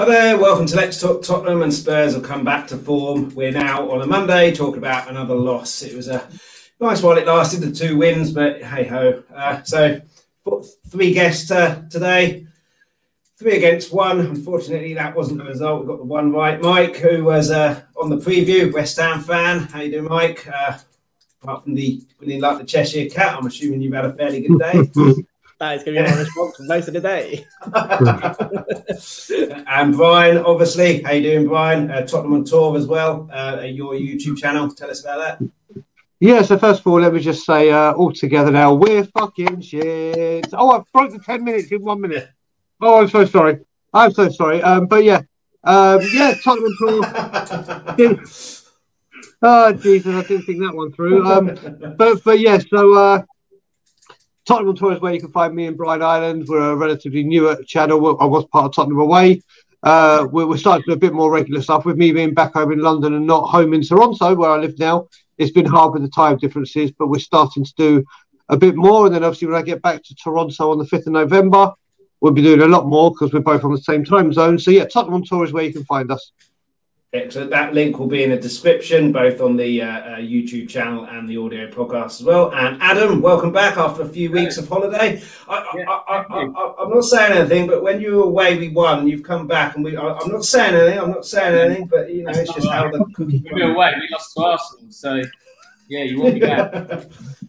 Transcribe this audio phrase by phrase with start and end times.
[0.00, 3.34] Hi there, welcome to Let's Talk Tottenham and Spurs have come back to form.
[3.34, 5.82] We're now on a Monday talking about another loss.
[5.82, 6.26] It was a
[6.80, 9.22] nice while it lasted, the two wins, but hey ho.
[9.30, 10.00] Uh, so,
[10.88, 12.46] three guests uh, today,
[13.36, 14.20] three against one.
[14.20, 15.82] Unfortunately, that wasn't the result.
[15.82, 16.58] We got the one right.
[16.62, 19.64] Mike, who was uh, on the preview, West Ham fan.
[19.64, 20.48] How you doing, Mike?
[20.48, 20.78] Uh,
[21.42, 24.58] apart from the winning like the Cheshire Cat, I'm assuming you've had a fairly good
[24.58, 25.24] day.
[25.60, 27.46] That is going to be my response for most of the day.
[29.68, 31.90] and Brian, obviously, how you doing, Brian?
[31.90, 33.28] Uh, Tottenham on tour as well.
[33.30, 34.70] Uh, your YouTube channel.
[34.70, 35.50] Tell us about that.
[36.18, 39.60] Yeah, so first of all, let me just say uh, all together now, we're fucking
[39.60, 40.46] shit.
[40.54, 42.30] Oh, I broke the 10 minutes in one minute.
[42.80, 43.58] Oh, I'm so sorry.
[43.92, 44.62] I'm so sorry.
[44.62, 45.20] Um, but yeah,
[45.64, 47.02] um, yeah, Tottenham tour.
[49.42, 51.26] oh, Jesus, I didn't think that one through.
[51.26, 53.22] Um, but, but yeah, so uh,
[54.50, 56.46] Tottenham Tour is where you can find me and Brian Island.
[56.48, 58.18] We're a relatively newer channel.
[58.20, 59.42] I was part of Tottenham Away.
[59.84, 61.84] Uh, we're, we're, starting to do a bit more regular stuff.
[61.84, 64.76] With me being back home in London and not home in Toronto, where I live
[64.76, 65.06] now,
[65.38, 68.04] it's been hard with the time differences, but we're starting to do
[68.48, 69.06] a bit more.
[69.06, 71.72] And then obviously when I get back to Toronto on the 5th of November,
[72.20, 74.58] we'll be doing a lot more because we're both on the same time zone.
[74.58, 76.32] So yeah, Tottenham Tour is where you can find us.
[77.12, 77.50] Excellent.
[77.50, 81.28] That link will be in the description, both on the uh, uh, YouTube channel and
[81.28, 82.54] the audio podcast as well.
[82.54, 85.20] And Adam, welcome back after a few weeks of holiday.
[85.48, 89.08] I, yeah, I, am not saying anything, but when you were away, we won.
[89.08, 89.96] You've come back, and we.
[89.96, 91.00] I, am not saying anything.
[91.00, 93.44] I'm not saying anything, but you know, it's just how the cookie.
[93.52, 93.92] We were away.
[93.98, 95.20] We lost to Arsenal, so
[95.88, 96.72] yeah, you won't be back.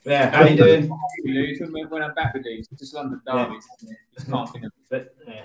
[0.06, 0.90] yeah, how you doing?
[1.24, 2.68] We lose when I'm back with these.
[2.80, 3.68] Just London derbies.
[3.82, 3.94] Yeah.
[4.16, 5.16] Just can't think of it.
[5.28, 5.44] yeah.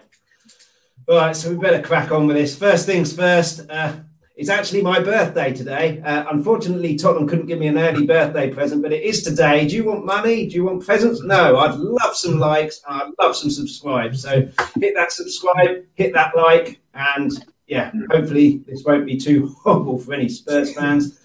[1.09, 2.59] All right, so we better crack on with this.
[2.59, 3.71] First things first.
[3.71, 3.95] Uh,
[4.35, 6.01] it's actually my birthday today.
[6.01, 9.69] Uh, unfortunately, Tottenham couldn't give me an early birthday present, but it is today.
[9.69, 10.49] Do you want money?
[10.49, 11.23] Do you want presents?
[11.23, 12.81] No, I'd love some likes.
[12.89, 14.21] I'd love some subscribes.
[14.21, 14.49] So
[14.81, 17.31] hit that subscribe, hit that like, and
[17.69, 21.21] yeah, hopefully this won't be too horrible for any Spurs fans.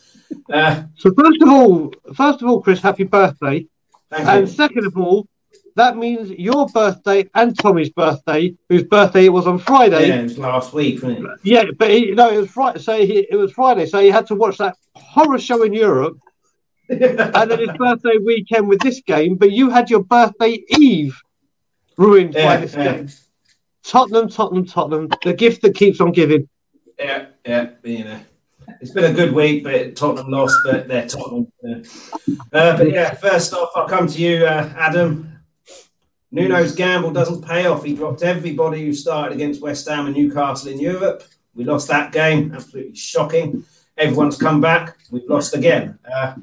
[0.53, 3.66] Uh, so first of all, first of all, Chris, happy birthday.
[4.12, 5.25] and second of all,
[5.76, 10.08] that means your birthday and Tommy's birthday, whose birthday it was on Friday.
[10.08, 11.40] Yeah, it was last week, wasn't it?
[11.44, 12.80] Yeah, but he, no, it was Friday.
[12.80, 16.18] So he, it was Friday, so he had to watch that horror show in Europe,
[16.90, 19.36] and then his birthday weekend with this game.
[19.36, 21.20] But you had your birthday eve
[21.98, 22.96] ruined yeah, by this yeah.
[22.96, 23.09] game.
[23.84, 26.48] Tottenham, Tottenham, Tottenham, the gift that keeps on giving.
[27.00, 28.20] Yeah, yeah, you know.
[28.80, 31.52] It's been a good week, but Tottenham lost, but they're Tottenham.
[31.64, 35.31] Uh, but yeah, first off, I'll come to you, uh, Adam.
[36.31, 37.84] Nuno's gamble doesn't pay off.
[37.84, 41.24] He dropped everybody who started against West Ham and Newcastle in Europe.
[41.53, 43.66] We lost that game, absolutely shocking.
[43.97, 44.97] Everyone's come back.
[45.12, 46.00] We've lost again.
[46.09, 46.36] Uh,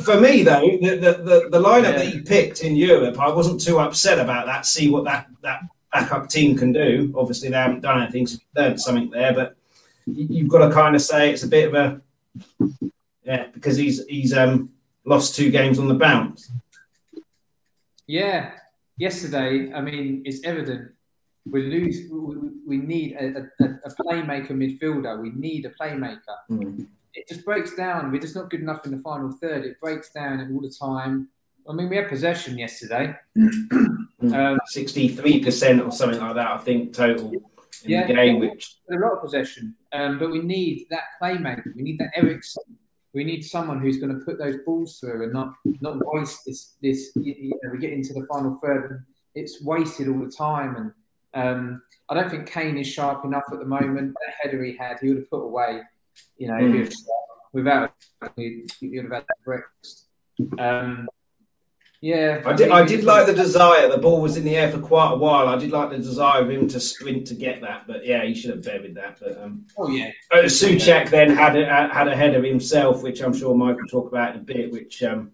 [0.00, 1.92] for me, though, the, the, the, the lineup yeah.
[1.92, 4.66] that he picked in Europe, I wasn't too upset about that.
[4.66, 7.14] See what that, that backup team can do.
[7.16, 9.32] Obviously, they haven't done anything, so learned something there.
[9.32, 9.56] But
[10.06, 12.00] you've got to kind of say it's a bit of a
[13.24, 14.70] yeah because he's he's um,
[15.04, 16.50] lost two games on the bounce.
[18.06, 18.52] Yeah,
[18.98, 20.92] yesterday, I mean, it's evident
[21.50, 22.10] we lose.
[22.10, 25.20] We, we need a, a, a, playmaker midfielder.
[25.20, 26.18] We need a playmaker.
[26.50, 26.86] Mm.
[27.14, 28.12] It just breaks down.
[28.12, 29.64] We're just not good enough in the final third.
[29.64, 31.28] It breaks down all the time.
[31.68, 33.14] I mean, we had possession yesterday.
[33.36, 37.40] um, Sixty-three percent or something like that, I think, total in
[37.84, 38.38] yeah, the game.
[38.40, 41.74] Which a lot of possession, um, but we need that playmaker.
[41.74, 42.77] We need that Eriksen
[43.14, 46.74] we need someone who's going to put those balls through and not not waste this
[46.82, 47.12] this.
[47.16, 49.00] You know, we get into the final third and
[49.34, 50.76] it's wasted all the time.
[50.76, 50.92] And
[51.34, 54.14] um, I don't think Kane is sharp enough at the moment.
[54.14, 55.80] That header he had, he would have put away.
[56.36, 56.92] You know, mm.
[57.52, 57.94] without
[58.36, 60.06] he, would have had that breakfast.
[60.58, 61.08] Um,
[62.00, 62.70] yeah, I did.
[62.70, 63.88] I did like the desire.
[63.88, 65.48] The ball was in the air for quite a while.
[65.48, 68.34] I did like the desire of him to sprint to get that, but yeah, he
[68.34, 69.18] should have buried that.
[69.20, 73.34] But um, oh yeah, uh, Soucek then had a, had a header himself, which I'm
[73.34, 75.32] sure Mike will talk about in a bit, which um,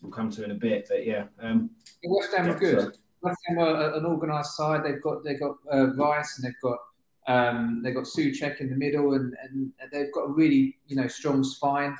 [0.00, 0.86] we'll come to in a bit.
[0.88, 1.70] But yeah, um,
[2.04, 2.96] West Ham are good.
[3.22, 4.84] West Ham are an organised side.
[4.84, 6.78] They've got they've got uh, Rice and they've got
[7.26, 11.08] um, they've got Soucek in the middle, and, and they've got a really you know
[11.08, 11.96] strong spine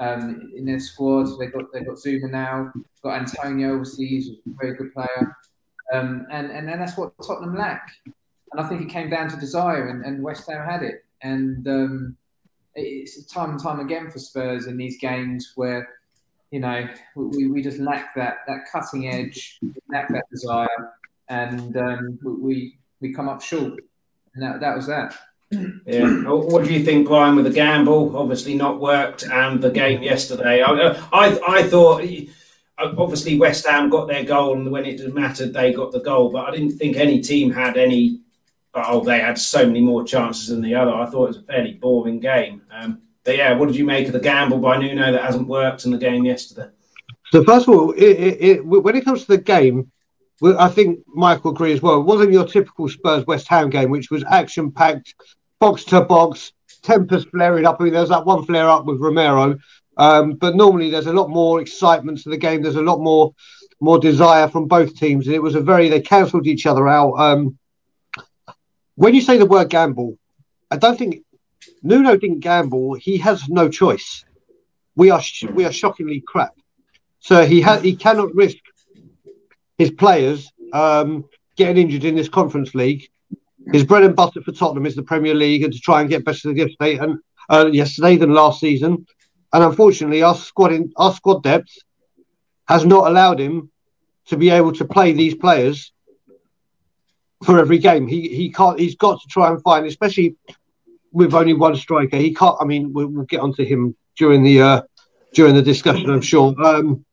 [0.00, 1.26] um, in their squad.
[1.38, 5.36] They've got they've got Zouma now, got Antonio overseas, he's a very good player,
[5.92, 7.88] um, and and then that's what Tottenham lack.
[8.06, 11.04] And I think it came down to desire, and, and West Ham had it.
[11.22, 12.16] And um,
[12.74, 15.88] it's time and time again for Spurs in these games where
[16.50, 20.94] you know we, we just lack that that cutting edge, lack that desire,
[21.28, 23.74] and um, we we come up short.
[24.34, 25.14] And that, that was that.
[25.50, 26.22] Yeah.
[26.26, 28.16] What do you think, Brian, with the gamble?
[28.16, 30.62] Obviously not worked, and the game yesterday.
[30.62, 32.04] I, I, I thought
[32.78, 36.30] obviously West Ham got their goal, and when it mattered, they got the goal.
[36.30, 38.20] But I didn't think any team had any
[38.74, 40.92] oh, they had so many more chances than the other.
[40.92, 42.62] I thought it was a fairly boring game.
[42.70, 45.84] Um, but yeah, what did you make of the gamble by Nuno that hasn't worked
[45.84, 46.70] in the game yesterday?
[47.32, 49.90] So first of all, it, it, it, when it comes to the game,
[50.42, 52.00] I think Michael agree as well.
[52.00, 55.14] It wasn't your typical Spurs West Ham game, which was action packed,
[55.60, 56.52] box to box,
[56.82, 57.76] tempers flaring up.
[57.78, 59.58] I mean, there's that one flare up with Romero,
[59.96, 62.62] um, but normally there's a lot more excitement to the game.
[62.62, 63.34] There's a lot more
[63.80, 67.12] more desire from both teams, and it was a very they cancelled each other out.
[67.12, 67.58] Um,
[68.96, 70.18] when you say the word gamble,
[70.70, 71.22] I don't think
[71.82, 72.94] Nuno didn't gamble.
[72.94, 74.24] He has no choice.
[74.96, 76.54] We are sh- we are shockingly crap.
[77.20, 78.56] So he ha- he cannot risk
[79.78, 81.24] his players um,
[81.56, 83.09] getting injured in this Conference League.
[83.72, 86.24] His bread and butter for Tottenham is the Premier League, and to try and get
[86.24, 87.18] better than yesterday and
[87.48, 89.06] uh, yesterday than last season.
[89.52, 91.70] And unfortunately, our squad in our squad depth
[92.68, 93.70] has not allowed him
[94.26, 95.92] to be able to play these players
[97.44, 98.06] for every game.
[98.06, 98.78] He he can't.
[98.78, 100.36] He's got to try and find, especially
[101.12, 102.16] with only one striker.
[102.16, 102.56] He can't.
[102.60, 104.82] I mean, we'll, we'll get onto him during the uh,
[105.34, 106.54] during the discussion, I'm sure.
[106.64, 107.04] Um,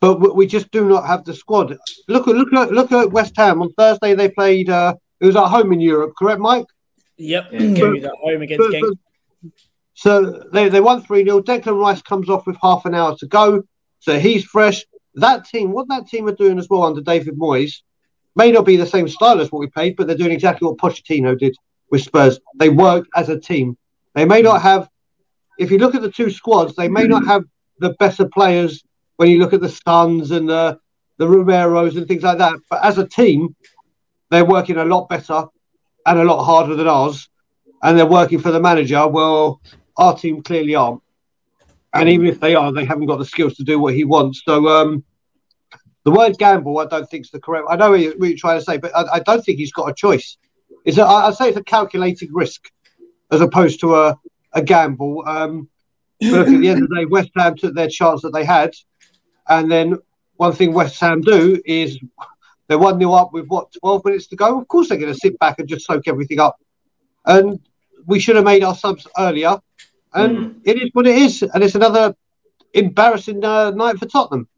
[0.00, 1.76] but we just do not have the squad.
[2.08, 4.14] Look at look at look at West Ham on Thursday.
[4.14, 4.70] They played.
[4.70, 6.66] Uh, it was at home in Europe, correct, Mike?
[7.16, 8.96] Yep, yeah, at home against but,
[9.42, 9.52] but,
[9.94, 11.40] So they, they won 3 0.
[11.42, 13.62] Declan Rice comes off with half an hour to go.
[14.00, 14.84] So he's fresh.
[15.14, 17.82] That team, what that team are doing as well under David Moyes,
[18.34, 20.78] may not be the same style as what we played, but they're doing exactly what
[20.78, 21.54] Pochettino did
[21.90, 22.40] with Spurs.
[22.56, 23.78] They work as a team.
[24.14, 24.88] They may not have,
[25.58, 27.26] if you look at the two squads, they may not mm.
[27.28, 27.44] have
[27.78, 28.82] the better players
[29.16, 30.78] when you look at the Sons and the
[31.16, 32.54] the Romeros and things like that.
[32.68, 33.54] But as a team,
[34.34, 35.44] they're working a lot better
[36.06, 37.28] and a lot harder than ours,
[37.82, 39.06] and they're working for the manager.
[39.06, 39.60] Well,
[39.96, 41.00] our team clearly aren't,
[41.92, 44.42] and even if they are, they haven't got the skills to do what he wants.
[44.44, 45.04] So, um,
[46.04, 47.66] the word gamble, I don't think is the correct.
[47.70, 49.94] I know what you're trying to say, but I, I don't think he's got a
[49.94, 50.36] choice.
[50.84, 52.70] Is I say it's a calculated risk
[53.30, 54.18] as opposed to a
[54.54, 55.24] a gamble.
[55.26, 55.68] Um,
[56.20, 58.72] but at the end of the day, West Ham took their chance that they had,
[59.48, 59.98] and then
[60.36, 61.98] one thing West Ham do is
[62.74, 64.60] they're 1 0 up with what, 12 minutes to go?
[64.60, 66.56] Of course, they're going to sit back and just soak everything up.
[67.24, 67.60] And
[68.04, 69.60] we should have made our subs earlier.
[70.12, 70.60] And mm.
[70.64, 71.42] it is what it is.
[71.42, 72.16] And it's another
[72.72, 74.48] embarrassing uh, night for Tottenham.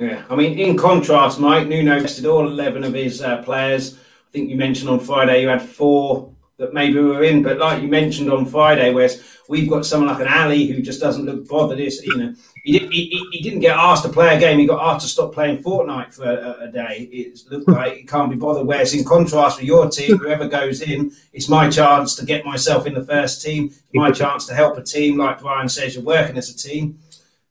[0.00, 3.94] Yeah, I mean, in contrast, Mike Nuno tested all 11 of his uh, players.
[3.94, 7.80] I think you mentioned on Friday you had four that maybe were in, but like
[7.80, 11.46] you mentioned on Friday, Wes, we've got someone like an Alli who just doesn't look
[11.48, 11.78] bothered.
[11.78, 12.34] It's, you know,
[12.64, 14.58] he, did, he, he didn't get asked to play a game.
[14.58, 17.08] He got asked to stop playing Fortnite for a, a day.
[17.10, 18.66] It looked like he can't be bothered.
[18.66, 22.86] Whereas in contrast with your team, whoever goes in, it's my chance to get myself
[22.86, 23.72] in the first team.
[23.94, 25.18] my chance to help a team.
[25.18, 26.98] Like Brian says, you're working as a team.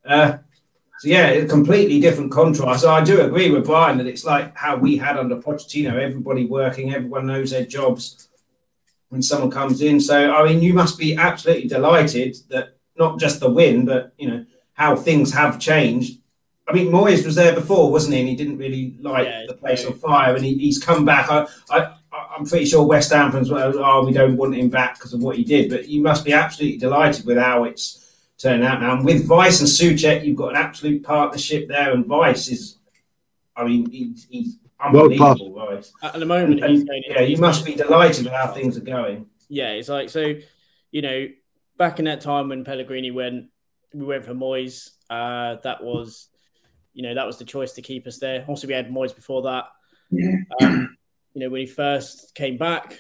[0.06, 0.38] Uh,
[1.00, 2.82] so yeah, a completely different contrast.
[2.82, 5.94] So I do agree with Brian that it's like how we had under Pochettino.
[5.94, 8.30] Everybody working, everyone knows their jobs
[9.10, 10.00] when someone comes in.
[10.00, 14.28] So I mean, you must be absolutely delighted that not just the win, but you
[14.28, 14.46] know
[14.78, 16.20] how things have changed.
[16.68, 18.20] I mean, Moyes was there before, wasn't he?
[18.20, 21.30] And he didn't really like yeah, the place on fire, and he, he's come back.
[21.30, 24.96] I, I, I'm pretty sure West Ham fans were, oh, we don't want him back
[24.96, 25.70] because of what he did.
[25.70, 28.96] But you must be absolutely delighted with how it's turned out now.
[28.96, 31.94] And with Rice and Soucek, you've got an absolute partnership there.
[31.94, 32.78] And Rice is,
[33.56, 35.54] I mean, he's, he's unbelievable.
[35.54, 35.92] Rice.
[36.04, 39.26] At the moment, and, and, yeah, you must be delighted with how things are going.
[39.50, 40.36] Yeah, it's like so.
[40.92, 41.28] You know,
[41.78, 43.48] back in that time when Pellegrini went,
[43.98, 44.92] we went for Moyes.
[45.10, 46.30] Uh, that was,
[46.94, 48.46] you know, that was the choice to keep us there.
[48.48, 49.66] Also, we had Moyes before that.
[50.12, 50.36] Yeah.
[50.62, 50.98] Um,
[51.34, 53.00] you know, when he first came back,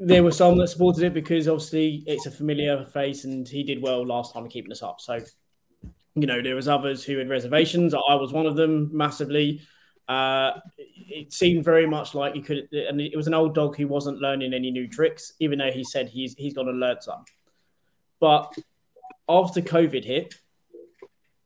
[0.00, 3.80] there were some that supported it because obviously it's a familiar face and he did
[3.80, 5.00] well last time keeping us up.
[5.00, 5.20] So,
[6.14, 7.94] you know, there was others who had reservations.
[7.94, 9.60] I was one of them massively.
[10.08, 13.88] Uh, it seemed very much like he could, and it was an old dog who
[13.88, 17.24] wasn't learning any new tricks, even though he said he's he's going to learn some.
[18.20, 18.54] But
[19.28, 20.34] after COVID hit,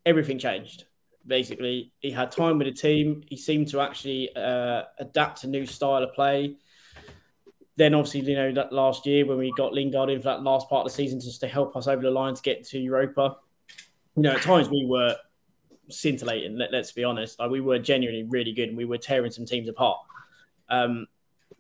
[0.05, 0.85] everything changed.
[1.27, 3.23] Basically, he had time with the team.
[3.27, 6.57] He seemed to actually uh, adapt a new style of play.
[7.77, 10.69] Then, obviously, you know that last year when we got Lingard in for that last
[10.69, 13.37] part of the season just to help us over the line to get to Europa.
[14.17, 15.15] You know, at times we were
[15.89, 16.59] scintillating.
[16.59, 19.45] Let, us be honest, like we were genuinely really good, and we were tearing some
[19.45, 19.99] teams apart.
[20.69, 21.07] Um,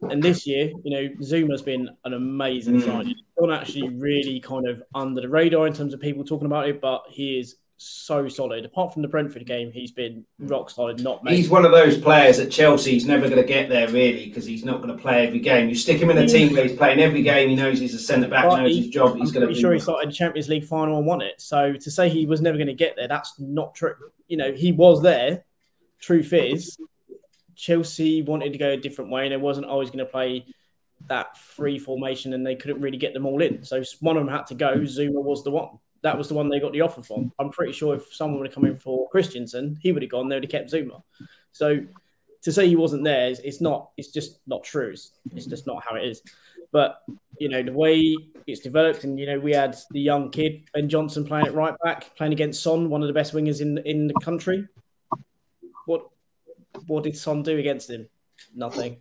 [0.02, 2.84] and this year, you know, Zouma's been an amazing mm.
[2.84, 3.14] signing.
[3.38, 6.80] Not actually really kind of under the radar in terms of people talking about it,
[6.80, 8.64] but he is so solid.
[8.64, 11.02] Apart from the Brentford game, he's been rock solid.
[11.02, 11.36] Not made.
[11.36, 12.92] he's one of those players at Chelsea.
[12.92, 15.68] He's never going to get there really because he's not going to play every game.
[15.68, 17.48] You stick him in a team where he's playing every game.
[17.48, 18.44] He knows he's a centre back.
[18.44, 19.16] Knows he, his job.
[19.16, 19.52] He's going to.
[19.52, 21.40] Be sure he started Champions League final and won it.
[21.40, 23.94] So to say he was never going to get there, that's not true.
[24.26, 25.44] You know, he was there.
[26.00, 26.78] Truth is,
[27.58, 30.46] Chelsea wanted to go a different way and they wasn't always going to play
[31.08, 33.64] that free formation and they couldn't really get them all in.
[33.64, 34.78] So one of them had to go.
[34.78, 35.78] Zouma was the one.
[36.02, 37.32] That was the one they got the offer from.
[37.40, 40.28] I'm pretty sure if someone would have come in for Christensen, he would have gone.
[40.28, 41.02] They would have kept Zouma.
[41.50, 41.80] So
[42.42, 43.90] to say he wasn't there, it's not.
[43.96, 44.90] It's just not true.
[44.90, 46.22] It's, it's just not how it is.
[46.70, 47.02] But
[47.40, 50.88] you know the way it's developed, and you know we had the young kid Ben
[50.88, 54.06] Johnson playing at right back, playing against Son, one of the best wingers in in
[54.06, 54.68] the country.
[56.86, 58.08] What did Son do against him?
[58.54, 58.98] Nothing.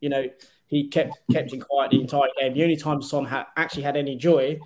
[0.00, 0.28] You know
[0.66, 2.52] he kept kept him quiet the entire game.
[2.54, 4.58] The only time Son had actually had any joy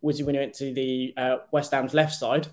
[0.00, 2.48] was when he went to the uh, West Ham's left side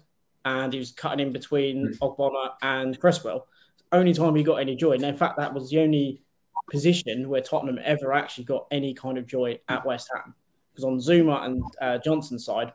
[0.45, 3.47] and he was cutting in between Ogbonna and Cresswell.
[3.91, 4.93] Only time he got any joy.
[4.93, 6.21] And in fact, that was the only
[6.69, 10.33] position where Tottenham ever actually got any kind of joy at West Ham.
[10.71, 12.73] Because on Zouma and uh, Johnson's side,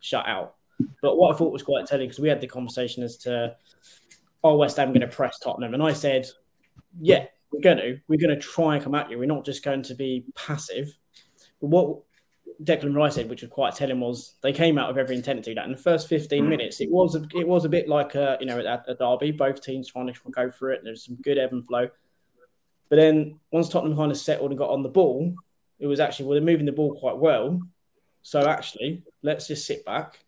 [0.00, 0.56] shut out.
[1.00, 3.56] But what I thought was quite telling, because we had the conversation as to,
[4.46, 5.74] oh, West Ham going to press Tottenham?
[5.74, 6.26] And I said,
[7.00, 7.98] yeah, we're going to.
[8.08, 9.18] We're going to try and come at you.
[9.18, 10.96] We're not just going to be passive.
[11.60, 11.98] But what
[12.62, 15.50] Declan Rice said, which was quite telling, was they came out with every intent to
[15.50, 15.64] do that.
[15.64, 16.48] In the first 15 mm.
[16.48, 19.30] minutes, it was a, it was a bit like a, you know at a derby,
[19.30, 20.80] both teams trying to go for it.
[20.84, 21.88] There's some good ebb and flow.
[22.88, 25.34] But then once Tottenham kind of settled and got on the ball,
[25.78, 27.60] it was actually well they're moving the ball quite well.
[28.22, 30.20] So actually, let's just sit back.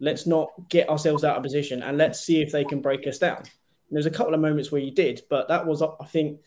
[0.00, 3.18] Let's not get ourselves out of position and let's see if they can break us
[3.18, 3.44] down.
[3.92, 6.40] And there's a couple of moments where you did, but that was I think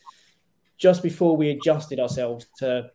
[0.80, 2.90] just before we adjusted ourselves to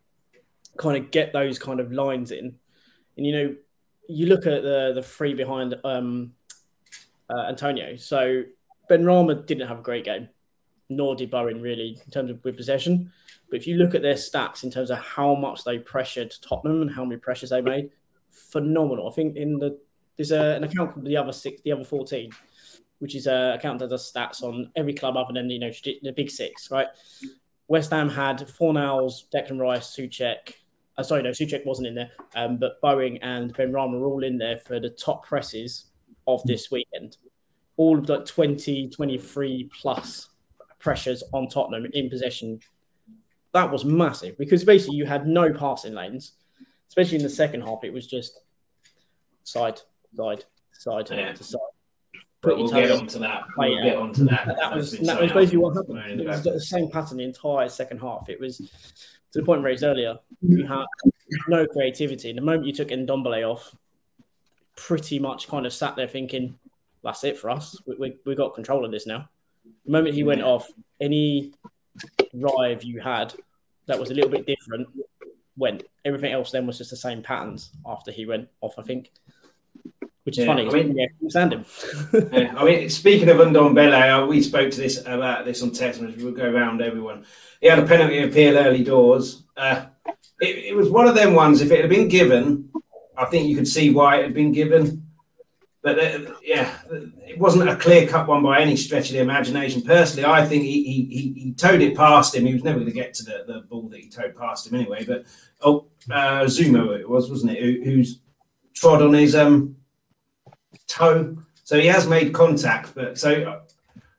[0.77, 2.57] kind of get those kind of lines in.
[3.17, 3.55] And you know,
[4.09, 6.33] you look at the the three behind um,
[7.31, 7.95] uh, Antonio.
[7.95, 8.43] So
[8.89, 10.29] Ben Benrahma didn't have a great game,
[10.89, 13.13] nor did Bowen really in terms of with possession.
[13.51, 16.83] But if you look at their stats in terms of how much they pressured Tottenham
[16.83, 17.91] and how many pressures they made,
[18.31, 19.09] phenomenal.
[19.09, 19.79] I think in the
[20.17, 22.33] there's a, an account called the other six, the other fourteen,
[23.01, 25.71] which is a account that does stats on every club other than you know
[26.03, 26.87] the big six, right?
[27.69, 30.55] West Ham had Fornals, Declan Rice, Soucek.
[30.97, 34.39] Uh, sorry, no, Soucek wasn't in there, um, but Bowen and Benrahma were all in
[34.39, 35.87] there for the top presses
[36.27, 37.17] of this weekend.
[37.77, 40.29] All of like 20, 23 plus
[40.79, 42.61] pressures on Tottenham in possession.
[43.53, 46.33] That was massive because basically you had no passing lanes,
[46.89, 47.83] especially in the second half.
[47.83, 48.41] It was just
[49.45, 49.81] side,
[50.15, 51.33] side, side Yeah.
[51.33, 51.61] to side.
[52.43, 53.43] But Put your we'll get onto that.
[53.57, 53.85] We'll yeah.
[53.85, 54.49] get onto that.
[54.49, 56.21] And that was that was basically what happened.
[56.21, 58.29] It was the same pattern the entire second half.
[58.29, 60.19] It was to the point raised earlier.
[60.41, 60.87] You had
[61.49, 62.33] no creativity.
[62.33, 63.75] The moment you took Ndombele off,
[64.75, 66.59] pretty much kind of sat there thinking,
[67.05, 67.77] "That's it for us.
[67.87, 69.29] We, we, we got control of this now."
[69.85, 71.53] The moment he went off, any
[72.39, 73.35] drive you had
[73.87, 74.89] that was a little bit different
[75.57, 75.85] went.
[76.05, 78.75] Everything else then was just the same patterns after he went off.
[78.79, 79.13] I think,
[80.31, 80.69] which is Yeah, funny.
[80.69, 81.65] I mean- yeah, I understand him.
[82.33, 86.01] Yeah, I mean, speaking of Ndombele, uh, we spoke to this about this on text
[86.01, 86.23] message.
[86.23, 87.25] We'll go around everyone.
[87.61, 89.43] He had a penalty appeal early doors.
[89.57, 89.87] Uh,
[90.41, 91.61] it, it was one of them ones.
[91.61, 92.71] If it had been given,
[93.17, 95.09] I think you could see why it had been given.
[95.83, 96.73] But uh, yeah,
[97.27, 99.83] it wasn't a clear cut one by any stretch of the imagination.
[99.83, 102.47] Personally, I think he he, he, he towed it past him.
[102.47, 104.77] He was never going to get to the, the ball that he towed past him
[104.77, 105.05] anyway.
[105.05, 105.25] But
[105.61, 107.63] oh, uh, Zouma it was, wasn't it?
[107.63, 108.21] Who, who's
[108.75, 109.77] trod on his um
[110.87, 111.37] toe.
[111.65, 113.63] So he has made contact, but so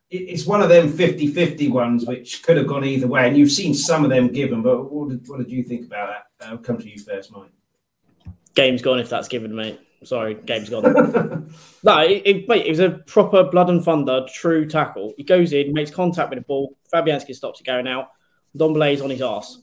[0.10, 3.28] it's one of them 50-50 ones which could have gone either way.
[3.28, 6.10] And you've seen some of them given, but what did, what did you think about
[6.40, 6.48] that?
[6.48, 7.52] I'll come to you first, Mike.
[8.54, 9.80] Game's gone if that's given, mate.
[10.04, 10.84] Sorry, game's gone.
[11.84, 15.14] no, it, it, it was a proper blood and thunder, true tackle.
[15.16, 16.76] He goes in, makes contact with the ball.
[16.94, 18.10] Fabianski stops it going out.
[18.58, 19.60] Dombele's on his ass.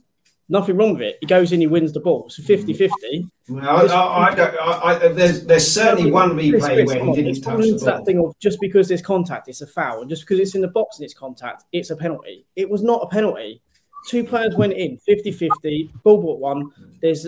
[0.50, 1.18] Nothing wrong with it.
[1.20, 2.30] He goes in, he wins the ball.
[2.30, 3.26] So 50 50.
[3.50, 7.68] Well, I, I, I, I, there's, there's certainly one replay where he didn't touch the
[7.68, 8.04] into that ball.
[8.06, 10.00] thing of just because there's contact, it's a foul.
[10.00, 12.46] And just because it's in the box and it's contact, it's a penalty.
[12.56, 13.60] It was not a penalty.
[14.06, 16.70] Two players went in 50 50, ball bought one.
[17.02, 17.26] There's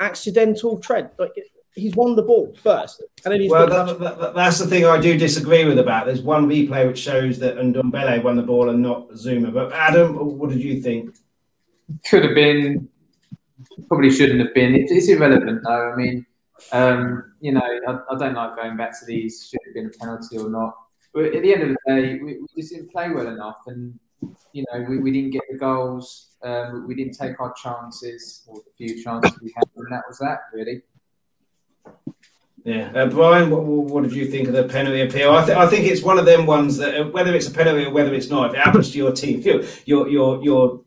[0.00, 1.10] accidental tread.
[1.18, 1.32] Like
[1.74, 3.02] he's won the ball first.
[3.24, 6.06] And then he's Well, that, that- that's the thing I do disagree with about.
[6.06, 9.52] There's one replay which shows that Ndombele won the ball and not Zouma.
[9.52, 11.16] But Adam, what did you think?
[12.08, 12.88] Could have been,
[13.88, 14.74] probably shouldn't have been.
[14.74, 15.92] It, it's irrelevant, though.
[15.92, 16.26] I mean,
[16.72, 19.98] um, you know, I, I don't like going back to these should have been a
[19.98, 20.74] penalty or not.
[21.12, 23.98] But at the end of the day, we, we just didn't play well enough, and
[24.52, 26.36] you know, we, we didn't get the goals.
[26.42, 30.18] Um, we didn't take our chances, or the few chances we had, and that was
[30.18, 30.82] that really.
[32.64, 35.32] Yeah, uh, Brian, what, what did you think of the penalty appeal?
[35.32, 37.86] I, th- I think it's one of them ones that uh, whether it's a penalty
[37.86, 40.80] or whether it's not, if it happens to your team, you're you're you're, you're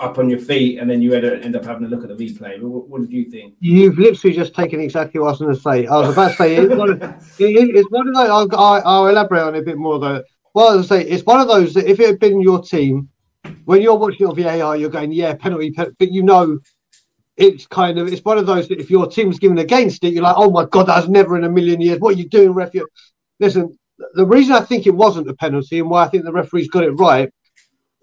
[0.00, 2.14] up on your feet and then you end, end up having a look at the
[2.14, 2.60] replay.
[2.60, 3.54] But what, what did you think?
[3.60, 5.86] You've literally just taken exactly what I was going to say.
[5.86, 7.02] I was about to say it's one of,
[7.38, 8.28] it- it's one of those.
[8.28, 10.22] I'll, I- I'll elaborate on it a bit more though.
[10.54, 13.08] Well, I was say it's one of those that if it had been your team,
[13.64, 16.58] when you're watching your VAR, you're going, yeah, penalty, penalty, but you know
[17.36, 20.22] it's kind of it's one of those that if your team's given against it, you're
[20.22, 21.98] like, oh my god, that's never in a million years.
[21.98, 22.70] What are you doing, ref?
[23.40, 23.76] Listen,
[24.14, 26.84] the reason I think it wasn't a penalty and why I think the referee's got
[26.84, 27.30] it right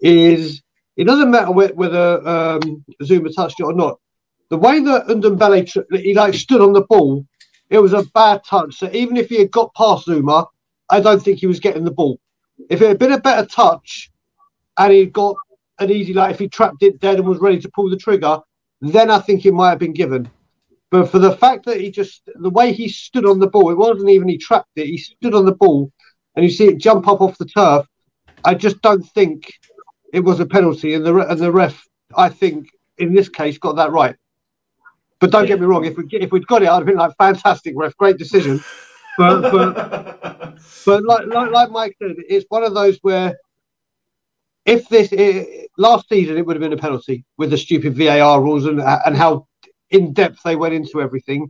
[0.00, 0.61] is
[0.96, 3.98] it doesn't matter whether um, Zouma touched it or not.
[4.50, 7.24] The way that Ndombele he like stood on the ball,
[7.70, 8.76] it was a bad touch.
[8.78, 10.46] So even if he had got past Zouma,
[10.90, 12.18] I don't think he was getting the ball.
[12.68, 14.10] If it had been a better touch
[14.76, 15.36] and he got
[15.78, 18.38] an easy like if he trapped it dead and was ready to pull the trigger,
[18.82, 20.30] then I think it might have been given.
[20.90, 23.78] But for the fact that he just the way he stood on the ball, it
[23.78, 24.86] wasn't even he trapped it.
[24.86, 25.90] He stood on the ball,
[26.36, 27.86] and you see it jump up off the turf.
[28.44, 29.50] I just don't think
[30.12, 33.76] it was a penalty, and the and the ref, I think, in this case, got
[33.76, 34.14] that right.
[35.18, 37.16] But don't get me wrong, if we if we'd got it, I'd have been like,
[37.16, 38.62] fantastic ref, great decision.
[39.16, 39.74] But but
[40.86, 43.36] but like, like like Mike said, it's one of those where
[44.66, 48.42] if this it, last season it would have been a penalty with the stupid VAR
[48.42, 49.46] rules and and how
[49.90, 51.48] in depth they went into everything.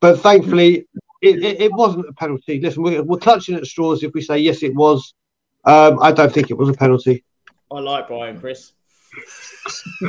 [0.00, 0.86] But thankfully,
[1.20, 2.60] it, it, it wasn't a penalty.
[2.60, 5.14] Listen, we're, we're, clutching at straws if we say yes, it was.
[5.64, 7.24] Um, I don't think it was a penalty.
[7.72, 8.72] I like Brian, Chris.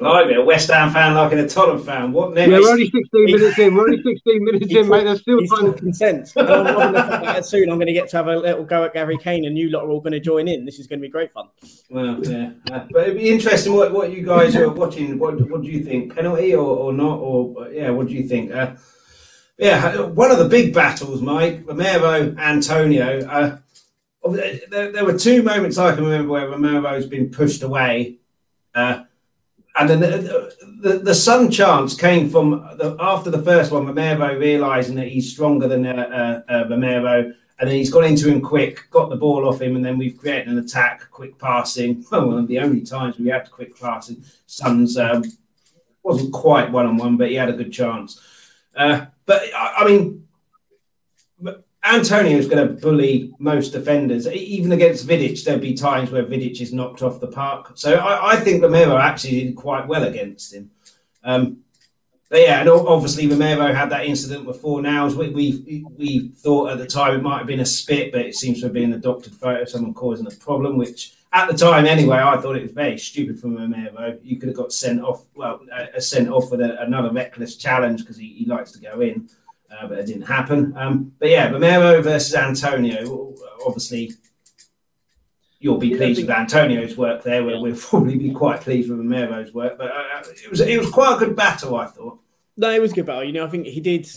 [0.00, 2.12] like me, a West Ham fan liking a Tottenham fan.
[2.12, 2.50] What next?
[2.50, 3.74] Yeah, we're only 16 minutes in.
[3.74, 5.04] We're only 16 minutes in, mate.
[5.04, 5.74] There's still time.
[5.74, 6.32] consent.
[6.36, 7.70] I'm, I'm soon.
[7.70, 9.84] I'm going to get to have a little go at Gary Kane, and you lot
[9.84, 10.66] are all going to join in.
[10.66, 11.48] This is going to be great fun.
[11.88, 15.18] Well, yeah, uh, but it'd be interesting what, what you guys are watching.
[15.18, 16.14] What what do you think?
[16.14, 17.18] Penalty or, or not?
[17.18, 18.52] Or yeah, what do you think?
[18.52, 18.74] Uh,
[19.58, 23.20] yeah, one of the big battles, Mike Romero, Antonio.
[23.26, 23.58] Uh,
[24.32, 28.18] there, there, were two moments I can remember where Romero's been pushed away
[28.74, 29.04] uh,
[29.76, 34.38] and then the, the, the, Son chance came from the, after the first one, Romero
[34.38, 38.40] realizing that he's stronger than uh, uh, uh, Romero, and then he's gone into him
[38.40, 42.04] quick, got the ball off him, and then we've created an attack, quick passing.
[42.10, 44.24] Well, one of the only times we had quick passing.
[44.46, 45.24] Son's um,
[46.04, 48.20] wasn't quite one on one, but he had a good chance.
[48.76, 50.23] Uh, but I, I mean,
[51.84, 54.26] Antonio is going to bully most defenders.
[54.26, 57.72] Even against Vidic, there'll be times where Vidic is knocked off the park.
[57.74, 60.70] So I, I think Romero actually did quite well against him.
[61.22, 61.58] Um,
[62.30, 65.14] but yeah, and obviously Romero had that incident with Fornals.
[65.14, 68.34] We, we we thought at the time it might have been a spit, but it
[68.34, 70.78] seems to have been a doctored photo of someone causing a problem.
[70.78, 74.18] Which at the time, anyway, I thought it was very stupid from Romero.
[74.22, 75.26] You could have got sent off.
[75.34, 79.00] Well, uh, sent off with a, another reckless challenge because he, he likes to go
[79.02, 79.28] in
[79.80, 80.74] uh, but it didn't happen.
[80.76, 83.34] Um, but yeah, Romero versus Antonio.
[83.66, 84.12] Obviously,
[85.58, 87.42] you'll be pleased with Antonio's work there.
[87.42, 89.78] We'll, we'll, probably be quite pleased with Romero's work.
[89.78, 92.18] But uh, it was it was quite a good battle, I thought.
[92.56, 93.24] No, it was a good battle.
[93.24, 94.08] You know, I think he did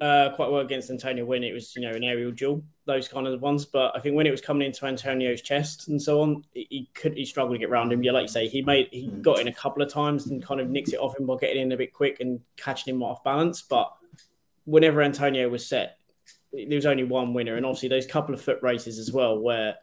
[0.00, 3.26] uh, quite well against Antonio when it was you know an aerial duel, those kind
[3.26, 3.64] of ones.
[3.64, 7.16] But I think when it was coming into Antonio's chest and so on, he could
[7.16, 8.02] he struggled to get around him.
[8.02, 9.22] Yeah, like you say, he made he hmm.
[9.22, 11.62] got in a couple of times and kind of nicks it off him by getting
[11.62, 13.90] in a bit quick and catching him off balance, but
[14.70, 15.98] whenever Antonio was set,
[16.52, 19.74] there was only one winner, and obviously those couple of foot races as well, where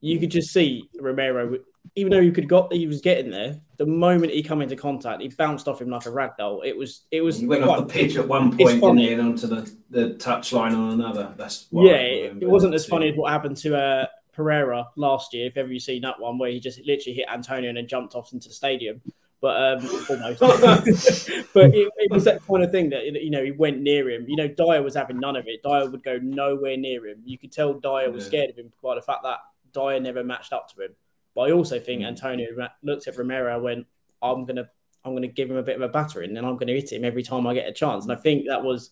[0.00, 1.58] you could just see Romero,
[1.94, 5.22] even though you could got he was getting there, the moment he come into contact,
[5.22, 6.62] he bounced off him like a rag doll.
[6.62, 9.46] It was it was he went off the pitch at one point and then onto
[9.46, 11.32] the the touch line on another.
[11.36, 15.46] That's yeah, it, it, wasn't as funny as what happened to uh, Pereira last year.
[15.46, 18.14] If ever you seen that one where he just literally hit Antonio and then jumped
[18.14, 19.00] off into the stadium
[19.42, 20.40] but um, almost.
[21.52, 24.24] but it, it, was that kind of thing that you know he went near him.
[24.28, 25.62] You know, Dier was having none of it.
[25.64, 27.20] Dier would go nowhere near him.
[27.24, 29.40] You could tell Dier was scared of him by the fact that
[29.74, 30.92] Dier never matched up to him.
[31.34, 32.06] But I also think mm.
[32.06, 32.48] Antonio
[32.84, 33.86] looked at Romero and went,
[34.22, 34.70] "I'm gonna,
[35.04, 37.24] I'm gonna give him a bit of a battering, and I'm gonna hit him every
[37.24, 38.90] time I get a chance." And I think that was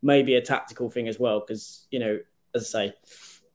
[0.00, 2.18] maybe a tactical thing as well, because you know,
[2.54, 2.94] as I say.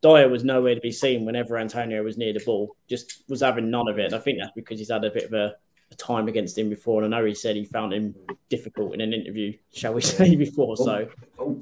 [0.03, 2.75] Dier was nowhere to be seen whenever Antonio was near the ball.
[2.89, 4.05] Just was having none of it.
[4.05, 5.53] And I think that's because he's had a bit of a
[5.95, 8.15] time against him before, and I know he said he found him
[8.49, 10.77] difficult in an interview, shall we say, before.
[10.77, 11.09] So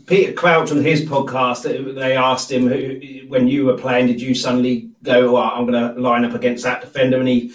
[0.05, 1.63] Peter Crouch on his podcast,
[1.95, 2.69] they asked him
[3.29, 6.63] when you were playing, did you suddenly go, oh, I'm going to line up against
[6.63, 7.53] that defender, and he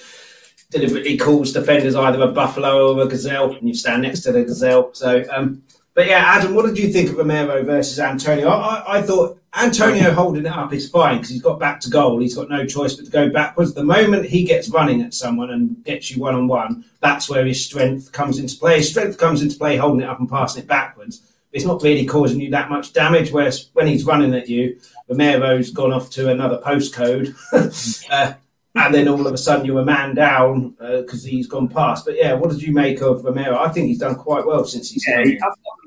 [0.70, 4.44] deliberately calls defenders either a buffalo or a gazelle, and you stand next to the
[4.44, 4.92] gazelle.
[4.94, 5.62] So, um,
[5.94, 8.48] but yeah, Adam, what did you think of Romero versus Antonio?
[8.48, 12.18] I, I thought Antonio holding it up is fine because he's got back to goal.
[12.20, 13.74] He's got no choice but to go backwards.
[13.74, 17.46] The moment he gets running at someone and gets you one on one, that's where
[17.46, 18.78] his strength comes into play.
[18.78, 21.30] His strength comes into play holding it up and passing it backwards.
[21.52, 23.30] It's not really causing you that much damage.
[23.30, 27.32] Whereas when he's running at you, Romero's gone off to another postcode.
[28.10, 28.34] uh,
[28.76, 32.04] and then all of a sudden you're a man down because uh, he's gone past.
[32.04, 33.58] But yeah, what did you make of Romero?
[33.58, 35.38] I think he's done quite well since he's yeah, he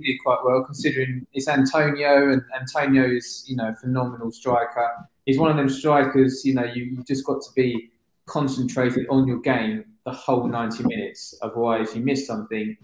[0.01, 4.89] did quite well considering it's Antonio and Antonio is you know a phenomenal striker.
[5.25, 6.45] He's one of them strikers.
[6.45, 7.91] You know, you, you just got to be
[8.25, 11.37] concentrated on your game the whole 90 minutes.
[11.41, 12.77] Otherwise, you miss something,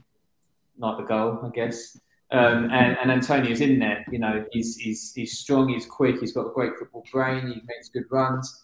[0.77, 1.97] like the goal, I guess.
[2.31, 4.03] Um, and, and Antonio's in there.
[4.11, 7.61] You know, he's, he's, he's strong, he's quick, he's got a great football brain, he
[7.65, 8.62] makes good runs.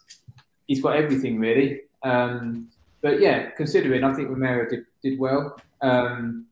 [0.70, 1.82] He's got everything, really.
[2.04, 2.70] Um,
[3.02, 5.60] but yeah, considering, I think Romero did, did well.
[5.82, 6.46] Um,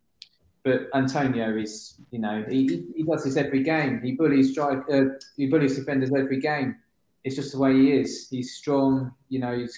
[0.64, 4.02] but Antonio is, you know, he, he does this every game.
[4.02, 5.04] He bullies strike, uh,
[5.36, 6.78] he bullies defenders every game.
[7.24, 8.28] It's just the way he is.
[8.32, 9.14] He's strong.
[9.30, 9.78] You know, he's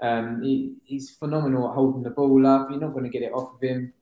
[0.00, 2.70] um, he, he's phenomenal at holding the ball up.
[2.70, 3.92] You're not going to get it off of him.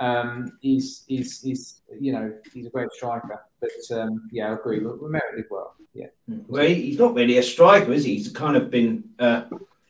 [0.00, 3.44] Um, he's, he's, he's, you know, he's a great striker.
[3.60, 4.80] But um, yeah, I agree.
[4.80, 5.76] Romero did well.
[5.94, 6.06] Yeah.
[6.26, 8.16] Well, he's not really a striker, is he?
[8.16, 9.44] He's kind of been uh,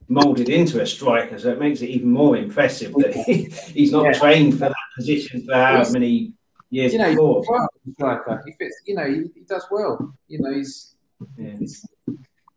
[0.09, 4.05] molded into a striker, so it makes it even more impressive that he, he's not
[4.05, 4.13] yeah.
[4.13, 6.35] trained for that position for how he's, many
[6.71, 7.71] years you know, before.
[7.95, 8.43] striker.
[8.45, 8.83] He fits.
[8.87, 10.15] You know, he, he does well.
[10.29, 10.95] You know, he's.
[11.39, 11.57] Yeah.
[11.59, 11.87] he's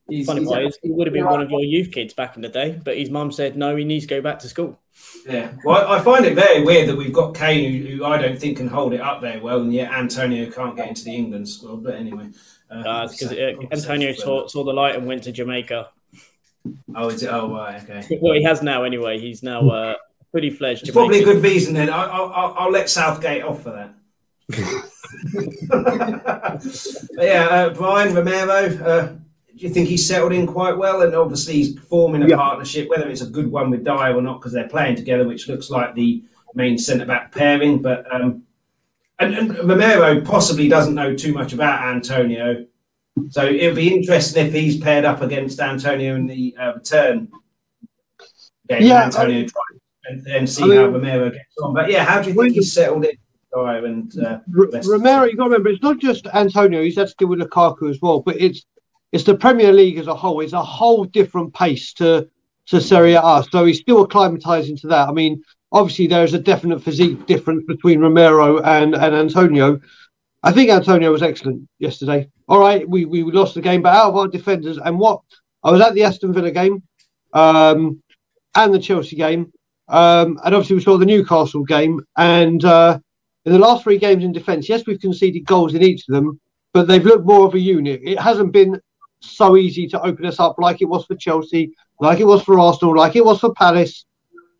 [0.09, 2.41] He's, Funny he's way, he would have been one of your youth kids back in
[2.41, 4.79] the day, but his mum said no, he needs to go back to school.
[5.27, 8.39] Yeah, well, I find it very weird that we've got Kane, who, who I don't
[8.39, 11.49] think can hold it up very well, and yet Antonio can't get into the England
[11.49, 11.83] squad.
[11.83, 12.29] But anyway,
[12.69, 15.89] because uh, Antonio saw, saw the light and went to Jamaica.
[16.95, 17.27] Oh, is it?
[17.27, 18.17] Oh, right, okay.
[18.21, 19.19] Well, he has now anyway.
[19.19, 19.95] He's now uh,
[20.31, 20.83] fully fledged.
[20.83, 21.89] It's probably a good reason then.
[21.89, 23.93] I, will I'll let Southgate off for that.
[27.17, 28.77] yeah, uh, Brian Romero.
[28.83, 31.01] Uh, do you think he's settled in quite well?
[31.01, 32.35] And obviously, he's forming a yeah.
[32.35, 35.47] partnership, whether it's a good one with Dier or not, because they're playing together, which
[35.47, 37.81] looks like the main centre back pairing.
[37.81, 38.43] But um,
[39.19, 42.65] and, and Romero possibly doesn't know too much about Antonio,
[43.29, 47.29] so it'll be interesting if he's paired up against Antonio in the uh, return
[48.69, 48.83] game.
[48.83, 51.73] Yeah, Antonio I, and then see I mean, how Romero gets on.
[51.73, 53.11] But yeah, how do you think he's settled in?
[53.53, 56.83] And uh, Romero, you've got to remember, it's not just Antonio.
[56.83, 58.65] He's had to deal with Lukaku as well, but it's
[59.11, 60.41] it's the Premier League as a whole.
[60.41, 62.29] It's a whole different pace to
[62.67, 63.43] to Serie A.
[63.49, 65.09] So he's still acclimatizing to that.
[65.09, 69.79] I mean, obviously there is a definite physique difference between Romero and, and Antonio.
[70.43, 72.29] I think Antonio was excellent yesterday.
[72.47, 75.21] All right, we, we lost the game, but out of our defenders, and what
[75.63, 76.83] I was at the Aston Villa game
[77.33, 78.01] um,
[78.55, 79.51] and the Chelsea game,
[79.89, 81.99] um, and obviously we saw the Newcastle game.
[82.17, 82.99] And uh,
[83.45, 86.39] in the last three games in defence, yes, we've conceded goals in each of them,
[86.73, 88.01] but they've looked more of a unit.
[88.03, 88.79] It hasn't been
[89.19, 92.59] so easy to open us up like it was for Chelsea, like it was for
[92.59, 94.05] Arsenal, like it was for Palace.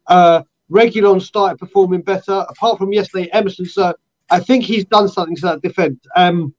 [0.07, 0.41] Uh,
[0.71, 2.45] Reguilon started performing better.
[2.49, 3.93] Apart from yesterday, Emerson, so
[4.29, 5.99] I think he's done something to that defence.
[6.15, 6.53] Um,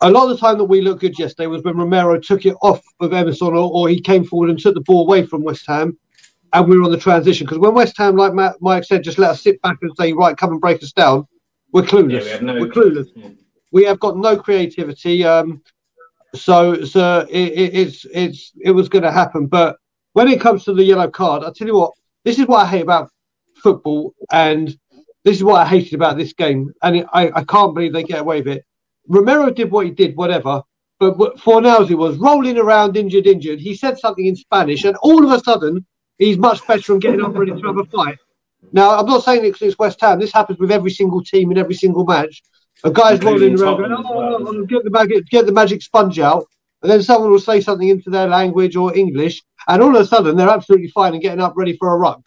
[0.00, 2.56] a lot of the time that we looked good yesterday was when Romero took it
[2.62, 5.66] off of Emerson or, or he came forward and took the ball away from West
[5.66, 5.96] Ham
[6.52, 7.46] and we were on the transition.
[7.46, 10.12] Because when West Ham, like Matt, Mike said, just let us sit back and say,
[10.12, 11.26] right, come and break us down,
[11.72, 12.26] we're clueless.
[12.26, 13.10] Yeah, we no we're clueless.
[13.14, 13.30] Yeah.
[13.72, 15.24] We have got no creativity.
[15.24, 15.62] Um,
[16.34, 19.46] so, so it, it, it's it's it was going to happen.
[19.46, 19.78] But
[20.12, 21.92] when it comes to the yellow card, I tell you what,
[22.24, 23.10] this is what I hate about
[23.62, 24.68] football, and
[25.24, 26.72] this is what I hated about this game.
[26.82, 28.64] And it, I I can't believe they get away with it.
[29.08, 30.62] Romero did what he did, whatever.
[31.00, 33.60] But Fornals was rolling around, injured, injured.
[33.60, 35.84] He said something in Spanish, and all of a sudden,
[36.18, 38.18] he's much better and getting up ready to have a fight.
[38.72, 40.18] Now, I'm not saying it because it's West Ham.
[40.18, 42.42] This happens with every single team in every single match.
[42.84, 44.64] A guy's rolling around going, oh, well.
[44.64, 46.46] get the magic, get the magic sponge out,
[46.82, 50.06] and then someone will say something into their language or English, and all of a
[50.06, 52.22] sudden they're absolutely fine and getting up ready for a ruck.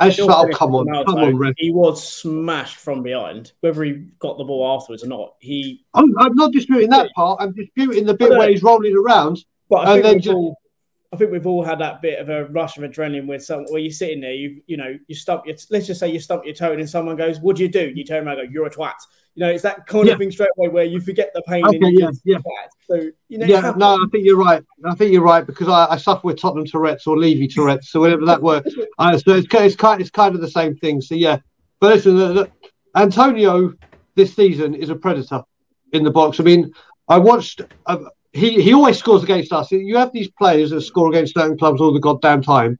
[0.00, 1.52] And just like, oh, come on, come on, Red.
[1.58, 3.52] He was smashed from behind.
[3.60, 5.84] Whether he got the ball afterwards or not, he.
[5.92, 7.38] I'm, I'm not disputing that part.
[7.38, 9.44] I'm disputing the bit where he's rolling around.
[9.68, 10.36] But and then just,
[11.12, 13.80] I think we've all had that bit of a rush of adrenaline with some where
[13.80, 16.54] you're sitting there, you you know, you stump your let's just say you stump your
[16.54, 17.88] toe and someone goes, What do you do?
[17.88, 18.94] And you turn around and go, You're a twat.
[19.34, 20.12] You know, it's that kind yeah.
[20.12, 21.64] of thing straight away where you forget the pain.
[21.64, 22.38] Okay, yeah, yeah.
[22.86, 24.62] So you know, yeah, no, I think you're right.
[24.84, 28.00] I think you're right because I, I suffer with Tottenham Tourette's or Levy Tourette's, so
[28.00, 28.68] whatever that word.
[28.98, 31.00] uh, so it's, it's kind it's kind of the same thing.
[31.00, 31.38] So yeah,
[31.80, 32.50] but listen, the,
[32.94, 33.74] Antonio
[34.14, 35.42] this season is a predator
[35.92, 36.38] in the box.
[36.38, 36.72] I mean,
[37.08, 37.62] I watched.
[37.86, 37.98] Uh,
[38.32, 39.72] he he always scores against us.
[39.72, 42.78] You have these players that score against certain clubs all the goddamn time.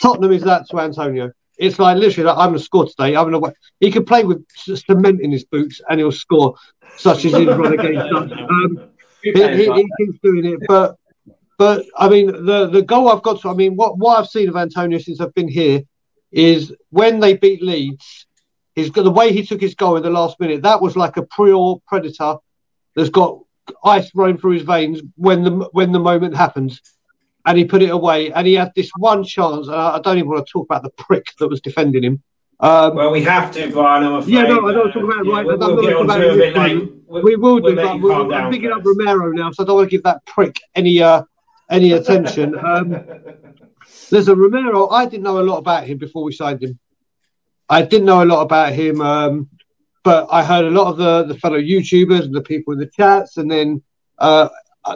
[0.00, 1.30] Tottenham is that to Antonio.
[1.56, 3.14] It's like literally, like, I'm going to score today.
[3.14, 3.54] I'm going to.
[3.78, 6.56] He can play with cement in his boots and he'll score,
[6.96, 8.32] such as he's run against us.
[8.32, 8.90] Um,
[9.22, 10.96] he, he, he, keeps doing it, but
[11.56, 13.50] but I mean, the the goal I've got to.
[13.50, 15.82] I mean, what what I've seen of Antonio since I've been here
[16.32, 18.26] is when they beat Leeds,
[18.74, 20.62] his the way he took his goal in the last minute.
[20.62, 22.36] That was like a pure predator
[22.96, 23.43] that's got
[23.84, 26.80] ice running through his veins when the when the moment happens.
[27.46, 29.66] And he put it away, and he had this one chance.
[29.66, 32.22] And I, I don't even want to talk about the prick that was defending him.
[32.60, 34.04] Um, well, we have to, Brian.
[34.04, 34.32] I'm afraid.
[34.32, 36.20] Yeah, no, I don't talk about it right, yeah, we'll, we'll about
[36.70, 36.92] it.
[37.08, 39.90] we will do, we'll but we're, I'm picking up Romero now, so I don't want
[39.90, 41.24] to give that prick any uh,
[41.70, 42.56] any attention.
[42.58, 42.96] Um,
[44.10, 44.88] there's a Romero.
[44.88, 46.78] I didn't know a lot about him before we signed him.
[47.68, 49.48] I didn't know a lot about him, um,
[50.04, 52.86] but I heard a lot of the, the fellow YouTubers and the people in the
[52.86, 53.82] chats, and then
[54.18, 54.48] uh,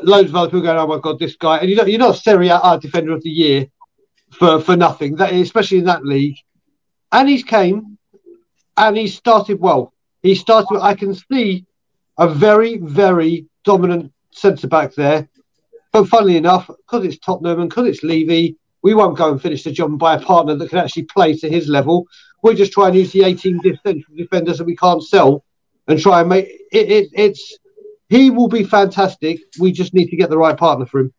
[0.02, 2.16] loads of other people going, "Oh my god, this guy!" And you know, you're not
[2.16, 3.66] Serie A Defender of the Year
[4.30, 5.16] for for nothing.
[5.16, 6.36] That especially in that league.
[7.10, 7.98] And he's came,
[8.76, 9.94] and he started well.
[10.22, 10.80] He started.
[10.80, 11.64] I can see
[12.18, 15.28] a very, very dominant centre back there.
[15.92, 19.64] But funnily enough, because it's Tottenham and because it's Levy, we won't go and finish
[19.64, 22.06] the job buy a partner that can actually play to his level.
[22.48, 25.44] We'll just try and use the 18 central defenders that we can't sell
[25.87, 27.58] and try and make it, it, It's
[28.08, 29.40] he will be fantastic.
[29.61, 31.12] We just need to get the right partner for him.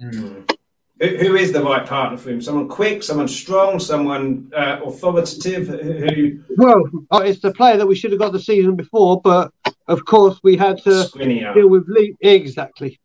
[0.00, 0.56] Mm.
[1.00, 2.40] Who, who is the right partner for him?
[2.40, 5.66] Someone quick, someone strong, someone uh, authoritative.
[5.66, 6.38] Who?
[6.56, 9.52] Well, uh, it's the player that we should have got the season before, but
[9.88, 11.52] of course we had to Skriniar.
[11.52, 12.14] deal with Lee.
[12.20, 13.00] Exactly.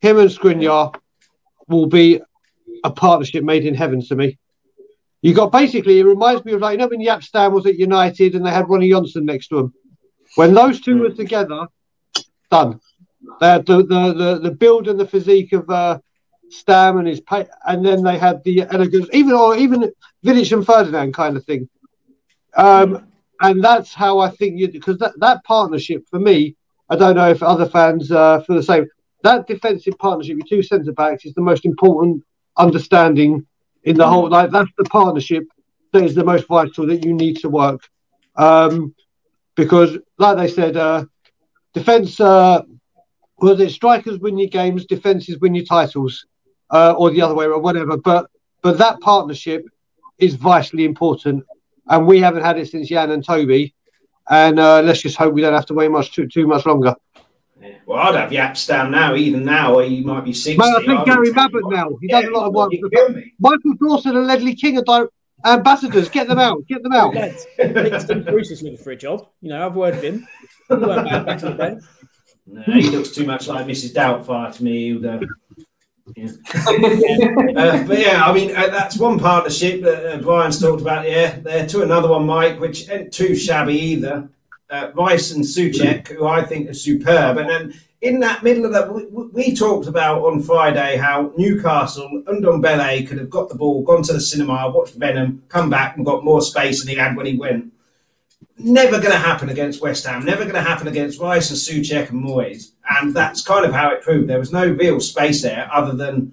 [0.00, 0.94] Him and Skriniar
[1.66, 2.22] will be
[2.84, 4.38] a partnership made in heaven to me.
[5.22, 7.78] You got basically, it reminds me of like, you know, when Jaap Stam was at
[7.78, 9.74] United and they had Ronnie Johnsen next to him.
[10.36, 11.66] When those two were together,
[12.50, 12.80] done.
[13.40, 15.98] They had the, the, the, the build and the physique of uh,
[16.50, 19.92] Stam and his pay, and then they had the elegance, even or even
[20.24, 21.68] Vidic and Ferdinand kind of thing.
[22.56, 23.06] Um,
[23.40, 26.56] and that's how I think you because that, that partnership for me,
[26.88, 28.86] I don't know if other fans uh, feel the same.
[29.22, 32.24] That defensive partnership with two centre backs is the most important
[32.56, 33.46] understanding
[33.88, 34.28] in the whole.
[34.28, 35.44] Like that's the partnership
[35.92, 37.80] that is the most vital that you need to work.
[38.36, 38.94] Um,
[39.56, 41.04] because, like they said, uh,
[41.74, 42.20] defense.
[42.20, 42.62] Uh,
[43.40, 46.26] was it strikers win your games, defenses win your titles,
[46.70, 47.96] uh, or the other way or whatever.
[47.96, 48.26] But
[48.62, 49.64] but that partnership
[50.18, 51.44] is vitally important,
[51.88, 53.74] and we haven't had it since Jan and Toby.
[54.30, 56.94] And uh, let's just hope we don't have to wait much too too much longer.
[57.60, 57.74] Yeah.
[57.86, 60.56] Well, I'd have Jaap down now, even now, or he might be 60.
[60.58, 61.96] Man, I think Gary Mabbutt now.
[62.00, 62.72] He does a lot of work.
[63.38, 65.06] Michael Dawson and Ledley King are di-
[65.44, 66.08] ambassadors.
[66.08, 66.66] Get them out.
[66.68, 67.14] Get them out.
[68.00, 69.28] Steve Bruce is looking for a job.
[69.40, 70.28] You know, I've worded him.
[70.68, 71.76] He back in the day.
[72.46, 73.92] No, he looks too much like Mrs.
[73.92, 75.04] Doubtfire to me.
[75.06, 75.20] Uh,
[76.16, 76.28] yeah.
[77.56, 81.06] uh, but yeah, I mean, uh, that's one partnership that uh, Brian's talked about.
[81.06, 84.30] Yeah, there to another one, Mike, which ain't too shabby either.
[84.70, 88.72] Uh, Rice and Soucek, who I think are superb, and then in that middle of
[88.72, 93.82] that, we, we, talked about on Friday how Newcastle Ndombele could have got the ball,
[93.82, 97.16] gone to the cinema, watched Venom, come back and got more space than he had
[97.16, 97.72] when he went
[98.58, 102.10] never going to happen against West Ham, never going to happen against Rice and Soucek
[102.10, 102.72] and Moyes.
[102.90, 104.28] And that's kind of how it proved.
[104.28, 106.32] There was no real space there other than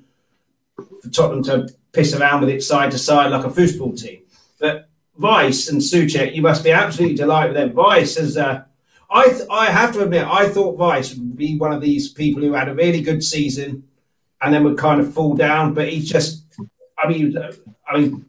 [0.75, 4.21] for Tottenham to piss around with it side to side like a football team.
[4.59, 7.75] But Rice and Soucek, you must be absolutely delighted with them.
[7.75, 8.63] Rice is, uh,
[9.09, 12.41] I, th- I have to admit, I thought Rice would be one of these people
[12.41, 13.83] who had a really good season
[14.41, 15.73] and then would kind of fall down.
[15.73, 16.43] But he's just,
[17.01, 17.37] I mean,
[17.87, 18.25] I mean,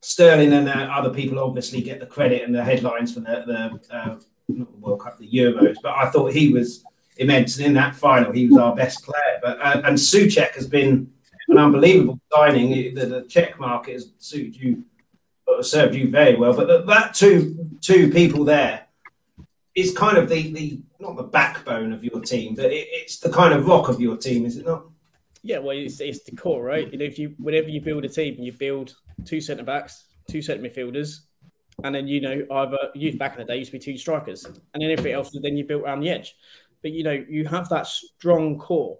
[0.00, 3.96] Sterling and uh, other people obviously get the credit and the headlines for the, the
[3.96, 4.16] uh,
[4.80, 5.76] World Cup, the Euros.
[5.82, 6.84] But I thought he was
[7.16, 9.40] immense, and in that final, he was our best player.
[9.42, 11.10] But uh, and Soucek has been
[11.48, 12.94] an unbelievable signing.
[12.94, 14.84] The, the Czech market has suited you,
[15.62, 16.54] served you very well.
[16.54, 18.86] But that two two people there
[19.74, 23.30] is kind of the the not the backbone of your team, but it, it's the
[23.30, 24.84] kind of rock of your team, is it not?
[25.42, 26.90] Yeah, well, it's, it's the core, right?
[26.90, 30.42] You know, if you whenever you build a team, you build two centre backs, two
[30.42, 31.20] centre midfielders,
[31.84, 34.44] and then you know either you back in the day used to be two strikers,
[34.44, 36.34] and then everything else then you built around the edge.
[36.82, 38.98] But you know, you have that strong core,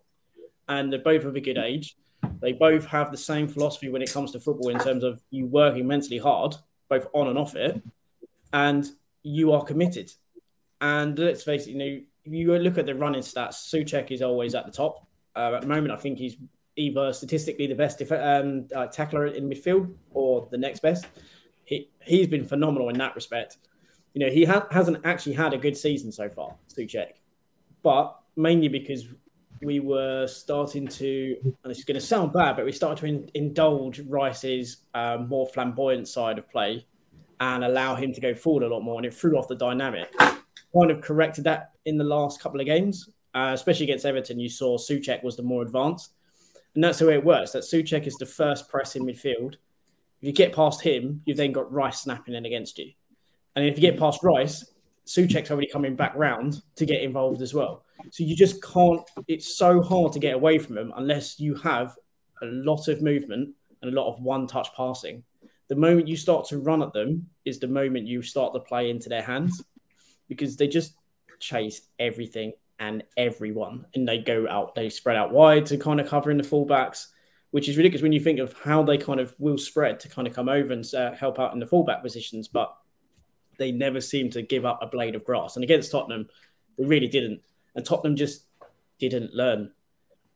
[0.69, 1.97] and they're both of a good age.
[2.41, 5.47] They both have the same philosophy when it comes to football in terms of you
[5.47, 6.55] working mentally hard,
[6.89, 7.83] both on and off it,
[8.53, 8.87] and
[9.23, 10.13] you are committed.
[10.81, 14.23] And let's face it, you know, if you look at the running stats, Soucek is
[14.23, 15.07] always at the top.
[15.35, 16.37] Uh, at the moment, I think he's
[16.77, 21.07] either statistically the best def- um, uh, tackler in midfield or the next best.
[21.65, 23.59] He he's been phenomenal in that respect.
[24.15, 27.13] You know, he ha- hasn't actually had a good season so far, Soucek,
[27.83, 29.07] but mainly because
[29.63, 33.31] we were starting to, and it's going to sound bad, but we started to in-
[33.35, 36.87] indulge Rice's um, more flamboyant side of play
[37.41, 40.13] and allow him to go forward a lot more, and it threw off the dynamic.
[40.19, 44.49] Kind of corrected that in the last couple of games, uh, especially against Everton, you
[44.49, 46.13] saw Soucek was the more advanced.
[46.75, 47.53] And that's the way it works.
[47.53, 49.55] That Soucek is the first press in midfield.
[49.55, 52.93] If you get past him, you've then got Rice snapping in against you.
[53.55, 54.71] And if you get past Rice,
[55.07, 57.85] Soucek's already coming back round to get involved as well.
[58.11, 61.97] So you just can't, it's so hard to get away from him unless you have
[62.43, 65.23] a lot of movement and a lot of one touch passing.
[65.69, 68.91] The moment you start to run at them is the moment you start to play
[68.91, 69.65] into their hands
[70.29, 70.95] because they just
[71.41, 76.09] chase everything and everyone, and they go out, they spread out wide to kind of
[76.09, 77.07] cover in the fullbacks,
[77.51, 80.29] which is ridiculous when you think of how they kind of will spread to kind
[80.29, 82.77] of come over and uh, help out in the fullback positions, but
[83.59, 85.57] they never seemed to give up a blade of grass.
[85.57, 86.29] And against Tottenham,
[86.79, 87.41] they really didn't,
[87.75, 88.45] and Tottenham just
[88.99, 89.73] didn't learn.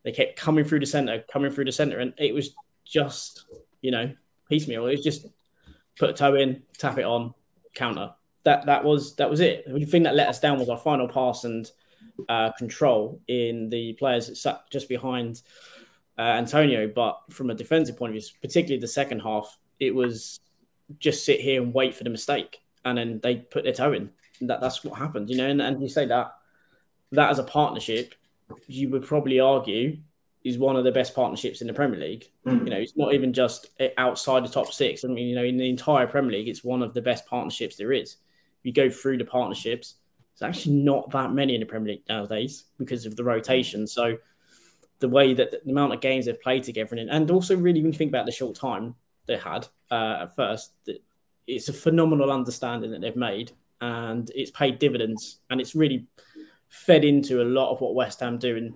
[0.02, 2.54] They kept coming through the centre, coming through the centre, and it was
[2.85, 3.44] just
[3.80, 4.12] you know
[4.48, 4.87] piecemeal.
[4.87, 5.26] It was just
[5.98, 7.35] put a toe in, tap it on,
[7.74, 8.12] counter.
[8.44, 9.64] That that was that was it.
[9.66, 11.70] The thing that let us down was our final pass and
[12.28, 15.42] uh, control in the players that sat just behind
[16.18, 16.88] uh, Antonio.
[16.88, 20.40] But from a defensive point of view, particularly the second half, it was
[20.98, 24.11] just sit here and wait for the mistake, and then they put their toe in.
[24.43, 25.49] That that's what happened, you know.
[25.49, 26.35] And, and you say that
[27.12, 28.14] that as a partnership,
[28.66, 29.99] you would probably argue
[30.43, 32.31] is one of the best partnerships in the Premier League.
[32.47, 32.64] Mm.
[32.64, 35.05] You know, it's not even just outside the top six.
[35.05, 37.77] I mean, you know, in the entire Premier League, it's one of the best partnerships
[37.77, 38.16] there is.
[38.61, 39.97] If you go through the partnerships,
[40.38, 43.87] there's actually not that many in the Premier League nowadays because of the rotation.
[43.87, 44.16] So
[45.01, 47.83] the way that the, the amount of games they've played together, and, and also really
[47.83, 48.95] when you think about the short time
[49.27, 50.73] they had uh, at first,
[51.46, 56.07] it's a phenomenal understanding that they've made, and it's paid dividends, and it's really
[56.68, 58.57] fed into a lot of what West Ham do.
[58.57, 58.74] And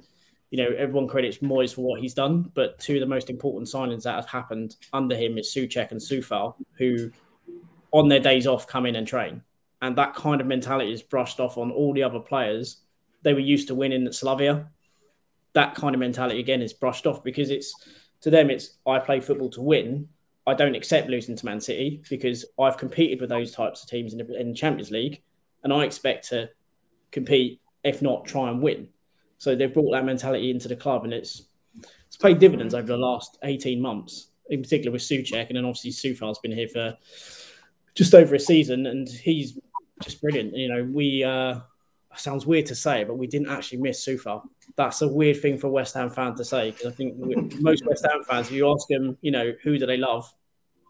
[0.50, 3.68] you know, everyone credits Moyes for what he's done, but two of the most important
[3.68, 7.10] signings that have happened under him is Soucek and Coufal, who
[7.90, 9.42] on their days off come in and train.
[9.82, 12.78] And that kind of mentality is brushed off on all the other players.
[13.22, 14.70] They were used to winning at Slavia.
[15.54, 17.74] That kind of mentality again is brushed off because it's
[18.20, 20.08] to them it's I play football to win.
[20.46, 24.12] I don't accept losing to Man City because I've competed with those types of teams
[24.12, 25.22] in the, in Champions League,
[25.62, 26.50] and I expect to
[27.12, 28.88] compete, if not try and win.
[29.38, 31.44] So they've brought that mentality into the club, and it's
[32.06, 35.90] it's paid dividends over the last eighteen months, in particular with Soucek, and then obviously
[35.90, 36.96] Coufal's been here for
[37.94, 39.58] just over a season, and he's
[40.02, 40.54] just brilliant.
[40.54, 41.60] You know, we uh,
[42.20, 44.42] sounds weird to say, but we didn't actually miss Coufal.
[44.76, 47.16] That's a weird thing for West Ham fan to say because I think
[47.60, 50.32] most West Ham fans, if you ask them, you know, who do they love,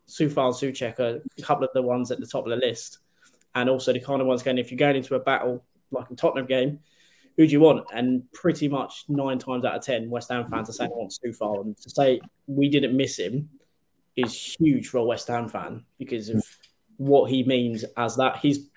[0.08, 2.98] Coufal and Soucek are a couple of the ones at the top of the list,
[3.54, 6.16] and also the kind of ones going if you're going into a battle like in
[6.16, 6.80] Tottenham game
[7.36, 7.86] who do you want?
[7.92, 11.18] And pretty much nine times out of ten, West Ham fans are saying I want
[11.24, 11.62] Coufal.
[11.62, 13.48] And to say we didn't miss him
[14.16, 16.44] is huge for a West Ham fan because of
[16.96, 18.36] what he means as that.
[18.36, 18.68] He's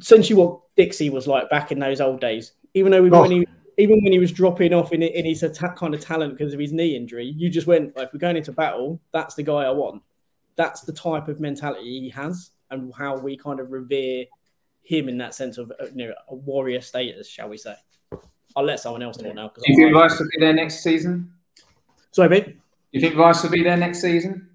[0.00, 2.52] essentially what Dixie was like back in those old days.
[2.74, 3.22] Even though we, oh.
[3.22, 3.46] when he
[3.78, 6.60] even when he was dropping off in, in his attack kind of talent because of
[6.60, 9.70] his knee injury, you just went, if we're going into battle, that's the guy I
[9.70, 10.02] want.
[10.56, 14.26] That's the type of mentality he has and how we kind of revere
[14.82, 17.74] him in that sense of you know a warrior status, shall we say?
[18.56, 19.48] I'll let someone else talk now.
[19.48, 21.32] Do you think Rice will be there next season?
[22.12, 22.46] Sorry, mate.
[22.46, 22.54] Do
[22.92, 24.48] you think Rice will be there next season?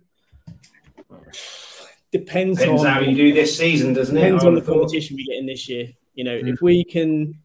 [2.11, 4.45] Depends, depends on how you do this season, doesn't depends it?
[4.45, 5.89] Depends on the competition we get in this year.
[6.15, 6.53] You know, mm.
[6.53, 7.39] if we can,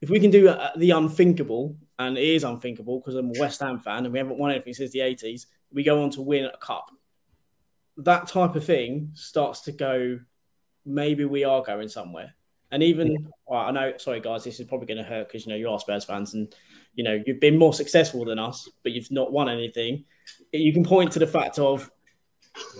[0.00, 3.60] if we can do uh, the unthinkable, and it is unthinkable because I'm a West
[3.60, 6.44] Ham fan and we haven't won anything since the 80s, we go on to win
[6.44, 6.90] a cup.
[7.98, 10.18] That type of thing starts to go
[10.84, 12.34] maybe we are going somewhere.
[12.70, 15.52] And even well, I know, sorry guys, this is probably going to hurt because you
[15.52, 16.54] know you are Spurs fans, and
[16.94, 20.04] you know you've been more successful than us, but you've not won anything.
[20.52, 21.90] You can point to the fact of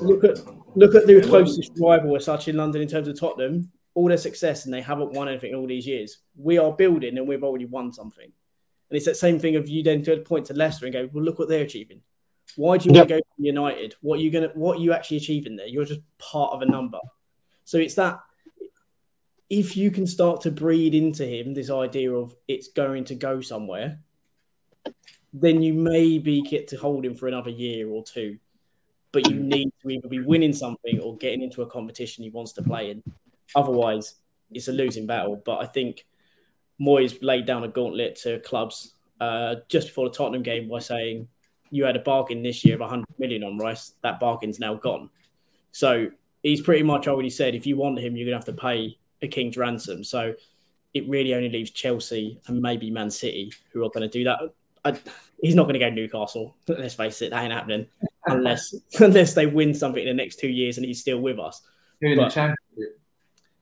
[0.00, 0.38] look at
[0.76, 4.16] look at the closest rival as such in London in terms of Tottenham, all their
[4.16, 6.18] success, and they haven't won anything all these years.
[6.36, 8.24] We are building, and we've already won something.
[8.24, 11.24] And it's that same thing of you then to point to Leicester and go, well,
[11.24, 12.02] look what they're achieving.
[12.56, 13.00] Why do you yep.
[13.00, 13.94] want to go to United?
[14.02, 14.50] What are you gonna?
[14.54, 15.66] What are you actually achieving there?
[15.66, 16.98] You're just part of a number.
[17.64, 18.20] So it's that
[19.48, 23.42] if you can start to breed into him this idea of it's going to go
[23.42, 24.00] somewhere,
[25.34, 28.38] then you maybe get to hold him for another year or two.
[29.12, 32.52] But you need to either be winning something or getting into a competition he wants
[32.52, 33.02] to play in.
[33.54, 34.14] Otherwise,
[34.50, 35.40] it's a losing battle.
[35.44, 36.06] But I think
[36.80, 41.28] Moyes laid down a gauntlet to clubs uh, just before the Tottenham game by saying
[41.70, 43.92] you had a bargain this year of 100 million on Rice.
[44.02, 45.10] That bargain's now gone.
[45.72, 46.08] So
[46.42, 48.98] he's pretty much already said if you want him, you're going to have to pay
[49.22, 50.04] a king's ransom.
[50.04, 50.34] So
[50.92, 54.40] it really only leaves Chelsea and maybe Man City who are going to do that.
[54.84, 54.98] I,
[55.40, 56.56] he's not going to go Newcastle.
[56.68, 57.86] Let's face it, that ain't happening
[58.26, 61.60] unless unless they win something in the next two years and he's still with us.
[62.00, 63.00] Who the championship?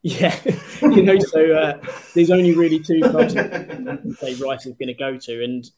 [0.03, 0.35] Yeah,
[0.83, 1.19] you know.
[1.19, 1.81] So uh,
[2.15, 5.69] there's only really two clubs that say Rice is going to go to, and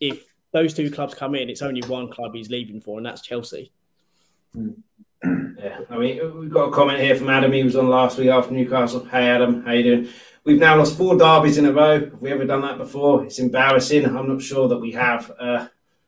[0.00, 3.22] if those two clubs come in, it's only one club he's leaving for, and that's
[3.22, 3.72] Chelsea.
[4.54, 7.52] Yeah, I mean, we've got a comment here from Adam.
[7.52, 9.04] He was on last week after Newcastle.
[9.06, 10.08] Hey, Adam, how you doing?
[10.44, 11.98] We've now lost four derbies in a row.
[11.98, 13.24] Have we ever done that before?
[13.24, 14.04] It's embarrassing.
[14.04, 15.32] I'm not sure that we have.
[15.36, 15.66] Uh,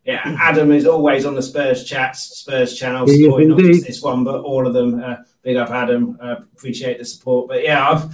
[0.08, 4.24] yeah, Adam is always on the Spurs chats, Spurs channel, supporting not just this one,
[4.24, 5.02] but all of them.
[5.04, 6.16] Uh, big up, Adam.
[6.18, 7.46] Uh, appreciate the support.
[7.46, 8.04] But yeah, I've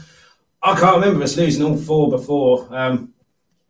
[0.60, 2.66] I can't remember us losing all four before.
[2.74, 3.12] Um,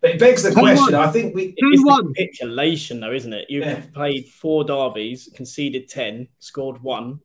[0.00, 0.84] but it begs the Ten question.
[0.84, 0.94] one.
[0.94, 1.48] I think we.
[1.48, 2.14] Ten It's the one.
[2.14, 3.44] capitulation, though, isn't it?
[3.50, 3.82] You've Yeah.
[3.92, 7.20] played four derbies, conceded ten, scored one.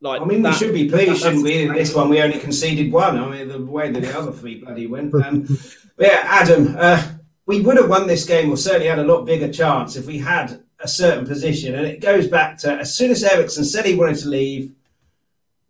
[0.00, 1.64] Like I mean, that- we should be pleased, that- shouldn't we?
[1.64, 3.18] In this one, we only conceded one.
[3.18, 5.12] I mean, the way that the other three bloody went.
[5.14, 5.42] Um,
[5.98, 7.02] but yeah, Adam, uh,
[7.48, 10.18] we would have won this game, or certainly had a lot bigger chance if we
[10.18, 11.74] had a certain position.
[11.74, 14.72] And it goes back to as soon as Eriksen said he wanted to leave,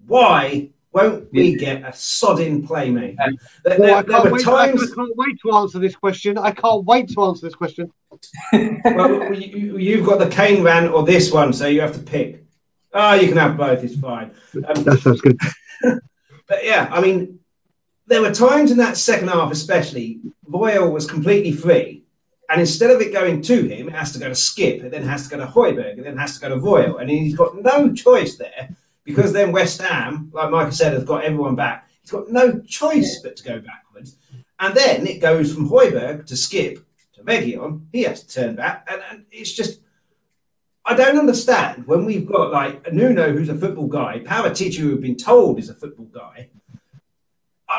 [0.04, 3.16] why won't we get a sodding playmaker?
[3.64, 6.36] There, Well, there- I, can't were wait, I can't wait to answer this question.
[6.36, 7.92] I can't wait to answer this question.
[8.52, 12.44] well, you, you've got the Kane rant or this one, so you have to pick.
[12.92, 13.84] Oh, you can have both.
[13.84, 14.32] It's fine.
[14.66, 15.38] Um, That sounds good.
[16.48, 17.40] But yeah, I mean,
[18.08, 22.04] there were times in that second half, especially, Boyle was completely free.
[22.48, 25.02] And instead of it going to him, it has to go to Skipp, it then
[25.02, 26.96] has to go to Hojbjerg, it then has to go to Boyle.
[26.96, 28.70] And he's got no choice there
[29.04, 31.88] because then West Ham, like Michael said, has got everyone back.
[32.00, 34.16] He's got no choice but to go backwards.
[34.58, 36.82] And then it goes from Hojbjerg to Skipp
[37.14, 37.86] to Vegion.
[37.92, 38.88] He has to turn back.
[38.90, 39.80] And, and it's just,
[40.86, 45.02] I don't understand when we've got like Nuno who's a football guy, Paratici who we've
[45.02, 46.48] been told is a football guy.
[47.68, 47.74] I,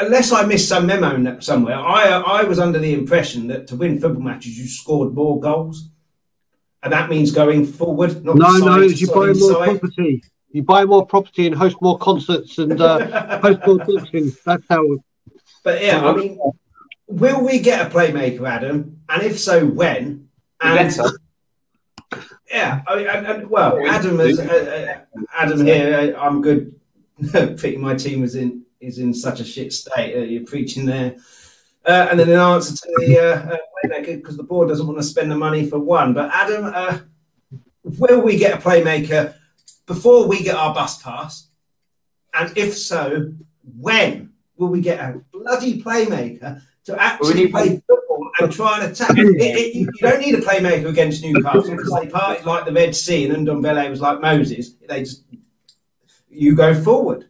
[0.00, 3.76] I, unless I missed some memo somewhere, I I was under the impression that to
[3.76, 5.90] win football matches you scored more goals,
[6.82, 9.80] and that means going forward, not No, side no, to you buy more side.
[9.80, 10.22] property.
[10.50, 14.32] You buy more property and host more concerts and uh, host more boxing.
[14.44, 14.82] That's how.
[15.62, 16.38] But yeah, I mean,
[17.06, 19.00] will we get a playmaker, Adam?
[19.08, 20.28] And if so, when?
[20.60, 21.10] And Better.
[22.50, 26.14] yeah, I mean, and, and, well, Adam is uh, uh, Adam here.
[26.16, 26.74] uh, I'm good.
[27.22, 30.16] Thinking my team is in is in such a shit state.
[30.16, 31.16] Uh, you're preaching there.
[31.86, 34.98] Uh, and then in answer to the uh, uh, playmaker, because the board doesn't want
[34.98, 36.12] to spend the money for one.
[36.12, 36.98] But Adam, uh,
[37.82, 39.34] will we get a playmaker
[39.86, 41.48] before we get our bus pass?
[42.34, 43.32] And if so,
[43.78, 49.16] when will we get a bloody playmaker to actually play football and try and attack?
[49.16, 52.72] It- it- you you don't need a playmaker against Newcastle because they partied like the
[52.72, 54.74] Red Sea and Ndombele was like Moses.
[54.86, 55.24] They just
[56.28, 57.26] you go forward.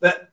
[0.00, 0.27] but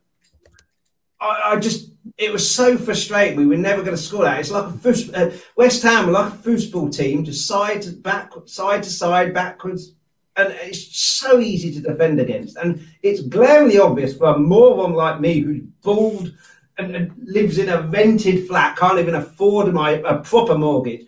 [1.25, 3.37] I, I just it was so frustrating.
[3.37, 4.39] We were never going to score that.
[4.39, 8.83] It's like a uh, West Ham, like a football team, just side to back, side
[8.83, 9.93] to side, backwards,
[10.37, 12.57] and it's so easy to defend against.
[12.57, 16.33] And it's glaringly obvious for a moron like me who's bald
[16.77, 21.07] and, and lives in a rented flat, can't even afford my a proper mortgage.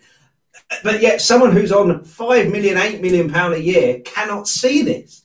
[0.82, 5.24] But yet, someone who's on five million, eight million pound a year cannot see this.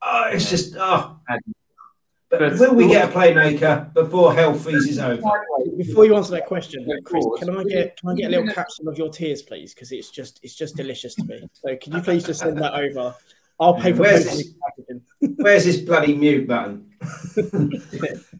[0.00, 1.18] Oh, it's just oh.
[2.32, 5.20] But But- will we get a playmaker before hell freezes over?
[5.76, 8.88] Before you answer that question, Chris, can I get can I get a little capsule
[8.88, 9.74] of your tears, please?
[9.74, 11.42] Because it's just it's just delicious to me.
[11.52, 13.14] So can you please just send that over?
[13.60, 14.54] I'll pay for Where's this?
[15.36, 16.90] Where's this bloody mute button?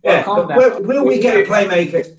[0.03, 0.57] yeah, calm down.
[0.57, 2.19] will, will we get a playmaker?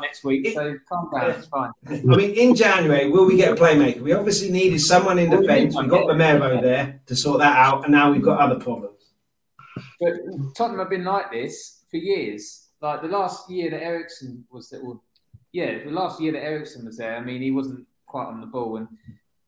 [0.00, 1.30] Next week, so calm down.
[1.30, 1.70] It's fine.
[1.88, 4.00] I mean, in January, will we get a playmaker?
[4.00, 5.76] We obviously needed someone in defence.
[5.76, 8.93] We got Romero there to sort that out, and now we've got other problems.
[10.04, 12.68] But Tottenham have been like this for years.
[12.80, 15.02] Like the last year that Eriksen was there, well,
[15.52, 17.16] yeah, the last year that Eriksen was there.
[17.16, 18.88] I mean, he wasn't quite on the ball, and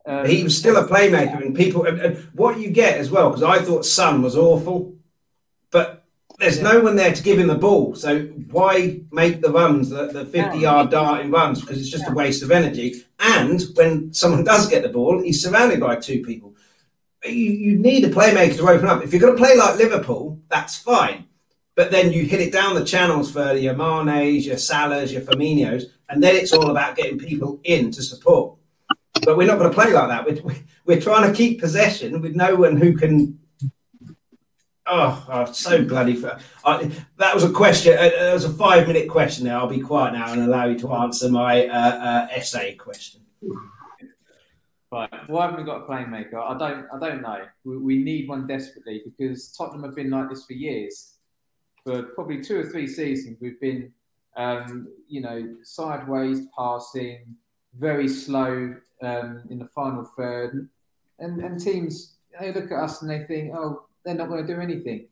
[0.07, 1.85] um, He was still a playmaker, and people.
[1.85, 4.95] And, and what you get as well, because I thought Son was awful,
[5.71, 6.05] but
[6.39, 7.95] there's no one there to give him the ball.
[7.95, 12.13] So why make the runs, the, the 50 yard darting runs, because it's just a
[12.13, 13.05] waste of energy.
[13.19, 16.55] And when someone does get the ball, he's surrounded by two people.
[17.29, 19.03] You, you need a playmaker to open up.
[19.03, 21.27] If you're going to play like Liverpool, that's fine.
[21.75, 25.85] But then you hit it down the channels for your Mane's, your Salahs, your Firminos,
[26.09, 28.57] and then it's all about getting people in to support.
[29.23, 30.45] But we're not going to play like that.
[30.45, 30.55] We're,
[30.87, 33.39] we're trying to keep possession with no one who can.
[34.87, 36.15] Oh, I'm so bloody.
[36.15, 37.99] Fa- I, that was a question.
[37.99, 39.45] Uh, that was a five minute question.
[39.45, 43.21] There, I'll be quiet now and allow you to answer my uh, uh, essay question.
[45.27, 46.37] Why haven't we got a playmaker?
[46.37, 46.87] I don't.
[46.93, 47.45] I don't know.
[47.65, 51.15] We, we need one desperately because Tottenham have been like this for years.
[51.85, 53.93] For probably two or three seasons, we've been,
[54.37, 57.37] um, you know, sideways passing,
[57.75, 60.69] very slow um, in the final third,
[61.19, 64.55] and and teams they look at us and they think, oh, they're not going to
[64.55, 65.07] do anything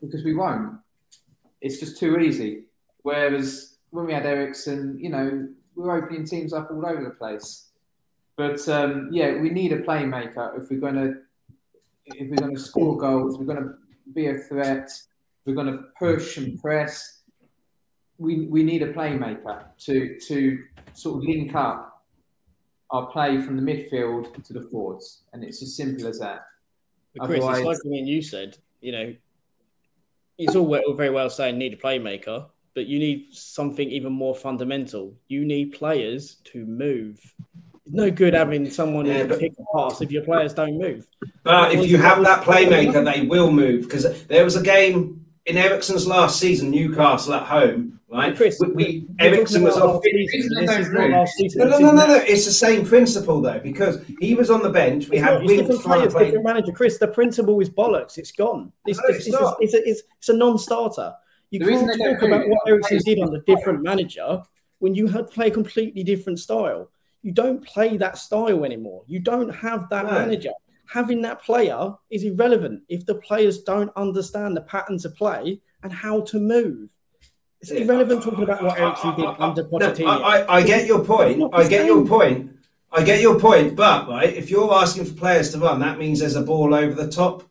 [0.00, 0.78] because we won't.
[1.60, 2.64] It's just too easy.
[3.02, 7.10] Whereas when we had Eriksen, you know, we were opening teams up all over the
[7.10, 7.67] place.
[8.38, 11.14] But um, yeah, we need a playmaker if we're going to
[12.06, 13.36] if we're going to score goals.
[13.36, 13.74] We're going to
[14.14, 14.88] be a threat.
[15.44, 17.22] We're going to push and press.
[18.16, 20.58] We we need a playmaker to to
[20.92, 22.04] sort of link up
[22.90, 26.46] our play from the midfield to the forwards, and it's as simple as that.
[27.16, 29.14] But Chris, it's like me and you said, you know,
[30.38, 34.36] it's all well, very well saying need a playmaker, but you need something even more
[34.36, 35.12] fundamental.
[35.26, 37.20] You need players to move.
[37.88, 40.78] It's no good having someone Yeah, who but- pick a pass if your players don't
[40.78, 41.06] move.
[41.42, 45.56] But if you have that playmaker, they will move because there was a game in
[45.56, 48.36] Eriksen's last season, Newcastle at home, right?
[48.36, 50.02] Chris, we, we, Eriksen was off.
[50.04, 50.66] season.
[50.66, 51.60] This is not last season.
[51.60, 52.14] No, no, no, no, no.
[52.16, 55.08] It's the same principle though because he was on the bench.
[55.08, 56.24] We It's had not, different players, play.
[56.26, 56.72] different manager.
[56.72, 58.18] Chris, the principle is bollocks.
[58.18, 58.70] It's gone.
[58.84, 59.56] It's, No, it's, it's it's, not.
[59.60, 61.14] it's, a, it's, it's a non-starter.
[61.50, 64.42] You The can't talk about move what is Eriksen did keep under different manager
[64.80, 66.90] when you had play a completely different style.
[67.28, 69.02] You don't play that style anymore.
[69.06, 70.12] You don't have that No.
[70.12, 70.52] manager.
[70.86, 75.92] Having that player is irrelevant if the players don't understand the patterns of play and
[75.92, 76.88] how to move.
[77.60, 80.06] It's irrelevant talking about what Eriksen did under No, Pochettino.
[80.06, 81.42] I, I, I get your point.
[81.52, 82.50] I get your point.
[82.92, 83.76] I get your point.
[83.76, 86.94] But right, if you're asking for players to run, that means there's a ball over
[86.94, 87.42] the top.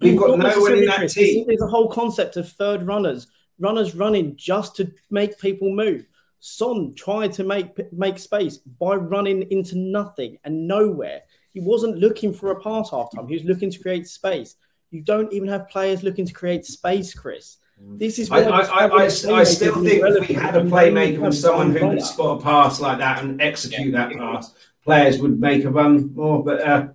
[0.00, 1.14] We've got Not no one in that Chris.
[1.14, 1.46] team.
[1.46, 3.26] There's a whole concept of third runners,
[3.58, 6.04] runners running just to make people move.
[6.46, 11.22] Son tried to make make space by running into nothing and nowhere.
[11.54, 13.26] He wasn't looking for a pass half time.
[13.26, 14.56] He was looking to create space.
[14.90, 17.56] You don't even have players looking to create space, Chris.
[17.80, 20.64] This is I, I, I, I, a I playmaker still think if we had a
[20.64, 24.52] playmaker have someone who could spot a pass like that and execute that pass,
[24.84, 26.44] players would make a run more.
[26.44, 26.88] But uh,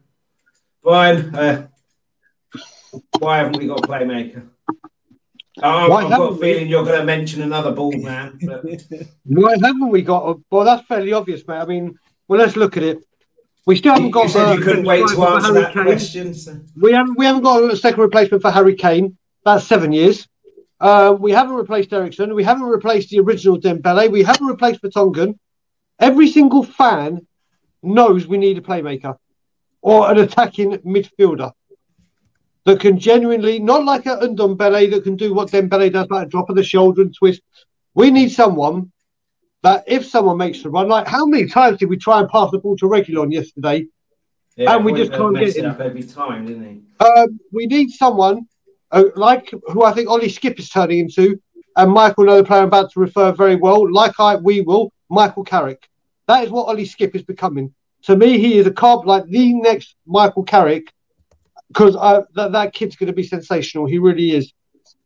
[0.84, 1.68] Brian, uh,
[3.18, 4.48] why haven't we got a playmaker?
[5.62, 6.40] Oh, Why I've got a we?
[6.40, 8.40] feeling you're going to mention another ball man.
[8.42, 8.64] But
[9.26, 10.30] Why haven't we got?
[10.30, 11.58] A, well, that's fairly obvious, mate.
[11.58, 11.98] I mean,
[12.28, 13.00] well, let's look at it.
[13.66, 14.24] We still haven't you, got.
[14.24, 16.34] you said uh, you couldn't wait to answer that question.
[16.34, 16.60] So.
[16.76, 17.18] We haven't.
[17.18, 19.18] We haven't got a second replacement for Harry Kane.
[19.46, 20.28] That's seven years.
[20.80, 22.34] Uh, we haven't replaced Eriksen.
[22.34, 24.10] We haven't replaced the original Dembele.
[24.10, 25.38] We haven't replaced Vertonghen.
[26.00, 27.28] Every single fan
[27.84, 29.18] knows we need a playmaker
[29.82, 31.52] or an attacking midfielder
[32.66, 36.30] that can genuinely, not like a Ndombele that can do what Dembele does, like a
[36.30, 37.42] drop of the shoulder and twist.
[37.94, 38.92] We need someone
[39.64, 42.52] that if someone makes the run, like how many times did we try and pass
[42.52, 43.88] the ball to Reguilon yesterday?
[44.56, 47.06] Yeah, And we just can't get it up every time, didn't he?
[47.06, 48.48] Um, we need someone
[48.92, 51.40] uh, like who I think Ollie Skipp is turning into,
[51.78, 55.44] and Michael, another player I'm about to refer very well, like I we will, Michael
[55.44, 55.88] Carrick.
[56.28, 57.74] That is what Ollie Skipp is becoming.
[58.04, 60.92] To me, he is a carb like the next Michael Carrick,
[61.70, 61.94] because
[62.36, 63.86] that, that kid's going to be sensational.
[63.86, 64.54] He really is.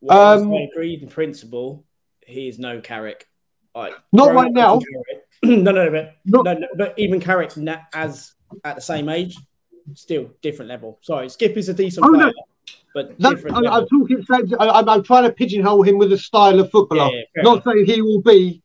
[0.01, 1.83] Whilst Um, I agree in principle,
[2.25, 3.27] he is no Carrick.
[3.75, 4.79] Like, Not right now.
[5.43, 7.51] no, no, but Not- no, no, but even Carrick
[7.93, 8.33] as
[8.63, 9.37] at the same age,
[9.93, 10.99] still different level.
[11.01, 12.19] Sorry, Skipp is a decent Oh, no.
[12.19, 12.33] player,
[12.93, 13.77] but That, different I.
[13.79, 14.25] I'm talking.
[14.59, 17.11] I'm, I'm trying to pigeonhole him with a style of footballer.
[17.13, 17.63] Yeah, yeah, Not enough.
[17.65, 18.61] saying he will be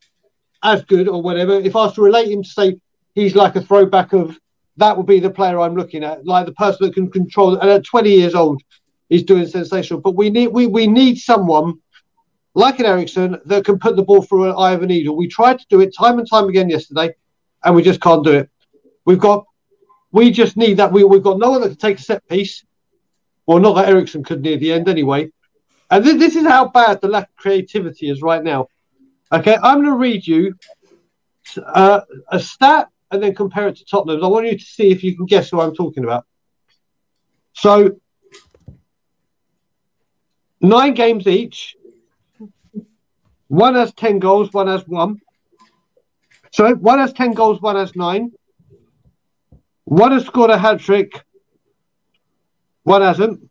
[0.63, 1.53] as good or whatever.
[1.55, 2.77] If I was to relate him to say
[3.15, 4.39] he's like a throwback of
[4.79, 7.59] that would be the player I'm looking at, like the person that can control.
[7.59, 8.63] And at 20 years old,
[9.09, 10.01] he's doing sensational.
[10.01, 11.81] But we need we we need someone
[12.55, 15.17] like an Eriksen that can put the ball through an eye of a needle.
[15.17, 17.15] We tried to do it time and time again yesterday,
[17.65, 18.51] and we just can't do it.
[19.05, 19.45] We've got
[20.13, 20.93] we just need that.
[20.93, 22.65] We we've got no one that can take a set piece.
[23.47, 25.31] Well, not that Eriksen could near the end anyway.
[25.91, 28.69] And this, this is how bad the lack of creativity is right now.
[29.33, 30.55] Okay, I'm going to read you
[31.57, 34.23] uh, a stat and then compare it to Tottenham's.
[34.23, 36.27] I want you to see if you can guess who I'm talking about.
[37.53, 37.99] So,
[40.61, 41.77] nine games each.
[43.49, 45.21] One has 10 goals, one has one.
[46.53, 48.33] So, one has 10 goals, one has nine.
[49.85, 51.25] One has scored a hat trick,
[52.83, 53.49] one hasn't.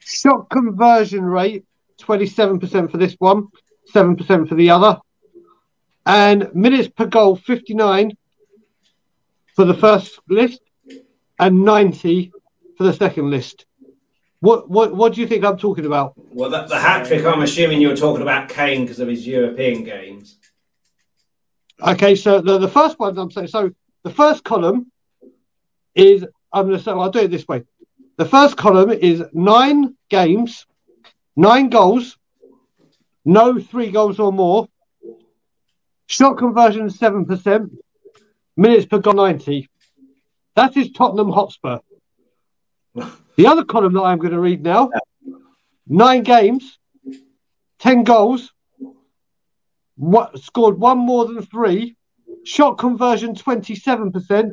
[0.00, 1.64] Shot conversion rate
[2.00, 3.46] 27% for this one,
[3.94, 4.98] 7% for the other.
[6.04, 8.16] And minutes per goal 59
[9.60, 10.62] for the first list
[11.38, 12.32] and 90
[12.78, 13.66] for the second list.
[14.38, 16.14] What what what do you think I'm talking about?
[16.32, 19.84] Well, that, the hat trick, I'm assuming you're talking about Kane because of his European
[19.84, 20.38] games.
[21.86, 23.70] Okay, so the, the first one I'm saying so
[24.02, 24.90] the first column
[25.94, 27.64] is I'm gonna say I'll do it this way.
[28.16, 30.64] The first column is nine games,
[31.36, 32.16] nine goals,
[33.26, 34.68] no three goals or more,
[36.06, 37.72] shot conversion seven percent,
[38.60, 39.68] minutes per goal ninety.
[40.54, 41.78] That is Tottenham Hotspur.
[43.36, 44.90] The other column that I'm going to read now:
[45.86, 46.78] nine games,
[47.78, 48.52] ten goals,
[49.96, 51.96] what scored one more than three,
[52.44, 54.52] shot conversion 27%,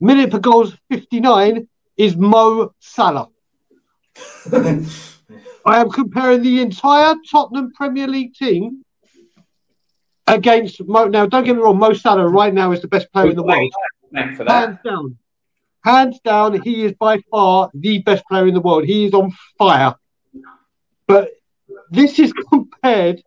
[0.00, 3.28] minute per goals 59 is Mo Salah.
[4.52, 8.84] I am comparing the entire Tottenham Premier League team
[10.34, 11.06] against Mo.
[11.08, 13.42] Now, don't get me wrong, Mo Salah right now is the best player in the
[13.42, 13.72] world.
[14.14, 15.18] Hands down.
[15.84, 18.84] Hands down, he is by far the best player in the world.
[18.84, 19.94] He is on fire.
[21.06, 21.30] But
[21.90, 23.22] this is compared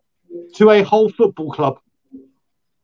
[0.56, 1.78] to a whole football club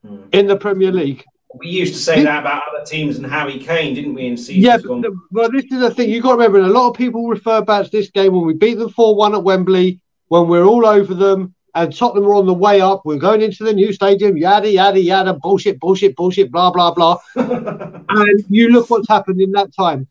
[0.07, 0.27] Hmm.
[0.33, 1.25] in the Premier League.
[1.59, 4.27] We used to say that about other teams and Harry Kane, didn't we?
[4.27, 6.09] In seasons Yeah, but, well, this is the thing.
[6.09, 8.47] You've got to remember, and a lot of people refer back to this game when
[8.47, 12.35] we beat them 4 1 at Wembley, when we're all over them, and Tottenham are
[12.35, 13.03] on the way up.
[13.05, 17.19] We're going into the new stadium, yada, yada, yada, bullshit, bullshit, bullshit, blah, blah, blah.
[17.37, 20.09] and you look what's happened in that time.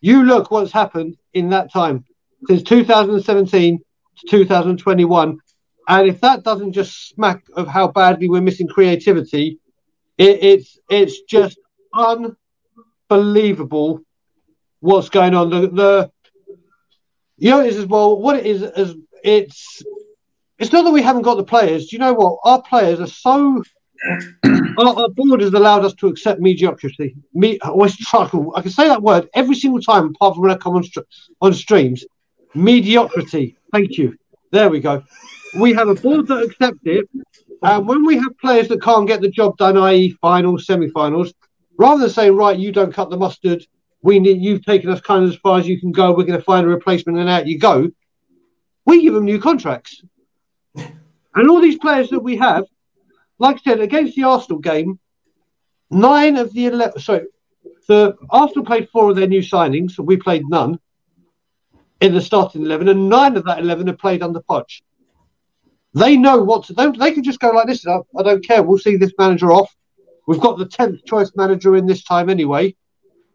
[0.00, 2.04] You look what's happened in that time
[2.48, 5.38] since 2017 to 2021.
[5.88, 9.60] And if that doesn't just smack of how badly we're missing creativity,
[10.18, 11.58] it, it's it's just
[13.08, 14.00] unbelievable
[14.80, 15.48] what's going on.
[15.50, 16.10] The, the
[17.36, 18.20] you know, it is as well.
[18.20, 19.82] What it is as it's
[20.58, 21.86] it's not that we haven't got the players.
[21.86, 22.38] Do you know what?
[22.44, 23.62] Our players are so.
[24.78, 27.16] our, our board has allowed us to accept mediocrity.
[27.34, 28.52] Me, I always struggle.
[28.54, 30.84] I can say that word every single time, apart from when I come on
[31.40, 32.04] on streams.
[32.54, 33.56] Mediocrity.
[33.72, 34.16] Thank you.
[34.50, 35.02] There we go.
[35.58, 37.08] We have a board that accepts it,
[37.62, 41.32] and when we have players that can't get the job done, i.e., finals, semi-finals,
[41.76, 43.64] rather than saying, "Right, you don't cut the mustard,"
[44.02, 46.10] we need you've taken us kind of as far as you can go.
[46.10, 47.90] We're going to find a replacement, and out you go.
[48.86, 50.02] We give them new contracts,
[50.76, 52.64] and all these players that we have,
[53.38, 54.98] like I said, against the Arsenal game,
[55.90, 57.00] nine of the eleven.
[57.00, 57.26] Sorry,
[57.86, 60.78] the Arsenal played four of their new signings, so we played none
[62.00, 64.82] in the starting eleven, and nine of that eleven have played under Poch.
[65.94, 66.92] They know what to do.
[66.92, 67.86] They can just go like this.
[67.86, 68.62] I, I don't care.
[68.62, 69.74] We'll see this manager off.
[70.26, 72.76] We've got the tenth choice manager in this time anyway.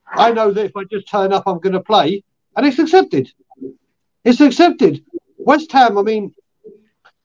[0.08, 2.24] I know that if I just turn up, I'm going to play,
[2.56, 3.32] and it's accepted.
[4.24, 5.04] It's accepted.
[5.40, 5.98] West Ham.
[5.98, 6.36] I mean,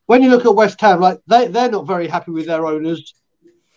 [0.09, 3.14] when you look at West Ham, like they they're not very happy with their owners.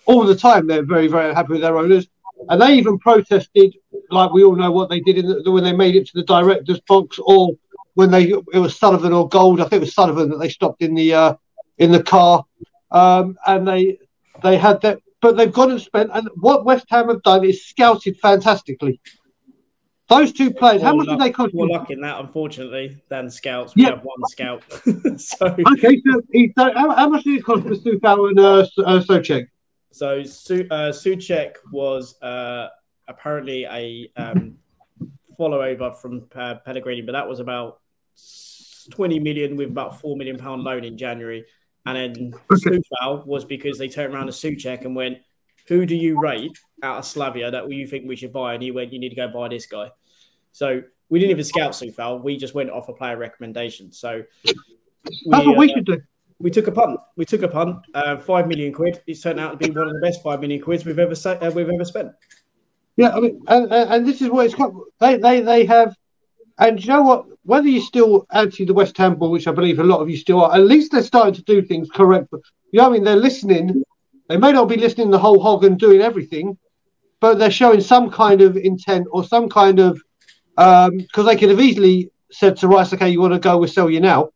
[0.06, 2.08] All the time, they're very very happy with their owners,
[2.50, 3.76] and they even protested.
[4.10, 6.80] Like we all know what they did the, when they made it to the directors'
[6.88, 7.52] box, or
[7.96, 9.60] when they it was Sullivan or Gold.
[9.60, 11.36] I think it was Sullivan that they stopped in the uh,
[11.78, 12.46] in the car,
[12.92, 14.00] um, and they
[14.42, 15.00] they had that.
[15.22, 19.02] But they've gone and spent, and what West Ham have done is scouted fantastically.
[20.12, 21.54] Those two players, how much luck- did they cost?
[21.54, 21.72] More you?
[21.72, 23.76] luck in that, unfortunately, than scouts.
[23.76, 23.92] We Yeah.
[23.92, 24.62] have one scout.
[25.18, 28.68] so, Okay, so, he, so how, how much did it cost for Coufal and uh,
[28.86, 29.48] uh, Soucek?
[29.92, 32.68] so Su- uh, Soucek was uh,
[33.08, 34.56] apparently a um,
[35.38, 37.80] follow over from uh, Pellegrini, but that was about
[38.92, 41.46] 20 million with about 4 million pound loan in January.
[41.86, 42.80] And then Okay.
[43.02, 45.20] Coufal was because they turned around to Soucek and went,
[45.68, 48.54] Who do you rate out of Slavia that you think we should buy?
[48.56, 49.90] And he went, You need to go buy this guy.
[50.52, 52.24] So we didn't even scout Coufal.
[52.24, 53.92] We just went off a player recommendation.
[53.92, 54.24] So
[55.26, 56.02] That's what we uh, should do.
[56.40, 57.00] we took a punt.
[57.16, 57.78] We took a punt.
[57.94, 59.02] Uh, five million quid.
[59.08, 61.52] It's turned out to be one of the best five million quids we've ever uh,
[61.54, 62.12] we've ever spent.
[62.98, 64.72] Yeah, I mean, and, and this is what it's quite.
[65.00, 65.96] They they they have,
[66.60, 67.26] and you know what?
[67.44, 70.18] Whether you're still anti the West Ham ball, which I believe a lot of you
[70.18, 72.28] still are, at least they're starting to do things correct.
[72.32, 72.40] You
[72.74, 73.84] know, what I mean, they're listening.
[74.30, 76.58] They may not be listening the whole hog and doing everything,
[77.20, 80.02] but they're showing some kind of intent or some kind of
[80.56, 83.58] because they could have easily said to Rice, "Okay, you want to go?
[83.58, 84.30] We'll sell you now,"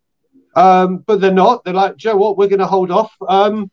[0.56, 1.64] um, but they're not.
[1.64, 2.38] They're like, "Joe, what?
[2.38, 3.70] We're going to hold off." Um,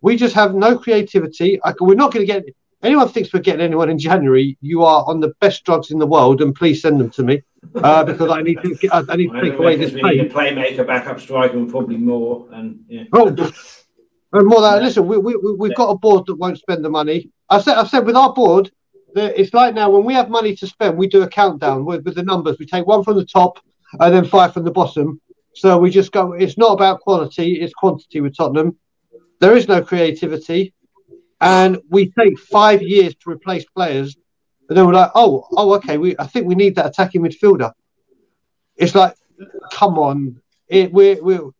[0.00, 1.60] we just have no creativity.
[1.64, 2.44] I, we're not going to get
[2.82, 6.06] anyone thinks we're getting anyone in January, you are on the best drugs in the
[6.06, 7.42] world, and please send them to me
[7.76, 10.20] uh, because I need to get, I need to I take away this we need
[10.20, 10.30] a pain.
[10.30, 12.46] playmaker, backup striker, and probably more.
[12.52, 13.26] And yeah, Oh,
[14.32, 16.84] and more than that, listen, we, we, we- we've got a board that won't spend
[16.84, 17.30] the money.
[17.50, 18.70] I said, I said with our board,
[19.20, 22.14] it's like now when we have money to spend, we do a countdown with, with
[22.14, 22.58] the numbers.
[22.58, 23.58] We take one from the top
[23.98, 25.20] and then five from the bottom.
[25.54, 28.76] So we just go, it's not about quality, it's quantity with Tottenham.
[29.40, 30.74] There is no creativity.
[31.40, 34.16] And we take five years to replace players.
[34.68, 37.72] And then we're like, oh, oh, okay, we I think we need that attacking midfielder.
[38.76, 39.14] It's like,
[39.72, 40.40] come on.
[40.68, 41.50] It we're, we're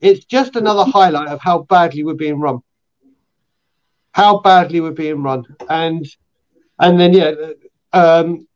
[0.00, 2.60] it's just another highlight of how badly we're being run.
[4.12, 5.44] How badly we're being run.
[5.68, 6.06] And
[6.80, 7.32] and then yeah,
[7.92, 8.46] um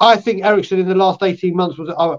[0.00, 2.16] I think Eriksen in the last 18 months was uh,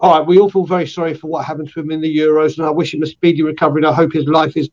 [0.00, 2.56] all right, we all feel very sorry for what happened to him in the Euros,
[2.56, 3.80] and I wish him a speedy recovery.
[3.80, 4.70] And I hope his life is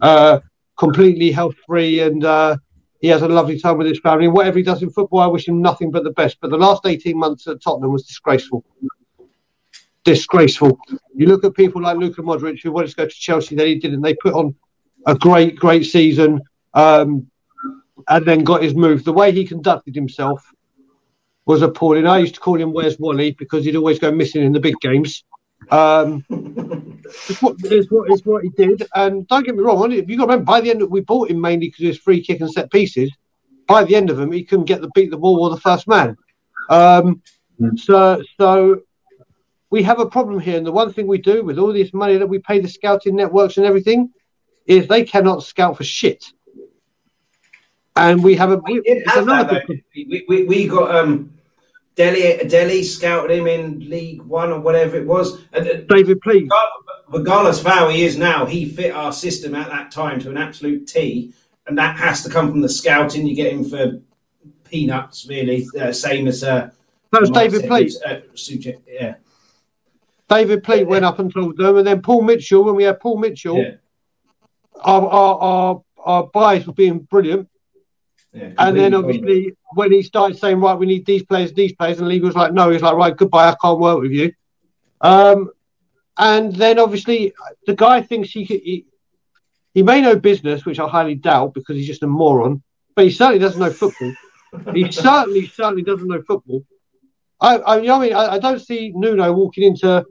[0.00, 0.38] uh,
[0.78, 2.56] completely health free and uh,
[3.00, 4.26] he has a lovely time with his family.
[4.26, 6.38] And whatever he does in football, I wish him nothing but the best.
[6.40, 8.64] But the last 18 months at Tottenham was disgraceful.
[10.04, 10.78] Disgraceful.
[11.14, 13.74] You look at people like Luka Modric, who wanted to go to Chelsea, then he
[13.76, 14.02] didn't.
[14.02, 14.54] They put on
[15.06, 16.40] a great, great season
[16.74, 17.28] um,
[18.08, 19.04] and then got his move.
[19.04, 20.52] The way he conducted himself
[21.46, 22.06] was appalling.
[22.06, 24.78] I used to call him Where's Wally because he'd always go missing in the big
[24.80, 25.24] games.
[25.70, 26.24] Um,
[27.28, 28.86] it's what, it's what it's what he did.
[28.94, 31.30] And don't get me wrong, you got to remember by the end of, we bought
[31.30, 33.10] him mainly because he was free kick and set pieces.
[33.66, 35.88] By the end of him, he couldn't get the beat the ball or the first
[35.88, 36.16] man.
[36.70, 37.22] Um,
[37.76, 38.82] so so
[39.70, 40.56] we have a problem here.
[40.56, 43.16] And the one thing we do with all this money that we pay the scouting
[43.16, 44.12] networks and everything
[44.66, 46.24] is they cannot scout for shit.
[47.98, 51.32] And we have a we, did have that, we, we, we got um
[51.96, 55.42] Dele Dele scouted him in League One or whatever it was.
[55.52, 56.48] And, David, please.
[57.08, 60.36] Regardless of how he is now, he fit our system at that time to an
[60.36, 61.32] absolute T,
[61.66, 63.26] and that has to come from the scouting.
[63.26, 64.00] You get him for
[64.62, 66.70] peanuts, really, uh, same as uh,
[67.10, 67.94] that was David Pleat.
[68.06, 68.20] Uh,
[68.86, 69.14] yeah.
[70.28, 72.62] David Pleat went up and told them, and then Paul Mitchell.
[72.62, 73.74] When we had Paul Mitchell, yeah.
[74.82, 77.48] our, our our our buys were being brilliant.
[78.32, 81.98] Yeah, and then obviously when he started saying, right, we need these players, these players,
[81.98, 84.32] and Lee was like, no, he's like, right, goodbye, I can't work with you.
[85.00, 85.50] Um,
[86.18, 87.32] and then obviously
[87.66, 88.86] the guy thinks he, he
[89.74, 92.62] he may know business, which I highly doubt because he's just a moron.
[92.96, 94.12] But he certainly doesn't know football.
[94.74, 96.64] he certainly certainly doesn't know football.
[97.40, 100.04] I, I, you know I mean, I, I, don't see Nuno walking into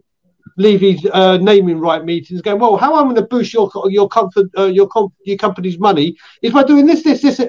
[0.56, 4.08] Levy's uh, naming right meetings going, well, how am I'm going to boost your your
[4.08, 7.42] comfort, uh, your com- your company's money is by doing this, this, this,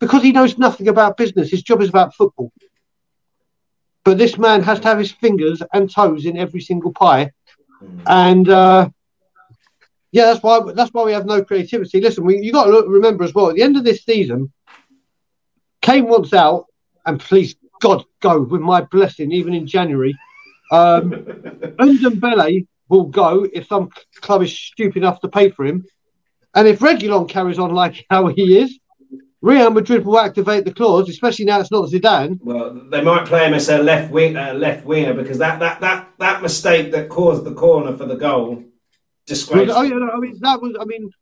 [0.00, 1.50] because he knows nothing about business.
[1.50, 2.52] His job is about football.
[4.04, 7.32] But this man has to have his fingers and toes in every single pie,
[8.06, 8.88] and uh,
[10.12, 12.00] yeah, that's why that's why we have no creativity.
[12.00, 13.48] Listen, we, you got to look, remember as well.
[13.50, 14.52] At the end of this season,
[15.82, 16.66] Kane wants out,
[17.04, 20.16] and please God go with my blessing, even in January.
[20.70, 21.10] Um,
[21.80, 23.90] Ndombele will go if some
[24.20, 25.84] club is stupid enough to pay for him.
[26.54, 28.78] And if Reguilon carries on like how he is,
[29.46, 32.40] Real Madrid will activate the clause, especially now it's not Zidane.
[32.42, 35.80] Well, they might play him as a left wing, uh, left winger because that, that
[35.82, 38.64] that that mistake that caused the corner for the goal,
[39.24, 39.78] disgraceful.
[39.78, 40.76] Oh yeah, no, I mean that was.
[40.80, 41.12] I mean,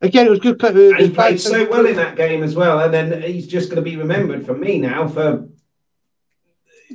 [0.00, 0.60] again, it was good.
[0.60, 3.82] Play, he played so well in that game as well, and then he's just going
[3.84, 5.48] to be remembered for me now for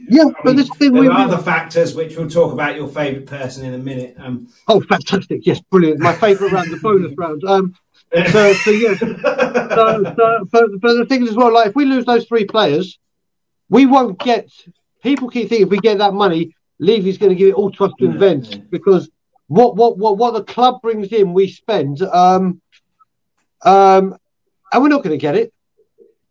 [0.10, 2.88] yeah, I but this thing there we, are other factors which we'll talk about your
[2.88, 4.16] favourite person in a minute.
[4.18, 5.46] Um, oh, fantastic!
[5.46, 6.00] Yes, brilliant.
[6.00, 7.44] My favourite round, the bonus round.
[7.44, 7.76] Um,
[8.14, 9.00] so, so yes.
[9.00, 12.46] So, so, but, but the thing is as well, like if we lose those three
[12.46, 13.00] players,
[13.70, 14.50] we won't get.
[15.04, 17.86] People keep thinking if we get that money, Levy's going to give it all to
[17.86, 18.62] us to yeah, invent yeah.
[18.72, 19.10] because
[19.48, 22.02] what what what what the club brings in, we spend.
[22.02, 22.62] Um,
[23.64, 24.18] um,
[24.72, 25.54] and we're not going to get it.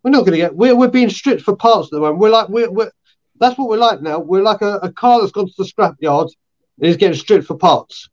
[0.03, 0.55] We're not going to get.
[0.55, 2.19] We're we're being stripped for parts at the moment.
[2.19, 2.91] We're like we're we're
[3.39, 4.19] that's what we're like now.
[4.19, 6.31] We're like a, a car that's gone to the scrapyard
[6.79, 8.09] and is getting stripped for parts.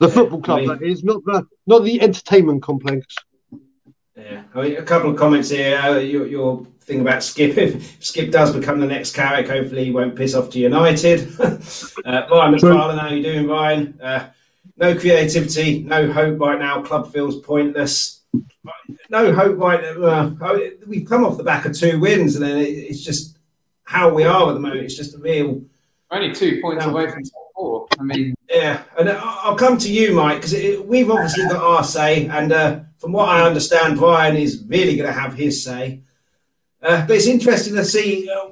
[0.00, 3.16] The football club I mean, that is not the not the entertainment complex.
[4.16, 5.78] Yeah, I mean, a couple of comments here.
[5.78, 7.56] Uh, your, your thing about Skipp.
[7.56, 11.28] If Skipp does become the next Carrick, hopefully he won't piss off to United.
[11.40, 13.98] uh, Ryan McFarlane, how are you doing, Ryan?
[14.02, 14.28] Uh,
[14.76, 16.82] no creativity, no hope right now.
[16.82, 18.22] Club feels pointless.
[19.10, 20.34] No hope right now.
[20.40, 23.38] Uh, we've come off the back of two wins, and then it's just
[23.84, 24.82] how we are at the moment.
[24.82, 25.62] It's just a real.
[26.10, 27.22] Only two points away from
[27.58, 27.88] four.
[27.98, 30.54] I mean, yeah, and I'll come to you, Mike, because
[30.84, 35.12] we've obviously got our say, and uh, from what I understand, Brian is really going
[35.12, 36.00] to have his say.
[36.82, 38.50] Uh, but it's interesting to see uh,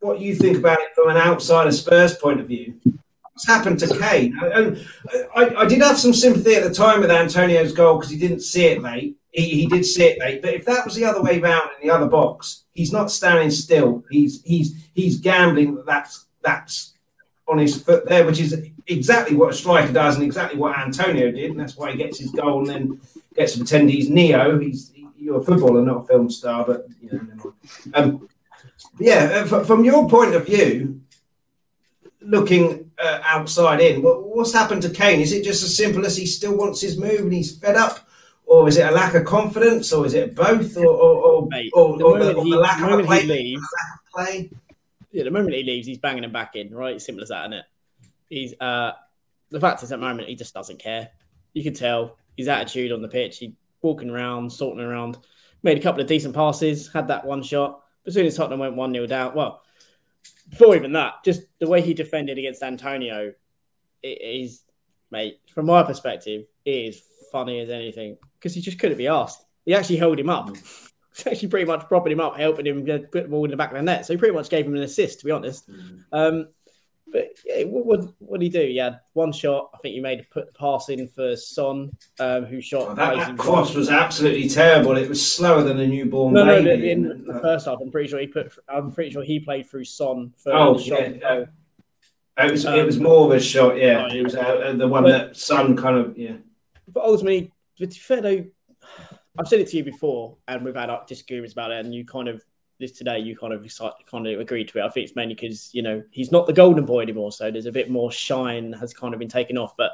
[0.00, 2.80] what you think about it from an outsider Spurs point of view.
[2.84, 4.38] What's happened to Kane?
[4.40, 4.86] And
[5.34, 8.40] I, I did have some sympathy at the time with Antonio's goal because he didn't
[8.40, 9.16] see it late.
[9.32, 11.86] He, he did see it late, but if that was the other way round in
[11.86, 14.04] the other box, He's not standing still.
[14.10, 15.82] He's he's he's gambling.
[15.86, 16.92] That's that's
[17.48, 21.30] on his foot there, which is exactly what a striker does and exactly what Antonio
[21.30, 23.00] did, and that's why he gets his goal and then
[23.34, 24.58] gets to pretend he's Neo.
[24.58, 27.54] He's you're a footballer, not a film star, but you know,
[27.94, 28.28] um,
[28.98, 29.46] yeah.
[29.50, 31.00] Uh, from your point of view,
[32.20, 35.20] looking uh, outside in, what, what's happened to Kane?
[35.20, 38.06] Is it just as simple as he still wants his move and he's fed up?
[38.46, 41.72] or is it a lack of confidence, or is it both, or or, or, Mate,
[41.74, 43.66] or, the, or the, he, the, lack of play, leaves,
[44.14, 44.50] play?
[45.16, 46.74] Yeah, the moment he leaves, he's banging him back in.
[46.74, 47.64] Right, simple as that, isn't it?
[48.28, 48.92] He's uh,
[49.50, 51.08] the fact is, at the moment, he just doesn't care.
[51.54, 53.38] You can tell his attitude on the pitch.
[53.38, 55.16] He walking around, sorting around.
[55.62, 57.80] Made a couple of decent passes, had that one shot.
[58.04, 59.62] But as soon as Tottenham went one 0 down, well,
[60.50, 63.32] before even that, just the way he defended against Antonio,
[64.02, 64.64] it is,
[65.10, 65.40] mate.
[65.48, 67.02] From my perspective, it is
[67.32, 69.46] funny as anything because he just couldn't be asked.
[69.64, 70.50] He actually held him up.
[71.26, 73.76] Actually pretty much propping him up, helping him put the ball in the back of
[73.76, 74.06] the net.
[74.06, 75.70] So he pretty much gave him an assist, to be honest.
[75.70, 76.04] Mm.
[76.12, 76.48] Um,
[77.10, 78.66] but yeah, what, what, did he do?
[78.66, 79.70] He had one shot.
[79.74, 82.88] I think he made a put pass in for Son, um, who shot.
[82.88, 84.96] Oh, that, that cross was absolutely terrible.
[84.96, 86.94] It was slower than a newborn no, baby.
[86.94, 88.52] No, in the first half, I'm pretty sure he put.
[88.68, 91.16] I'm pretty sure he played through Son for oh, the shot.
[91.16, 91.44] Yeah.
[92.38, 94.12] It was, um, it was more of a shot, yeah.
[94.12, 96.36] It was uh, the one but, that Son kind of, yeah.
[96.86, 98.44] But ultimately, to be fair though,
[99.38, 102.28] I've said it to you before, and we've had disagreements about it, and you kind
[102.28, 102.44] of
[102.78, 103.66] this today, you kind of
[104.10, 104.82] kind of agreed to it.
[104.82, 107.66] I think it's mainly because you know he's not the golden boy anymore, so there's
[107.66, 109.76] a bit more shine has kind of been taken off.
[109.76, 109.92] But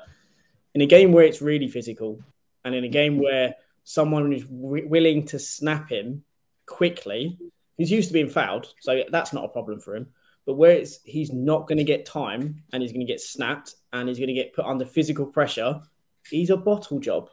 [0.75, 2.21] in a game where it's really physical,
[2.65, 6.25] and in a game where someone is w- willing to snap him
[6.67, 7.39] quickly,
[7.77, 10.09] he's used to being fouled, so that's not a problem for him.
[10.45, 13.77] But where it's he's not going to get time and he's going to get snapped
[13.93, 15.81] and he's going to get put under physical pressure,
[16.29, 17.31] he's a bottle job.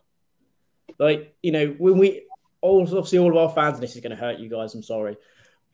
[0.98, 2.24] Like you know when we
[2.62, 4.74] all obviously all of our fans, and this is going to hurt you guys.
[4.74, 5.18] I'm sorry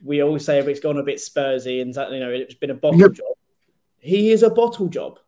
[0.03, 2.99] we always say it's gone a bit Spursy and you know it's been a bottle
[2.99, 3.13] yep.
[3.13, 3.34] job.
[3.99, 5.20] He is a bottle job.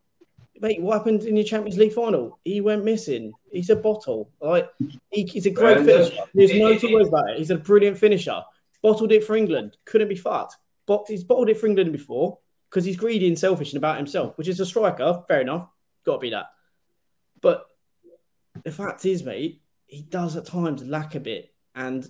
[0.60, 2.38] Mate, what happened in your Champions League final?
[2.44, 3.32] He went missing.
[3.50, 4.30] He's a bottle.
[4.40, 4.70] Like
[5.10, 6.22] he, he's a great finisher.
[6.34, 7.38] There's no two words about it.
[7.38, 8.42] He's a brilliant finisher.
[8.82, 9.76] Bottled it for England.
[9.84, 10.56] Couldn't be fucked.
[10.86, 14.36] But he's bottled it for England before because he's greedy and selfish and about himself,
[14.38, 15.22] which is a striker.
[15.28, 15.68] Fair enough.
[16.04, 16.46] Got to be that.
[17.40, 17.66] But
[18.64, 21.52] the fact is, mate, he does at times lack a bit.
[21.74, 22.08] And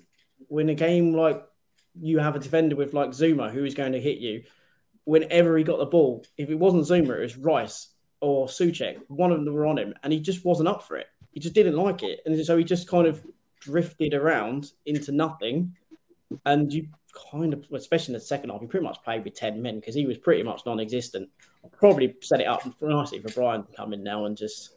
[0.48, 1.42] when a game like
[2.00, 4.42] you have a defender with like Zouma who is going to hit you
[5.04, 6.24] whenever he got the ball.
[6.36, 7.88] If it wasn't Zouma, it was Rice
[8.20, 8.98] or Soucek.
[9.08, 11.06] One of them were on him, and he just wasn't up for it.
[11.30, 13.24] He just didn't like it, and so he just kind of
[13.60, 15.74] drifted around into nothing.
[16.44, 16.88] And you
[17.32, 19.94] kind of, especially in the second half, he pretty much played with ten men because
[19.94, 21.28] he was pretty much non-existent.
[21.78, 24.76] Probably set it up nicely for Brian to come in now and just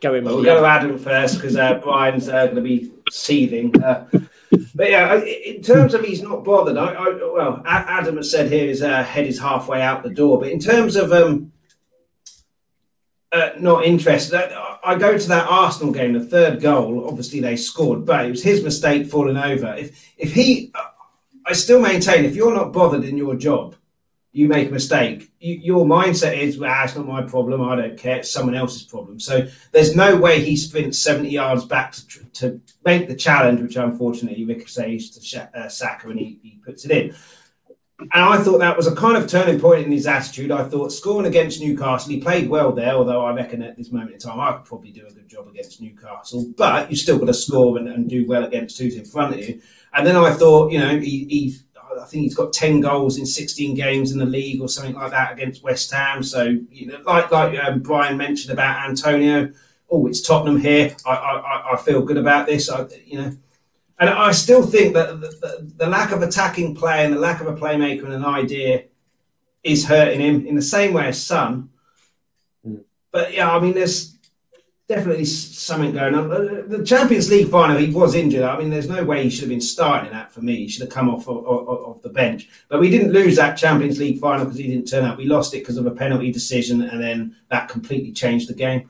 [0.00, 0.24] go in.
[0.24, 3.82] Well, we'll go to Adam first because uh, Brian's uh, going to be seething.
[3.82, 4.06] Uh,
[4.74, 6.76] but yeah, in terms of he's not bothered.
[6.76, 10.38] I, I well, Adam has said here his uh, head is halfway out the door.
[10.38, 11.52] But in terms of um,
[13.32, 17.08] uh, not interested, I, I go to that Arsenal game, the third goal.
[17.08, 19.74] Obviously, they scored, but it was his mistake falling over.
[19.74, 20.72] If if he,
[21.44, 23.74] I still maintain, if you're not bothered in your job,
[24.32, 27.62] you make a mistake, you, your mindset is, well, it's not my problem.
[27.62, 28.18] I don't care.
[28.18, 29.18] It's someone else's problem.
[29.18, 33.76] So there's no way he sprints 70 yards back to, to make the challenge, which
[33.76, 37.14] unfortunately Rick says to uh, Saka and he, he puts it in.
[38.00, 40.52] And I thought that was a kind of turning point in his attitude.
[40.52, 44.12] I thought scoring against Newcastle, he played well there, although I reckon at this moment
[44.12, 46.52] in time I could probably do a good job against Newcastle.
[46.56, 49.40] But you still got to score and, and do well against who's in front of
[49.40, 49.60] you.
[49.92, 51.56] And then I thought, you know, he, he
[51.98, 55.10] I think he's got 10 goals in 16 games in the league or something like
[55.10, 56.22] that against West Ham.
[56.22, 59.52] So, you know, like like um, Brian mentioned about Antonio,
[59.90, 60.94] oh, it's Tottenham here.
[61.06, 62.70] I, I, I feel good about this.
[62.70, 63.36] I, you know,
[63.98, 67.40] and I still think that the, the, the, lack of attacking play and the lack
[67.40, 68.84] of a playmaker and an idea
[69.64, 71.70] is hurting him in the same way as Son.
[72.66, 72.84] Mm.
[73.10, 74.17] But yeah, I mean, there's
[74.88, 76.32] definitely something going on.
[76.32, 78.42] Uh, the Champions League final, he was injured.
[78.42, 80.56] I mean, there's no way he should have been starting that for me.
[80.56, 82.48] He should have come off of, the bench.
[82.68, 85.18] But we didn't lose that Champions League final because he didn't turn up.
[85.18, 88.88] We lost it because of a penalty decision, and then that completely changed the game.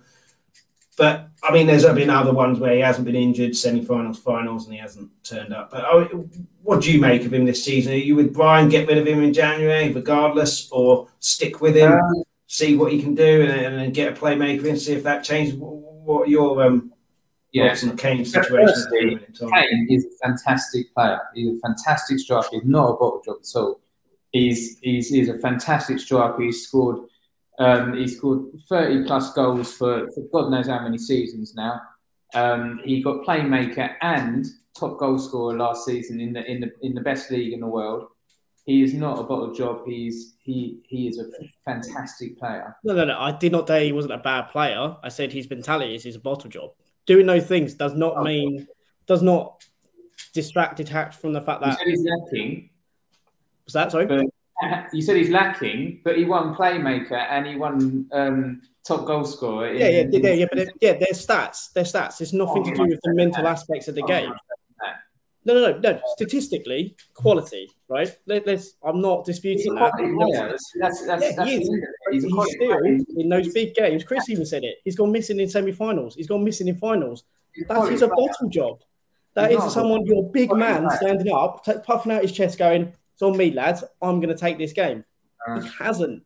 [0.96, 4.74] But I mean, there's been other ones where he hasn't been injured, semi-finals, finals, and
[4.74, 5.70] he hasn't turned up.
[5.70, 7.94] But I mean, what do you make of him this season?
[7.94, 8.68] Are you with Brian?
[8.68, 11.92] Get rid of him in January, regardless, or stick with him?
[11.92, 15.22] Um, see what he can do and, and, get a playmaker and see if that
[15.22, 16.92] changes what your um,
[17.52, 17.68] yeah.
[17.68, 18.66] thoughts on the Kane situation?
[18.66, 21.20] Firstly, Kane is a fantastic player.
[21.34, 22.48] He's a fantastic striker.
[22.52, 23.80] He's not a bottle job at all.
[24.32, 26.42] He's he's, he's a fantastic striker.
[26.42, 27.06] He's scored
[27.58, 31.80] um, he scored 30 plus goals for, for God knows how many seasons now.
[32.34, 34.46] Um, he got playmaker and
[34.78, 37.66] top goal scorer last season in the in the in the best league in the
[37.66, 38.08] world.
[38.68, 39.84] He is not a bottle job.
[39.86, 41.24] He's he he is a
[41.64, 42.76] fantastic player.
[42.84, 43.18] No, no, no.
[43.18, 44.94] I did not say he wasn't a bad player.
[45.02, 46.72] I said his mentality is he's a bottle job.
[47.06, 48.24] Doing those things does not oh.
[48.24, 48.68] mean
[49.06, 49.64] does not
[50.34, 52.68] distract detach from the fact that he's lacking.
[53.64, 54.04] Was that sorry?
[54.04, 54.26] But
[54.92, 59.72] you said he's lacking, but he won playmaker and he won um, top goal scorer.
[59.72, 62.20] Yeah, yeah, yeah, yeah, but yeah, their stats, their stats.
[62.20, 64.34] It's nothing oh, to do with the mental aspects of the oh, game.
[65.48, 66.00] No, no, no, no.
[66.08, 68.14] Statistically, quality, right?
[68.26, 69.92] Let, us I'm not disputing that.
[70.78, 71.70] That's, that's, yeah, that's, he is.
[72.10, 72.78] He's, he's still
[73.16, 74.04] in those big games.
[74.04, 74.76] Chris even said it.
[74.84, 76.16] He's gone missing in semi-finals.
[76.16, 77.24] He's gone missing in finals.
[77.66, 78.82] That is a bottle job.
[79.32, 83.22] That is someone, your big man standing up, t- puffing out his chest, going, "It's
[83.22, 83.82] on me, lads.
[84.02, 85.02] I'm going to take this game."
[85.46, 86.24] Uh, he hasn't.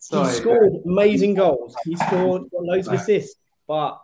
[0.00, 1.74] Sorry, he scored amazing goals.
[1.84, 3.36] He scored loads of assists,
[3.66, 4.00] but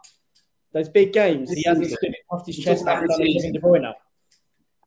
[0.73, 3.93] those big games, he hasn't stood puffed his chest out and done Kevin De Bruyne.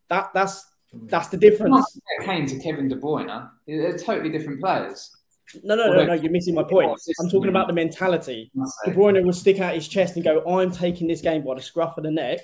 [0.10, 2.00] That that's that's the difference.
[2.22, 5.16] Kane to Kevin De Bruyne, they're totally different players.
[5.64, 6.14] No, no, no, no.
[6.14, 6.92] You're missing my point.
[7.20, 8.52] I'm talking about the mentality.
[8.86, 11.62] De Bruyne will stick out his chest and go, "I'm taking this game by the
[11.62, 12.40] scruff of the neck,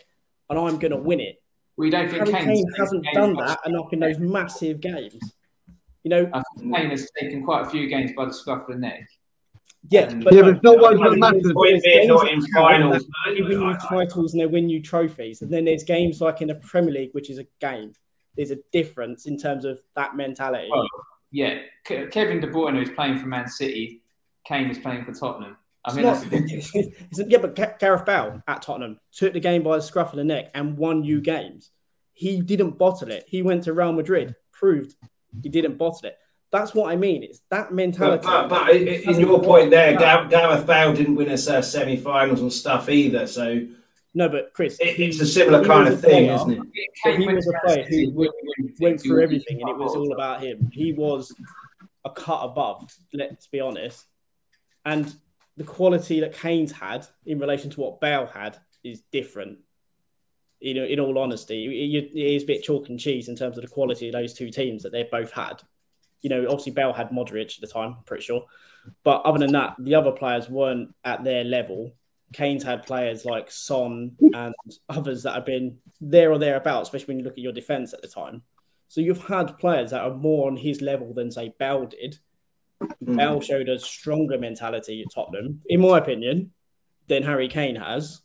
[0.49, 1.41] and I'm going to win it."
[1.77, 5.19] We don't think Harry Kane hasn't done that enough in those massive games.
[6.03, 9.07] You know, Kane has taken quite a few games by the scruff of the neck.
[9.89, 11.43] Yeah, but, yeah, but no one that matters.
[12.07, 13.05] Not in finals.
[13.25, 16.47] They win you titles and they win you trophies, and then there's games like in
[16.47, 17.93] the Premier League, which is a game.
[18.37, 20.67] there's a difference in terms of that mentality.
[20.69, 20.85] Well,
[21.31, 24.01] yeah, Ke- Kevin De Bruyne is playing for Man City.
[24.45, 25.55] Kane is playing for Tottenham.
[25.85, 26.75] I It's mean, not- that's the difference.
[26.75, 30.17] it's- yeah, but Ga- Gareth Bale at Tottenham took the game by the scruff of
[30.17, 31.71] the neck and won you games.
[32.13, 33.23] He didn't bottle it.
[33.27, 34.95] He went to Real Madrid, proved
[35.43, 36.17] he didn't bottle it.
[36.51, 37.23] That's what I mean.
[37.23, 38.25] It's that mentality.
[38.25, 42.39] but, but in in your point there, Gar- Gareth Bale didn't win us uh, semi-finals
[42.41, 43.27] and stuff either.
[43.27, 43.67] So
[44.13, 46.59] no, but Chris, it, it's a similar kind of thing, player isn't it?
[47.03, 49.95] But he was a player who won- won went things, through everything, and it was
[49.95, 50.69] all about him.
[50.71, 51.35] He was
[52.05, 52.89] a cut above.
[53.13, 54.05] Let's be honest.
[54.85, 55.13] And
[55.57, 59.59] the quality that Kane's had in relation to what Bale had is different.
[60.61, 63.57] You know, in all honesty, it, it is a bit chalk and cheese in terms
[63.57, 65.61] of the quality of those two teams that they've both had.
[66.21, 68.45] You know, obviously Bale had Modric at the time, I'm pretty sure.
[69.03, 71.93] But other than that, the other players weren't at their level.
[72.33, 74.53] Kane's had players like Son and
[74.89, 78.01] others that have been there or thereabouts, especially when you look at your defence at
[78.01, 78.43] the time.
[78.87, 82.19] So you've had players that are more on his level than say Bell did.
[82.81, 83.17] Mm.
[83.17, 86.51] Bell showed a stronger mentality at Tottenham, in my opinion,
[87.07, 88.21] than Harry Kane has.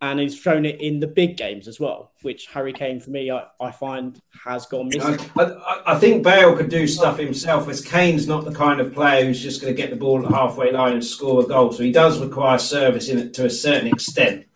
[0.00, 3.32] And he's shown it in the big games as well, which Harry Kane, for me,
[3.32, 5.18] I, I find has gone missing.
[5.36, 8.94] I, I, I think Bale could do stuff himself, as Kane's not the kind of
[8.94, 11.46] player who's just going to get the ball at the halfway line and score a
[11.46, 11.72] goal.
[11.72, 14.46] So he does require service in it to a certain extent.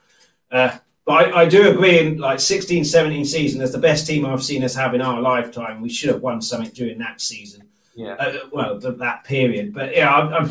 [0.52, 4.24] Uh, but I, I do agree in like 16 17 season, as the best team
[4.24, 5.80] I've seen us have in our lifetime.
[5.80, 7.66] We should have won something during that season.
[7.96, 8.12] Yeah.
[8.14, 9.74] Uh, well, th- that period.
[9.74, 10.50] But yeah, I'm, I'm,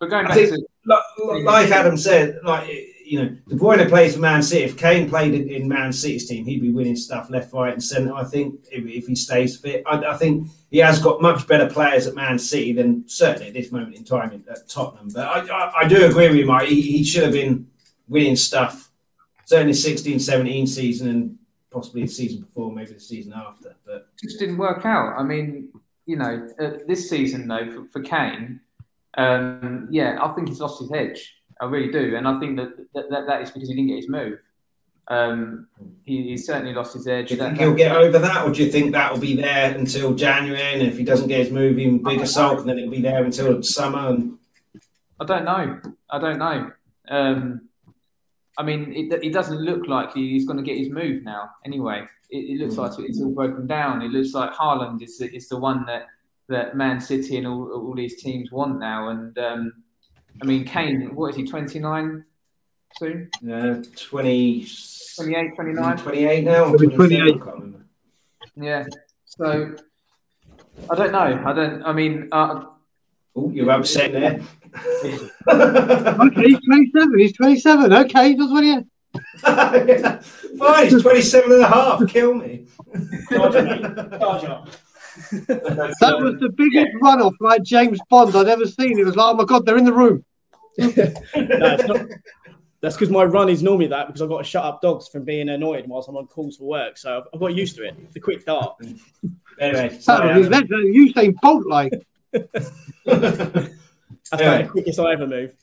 [0.00, 2.66] But going I back think- to like, like Adam said, like
[3.06, 4.64] you know, De Bruyne plays for Man City.
[4.64, 8.12] If Kane played in, Man City's team, he'd be winning stuff left, right, and centre.
[8.12, 11.68] I think if, if he stays fit, I, I think he has got much better
[11.68, 15.08] players at Man City than certainly at this moment in time at, at Tottenham.
[15.14, 16.68] But I, I, I do agree with you, Mike.
[16.68, 17.68] He, he should have been
[18.08, 18.90] winning stuff,
[19.44, 21.38] certainly 16, 17 season, and
[21.70, 23.76] possibly the season before, maybe the season after.
[23.86, 25.14] But just didn't work out.
[25.16, 25.68] I mean,
[26.06, 28.60] you know, uh, this season though for, for Kane,
[29.16, 31.35] um, yeah, I think he's lost his edge.
[31.60, 33.96] I really do, and I think that that, that, that is because he didn't get
[33.96, 34.38] his move.
[35.08, 35.68] Um,
[36.04, 37.28] he, he certainly lost his edge.
[37.28, 39.36] do you think that- he'll get over that, or do you think that will be
[39.36, 40.60] there until January?
[40.74, 43.24] And if he doesn't get his move, even bigger sulk, and then it'll be there
[43.24, 44.08] until summer?
[44.10, 44.38] And
[45.20, 45.80] I don't know.
[46.10, 46.70] I don't know.
[47.08, 47.68] Um,
[48.58, 51.50] I mean, it, it doesn't look like he's going to get his move now.
[51.64, 52.78] Anyway, it, it looks Mm.
[52.98, 54.02] like it's all broken down.
[54.02, 56.06] It looks like Haaland is the, is the one that,
[56.48, 59.08] that Man City and all, all these teams want now.
[59.10, 59.72] And um,
[60.42, 61.44] I mean, Kane, what is he?
[61.46, 62.24] Twenty nine
[62.98, 63.30] soon?
[63.50, 64.66] uh, 20,
[65.16, 65.96] 28, 29?
[65.98, 66.72] 28 now?
[66.74, 67.20] 28.
[67.20, 67.84] I can't remember.
[68.56, 68.84] Yeah.
[69.26, 69.74] So
[70.90, 71.42] I don't know.
[71.44, 71.82] I don't.
[71.82, 72.64] I mean, uh,
[73.38, 74.40] Oh, you're upset there.
[75.46, 77.18] Okay, he's 27.
[77.18, 77.92] He's 27.
[77.92, 78.80] Okay, that's what he
[80.58, 82.06] Fine, he's 27 and a half.
[82.08, 82.66] Kill me.
[83.30, 84.20] Charge up, mate.
[84.20, 84.68] Charge up.
[85.48, 88.98] That was the biggest run off like James Bond I'd ever seen.
[88.98, 90.24] It was like, oh my God, they're in the room.
[90.78, 90.92] No,
[91.34, 92.06] it's not.
[92.82, 95.24] That's because my run is normally that because I've got to shut up dogs from
[95.24, 96.98] being annoyed whilst I'm on calls for work.
[96.98, 98.12] So I've, I've got used to it.
[98.12, 98.76] The quick dart.
[99.58, 100.68] Anyway, That sorry, was, Adam.
[100.68, 101.92] that's a Usain Bolt like.
[104.30, 104.54] That's Yeah.
[104.54, 105.54] about the quickest I ever move.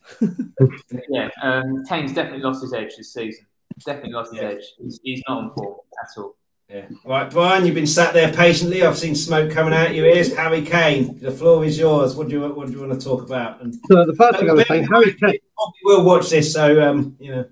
[1.09, 3.45] yeah, um, Kane's definitely lost his edge this season.
[3.85, 4.47] Definitely lost his Yeah.
[4.49, 4.63] edge.
[4.81, 6.35] He's, he's not on form at all.
[6.69, 6.85] Yeah.
[7.05, 8.83] Right, Brian, you've been sat there patiently.
[8.83, 10.35] I've seen smoke coming out your ears.
[10.35, 12.15] Harry Kane, the floor is yours.
[12.15, 13.61] What do you What do you want to talk about?
[13.61, 15.37] And So the first thing I was saying, Harry Kane.
[15.83, 17.45] we'll watch this, so um, you know,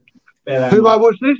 [0.45, 0.73] bear that.
[0.73, 1.37] Who might watch this?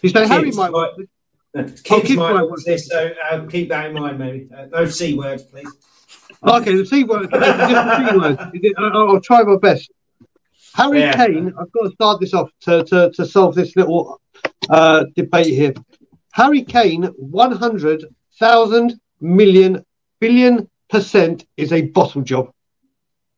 [0.00, 1.06] You say Harry might watch this.
[1.54, 4.48] Kids Oh, kids might might watch this, so uh, keep that in mind, maybe.
[4.56, 5.68] Uh, no c words, please.
[6.42, 7.28] Okay, the C word.
[7.30, 8.74] C word.
[8.78, 9.92] I'll try my best.
[10.74, 11.12] Harry Yeah.
[11.14, 14.20] Kane, I've got to start this off to, to, to solve this little
[14.70, 15.74] uh, debate here.
[16.32, 19.84] Harry Kane, 100,000 million
[20.20, 22.52] billion percent is a bottle job.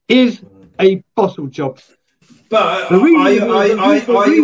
[0.08, 0.42] Is
[0.80, 1.80] a bottle job.
[2.48, 3.42] But are you,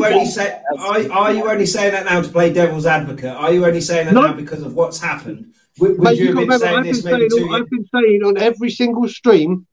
[0.05, 3.37] only say, are, are you only saying that now to play devil's advocate?
[3.37, 4.23] Are you only saying that No.
[4.23, 5.53] now because of what's happened?
[5.79, 8.23] Would, would you have been remember, saying I've this been maybe saying, I've been saying
[8.25, 9.67] on every single stream,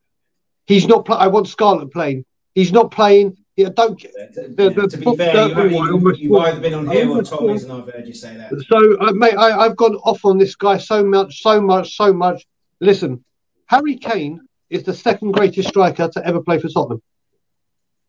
[0.65, 1.05] he's not.
[1.05, 2.25] Play, I want Scarlett playing.
[2.53, 3.38] He's not playing.
[3.58, 3.99] Yeah, don't.
[3.99, 4.08] To,
[4.55, 6.88] the- the to be fair, you, we you, want, you, almost you've either been on
[6.91, 8.51] here or Tommy's, and I've heard you say that.
[8.70, 12.14] So, uh, mate, I, I've gone off on this guy so much, so much, so
[12.14, 12.45] much.
[12.80, 13.26] Listen,
[13.66, 17.01] Harry Kane is the second greatest striker to ever play for Tottenham.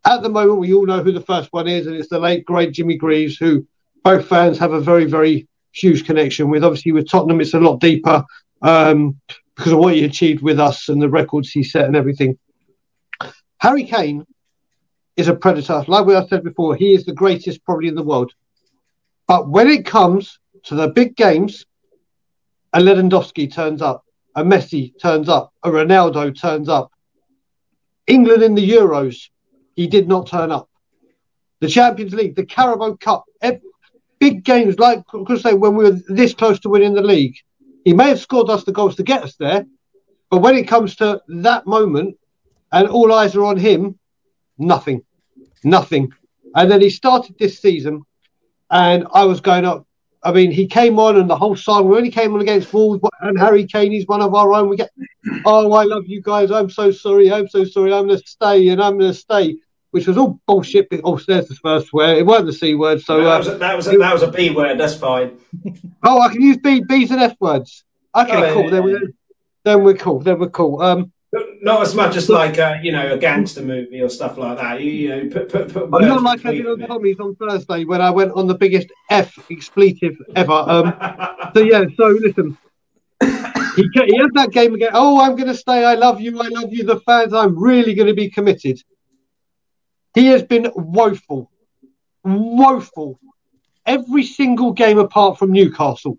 [0.05, 2.45] At the moment, we all know who the first one is, and it's the late
[2.45, 3.67] great Jimmy Greaves, who
[4.05, 6.63] both fans have a very, very huge connection with.
[6.63, 8.23] Obviously, with Tottenham, it's a lot deeper
[8.61, 9.19] um,
[9.57, 12.39] because of what he achieved with us and the records he set and everything.
[13.61, 14.27] Harry Kane
[15.19, 15.85] is a predator.
[15.87, 18.33] Like we have said before, he is the greatest probably in the world.
[19.27, 21.67] But when it comes to the big games,
[22.73, 24.05] a Lewandowski turns up,
[24.35, 26.91] a Messi turns up, a Ronaldo turns up.
[28.07, 29.29] England in the Euros,
[29.77, 30.71] he did not turn up.
[31.61, 33.25] The Champions League, the Carabao Cup,
[34.19, 37.37] big games like because say when we were this close to winning the league,
[37.85, 39.65] he may have scored us the goals to get us there,
[40.31, 42.17] but when it comes to that moment
[42.73, 43.99] and all eyes are on him,
[44.59, 45.03] nothing,
[45.65, 46.13] nothing.
[46.55, 48.03] And then he started this season,
[48.71, 49.87] and I was going up.
[50.23, 51.89] I mean, he came on, and the whole song.
[51.89, 53.93] We only came on against Wolves, and Harry Kane.
[53.93, 54.69] He's one of our own.
[54.69, 54.91] We get,
[55.45, 56.51] oh, I love you guys.
[56.51, 57.31] I'm so sorry.
[57.33, 57.93] I'm so sorry.
[57.93, 59.59] I'm gonna stay, and I'm gonna stay
[59.91, 60.89] which was all bullshit.
[61.05, 62.19] Oh, there's the first word.
[62.19, 63.01] It wasn't the c word.
[63.01, 64.79] So that was a, that was a, that was a b word.
[64.79, 65.39] That's fine.
[66.03, 67.85] oh, I can use b b's and f words.
[68.15, 68.65] Okay, oh, cool.
[68.65, 69.01] Yeah, then, we're,
[69.65, 70.21] then we're cool.
[70.21, 70.83] Then we're cool.
[70.83, 71.13] Um,
[71.63, 74.81] not as much as like a, you know a gangster movie or stuff like that.
[74.81, 77.85] You, you know, put put, put I'm not like I did on Tommy's on Thursday
[77.85, 80.53] when I went on the biggest f expletive ever.
[80.53, 80.95] Um,
[81.55, 82.59] so yeah, so listen.
[83.21, 84.91] He, he had that game again.
[84.93, 85.85] Oh, I'm going to stay.
[85.85, 86.41] I love you.
[86.41, 86.85] I love you.
[86.85, 87.33] The fans.
[87.33, 88.83] I'm really going to be committed.
[90.15, 91.51] He has been woeful,
[92.25, 93.21] woeful.
[93.87, 96.19] Every single game apart from Newcastle,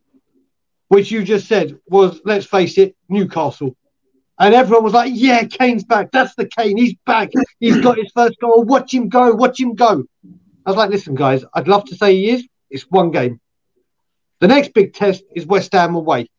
[0.88, 3.76] which you just said was, let's face it, Newcastle.
[4.40, 6.12] And everyone was like, yeah, Kane's back.
[6.12, 6.78] That's the Kane.
[6.78, 7.32] He's back.
[7.60, 8.64] He's got his first goal.
[8.64, 9.34] Watch him go.
[9.36, 10.06] Watch him go.
[10.66, 12.48] I was like, listen, guys, I'd love to say he is.
[12.70, 13.42] It's one game.
[14.40, 16.30] The next big test is West Ham away.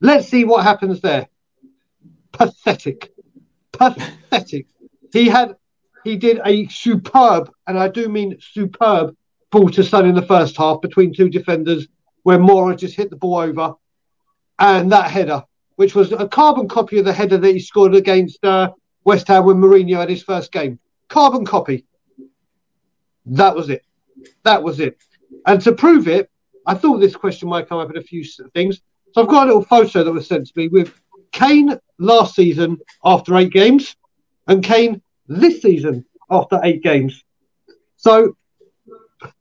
[0.00, 1.28] Let's see what happens there.
[2.32, 3.12] Pathetic.
[3.72, 4.66] Pathetic.
[5.12, 5.54] He had
[6.04, 9.14] he did a superb, and I do mean superb,
[9.50, 11.86] ball to Son in the first half between two defenders
[12.22, 13.74] where Moura just hit the ball over.
[14.58, 15.44] And that header,
[15.78, 18.68] which was a carbon copy of the header that he scored against uh,
[19.04, 20.76] West Ham when Mourinho had his first game.
[21.06, 21.84] Carbon copy.
[23.26, 23.84] That was it.
[24.42, 24.98] That was it.
[25.46, 26.28] And to prove it,
[26.66, 28.24] I thought this question might come up in a few
[28.54, 28.80] things.
[29.12, 31.00] So I've got a little photo that was sent to me with
[31.30, 33.94] Kane last season after eight games
[34.48, 37.22] and Kane this season after eight games.
[37.98, 38.36] So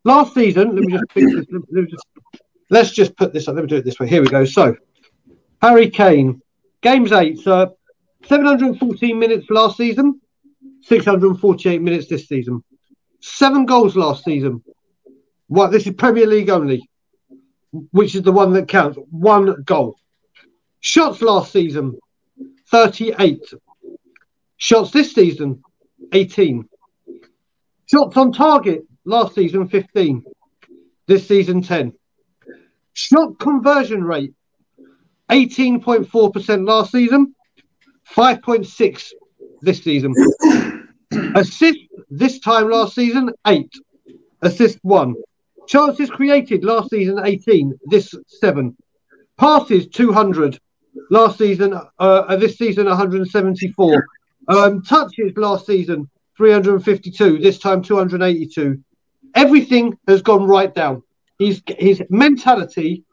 [0.03, 1.47] last season, let me just this.
[1.51, 2.05] Let me just,
[2.69, 3.55] let's just put this up.
[3.55, 4.07] Let me do it this way.
[4.07, 4.45] Here we go.
[4.45, 4.75] So
[5.61, 6.41] Harry Kane,
[6.81, 7.39] games eight.
[7.39, 7.75] So
[8.25, 10.21] 714 minutes last season,
[10.83, 12.63] 648 minutes this season.
[13.19, 14.63] Seven goals last season.
[15.47, 15.71] What?
[15.71, 16.87] This is Premier League only,
[17.91, 18.97] which is the one that counts.
[19.09, 19.97] One goal.
[20.79, 21.97] Shots last season,
[22.69, 23.41] 38.
[24.57, 25.63] Shots this season,
[26.13, 26.67] 18.
[27.85, 30.23] Shots on target last season 15.
[31.07, 31.93] This season 10.
[32.93, 34.33] Shot conversion rate
[35.31, 37.35] 18.4% last season,
[38.15, 39.11] 5.6
[39.61, 40.13] this season.
[41.35, 43.69] Assist this time last season 8.
[44.41, 45.15] Assist 1.
[45.67, 48.75] Chances created last season 18, this 7.
[49.37, 50.59] Passes 200
[51.09, 54.07] last season, uh, this season 174.
[54.47, 58.81] Um, touches last season 352, this time 282.
[59.35, 61.03] Everything has gone right down.
[61.37, 63.03] His his mentality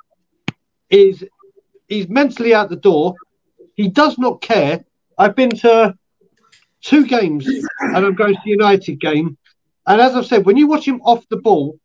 [0.91, 1.25] is
[1.95, 3.15] he's mentally out the door.
[3.75, 4.85] He does not care.
[5.17, 5.95] I've been to
[6.81, 9.39] two games and I'm going to the United game.
[9.87, 11.79] And as I've said, when you watch him off the ball,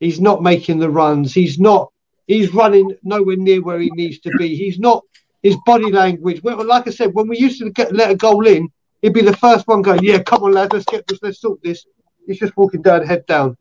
[0.00, 1.34] he's not making the runs.
[1.34, 1.92] He's not.
[2.26, 4.56] He's running nowhere near where he needs to be.
[4.56, 5.04] He's not.
[5.42, 6.42] His body language.
[6.42, 8.70] Well, like I said, when we used to get, let a goal in,
[9.02, 11.62] he'd be the first one going, "Yeah, come on, lads, let's get this, let's sort
[11.62, 11.84] this."
[12.26, 13.58] He's just walking down, head down.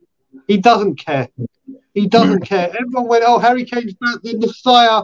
[0.47, 1.27] He doesn't care.
[1.93, 2.47] He doesn't mm.
[2.47, 2.69] care.
[2.69, 4.19] Everyone went, "Oh, Harry Kane's back.
[4.23, 5.03] In the Messiah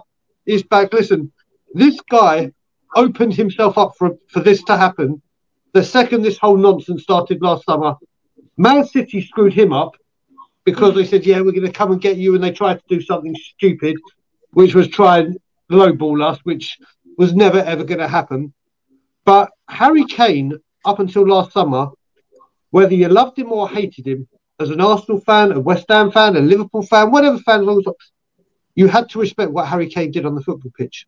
[0.49, 1.31] is back." Listen,
[1.73, 2.51] this guy
[2.95, 5.21] opened himself up for for this to happen.
[5.73, 7.95] The second this whole nonsense started last summer,
[8.57, 9.95] Man City screwed him up
[10.65, 12.95] because they said, "Yeah, we're going to come and get you," and they tried to
[12.95, 13.95] do something stupid,
[14.51, 15.37] which was try and
[15.71, 16.77] lowball us, which
[17.17, 18.53] was never ever going to happen.
[19.25, 21.89] But Harry Kane, up until last summer,
[22.71, 24.27] whether you loved him or hated him,
[24.59, 27.65] as an Arsenal fan, a West Ham fan, a Liverpool fan, whatever fan,
[28.75, 31.07] you had to respect what Harry Kane did on the football pitch.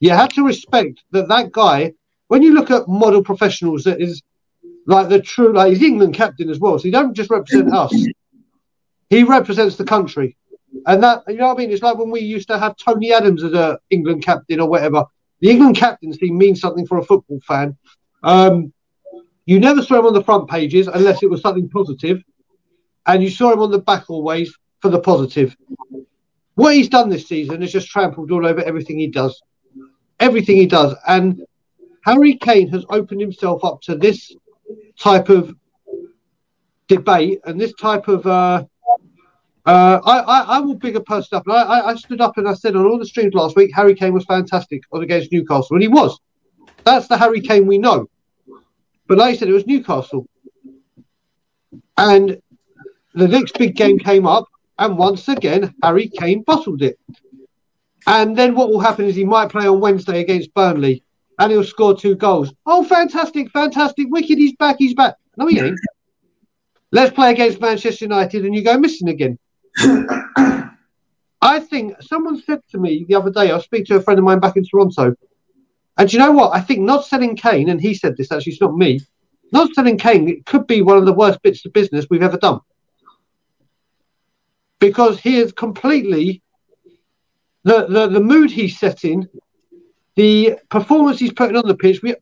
[0.00, 1.94] You had to respect that that guy.
[2.28, 4.22] When you look at model professionals, that is
[4.86, 6.78] like the true, like he's England captain as well.
[6.78, 7.94] So he don't just represent us;
[9.10, 10.36] he represents the country.
[10.86, 11.72] And that, you know what I mean?
[11.72, 15.04] It's like when we used to have Tony Adams as a England captain or whatever.
[15.40, 17.76] The England captaincy means something for a football fan.
[18.22, 18.72] Um,
[19.46, 22.22] you never saw him on the front pages unless it was something positive,
[23.06, 25.56] and you saw him on the back always for the positive.
[26.58, 29.40] What he's done this season is just trampled all over everything he does.
[30.18, 30.92] Everything he does.
[31.06, 31.46] And
[32.04, 34.34] Harry Kane has opened himself up to this
[34.98, 35.54] type of
[36.88, 38.64] debate and this type of uh,
[39.66, 41.44] Uh, I, I, I will big a person up.
[41.46, 43.94] I, I, I stood up and I said on all the streams last week, Harry
[43.94, 46.18] Kane was fantastic against Newcastle, and he was.
[46.84, 48.08] That's the Harry Kane we know.
[49.06, 50.26] But like I said, it was Newcastle.
[51.98, 52.40] And
[53.14, 54.46] the next big game came up,
[54.78, 56.98] and once again, Harry Kane bottled it.
[58.06, 61.02] And then what will happen is he might play on Wednesday against Burnley,
[61.38, 62.52] and he'll score two goals.
[62.64, 65.16] Oh, fantastic, fantastic, wicked, he's back, he's back.
[65.36, 65.78] No, he ain't.
[66.90, 69.38] Let's play against Manchester United, and you go missing again.
[71.40, 74.24] I think someone said to me the other day, I speaking to a friend of
[74.24, 75.14] mine back in Toronto,
[75.98, 76.54] and you know what?
[76.54, 79.00] I think not selling Kane, and he said this actually, it's not me,
[79.52, 82.38] not selling Kane it could be one of the worst bits of business we've ever
[82.38, 82.60] done.
[84.78, 86.42] Because he is completely
[87.64, 89.26] the, the, the mood he's setting,
[90.14, 92.02] the performance he's putting on the pitch.
[92.02, 92.14] We,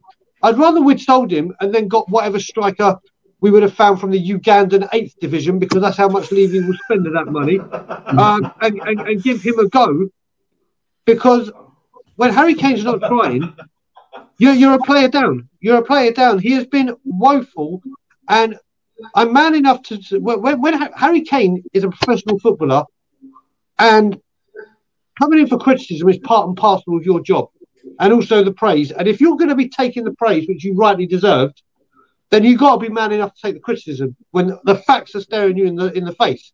[0.43, 2.99] I'd rather we'd sold him and then got whatever striker
[3.41, 6.77] we would have found from the Ugandan eighth division because that's how much Levy will
[6.85, 7.59] spend of that money,
[8.07, 10.09] um, and, and, and give him a go.
[11.05, 11.51] Because
[12.17, 13.55] when Harry Kane's not trying,
[14.39, 15.49] you're, you're a player down.
[15.61, 16.39] You're a player down.
[16.39, 17.83] He has been woeful,
[18.29, 18.59] and
[19.15, 22.85] I'm man enough to, when, when Harry Kane is a professional footballer,
[23.79, 24.19] and
[25.19, 27.49] coming in for criticism is part and parcel of your job,
[28.01, 28.91] and also the praise.
[28.93, 31.63] And if you're going to be taking the praise which you rightly deserved,
[32.31, 35.21] then you've got to be man enough to take the criticism when the facts are
[35.21, 36.53] staring you in the in the face.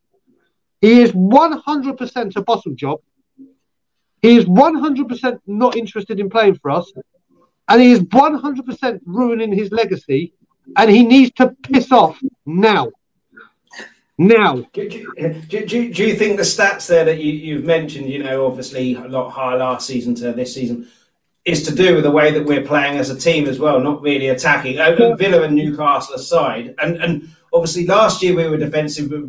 [0.81, 2.99] He is 100% a bottom job.
[4.21, 6.93] He is 100% not interested in playing for us.
[7.69, 10.35] And he is 100% ruining his legacy.
[10.77, 12.91] And he needs to piss off now.
[14.19, 14.65] Now.
[14.73, 18.47] Do, do, do, do, you think the stats there that you, you've mentioned, you know,
[18.47, 20.87] obviously a lot higher last season to this season,
[21.45, 24.01] is to do with the way that we're playing as a team as well, not
[24.01, 24.79] really attacking.
[24.79, 29.23] Uh, Villa and Newcastle aside, and and obviously last year we were defensive with,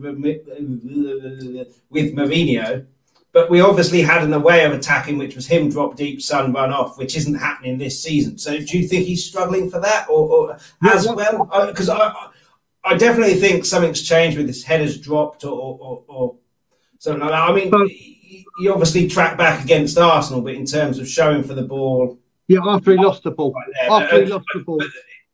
[1.89, 2.85] with Mourinho,
[3.33, 6.71] but we obviously had an way of attacking, which was him drop deep, Son run
[6.71, 8.37] off, which isn't happening this season.
[8.37, 11.49] So do you think he's struggling for that, or, or as well?
[11.67, 12.13] Because I,
[12.85, 16.35] I definitely think something's changed with his head has dropped, or, or, or
[16.99, 17.49] something like that.
[17.49, 17.71] I mean
[18.59, 22.59] he obviously tracked back against Arsenal, but in terms of showing for the ball, yeah,
[22.65, 24.81] after he lost the ball, right after he lost the ball.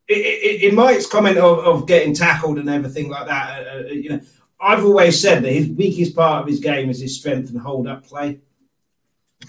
[0.08, 4.20] In Mike's comment of, of getting tackled and everything like that, uh, uh, you know,
[4.62, 7.88] I've always said that his weakest part of his game is his strength and hold
[7.88, 8.40] up play.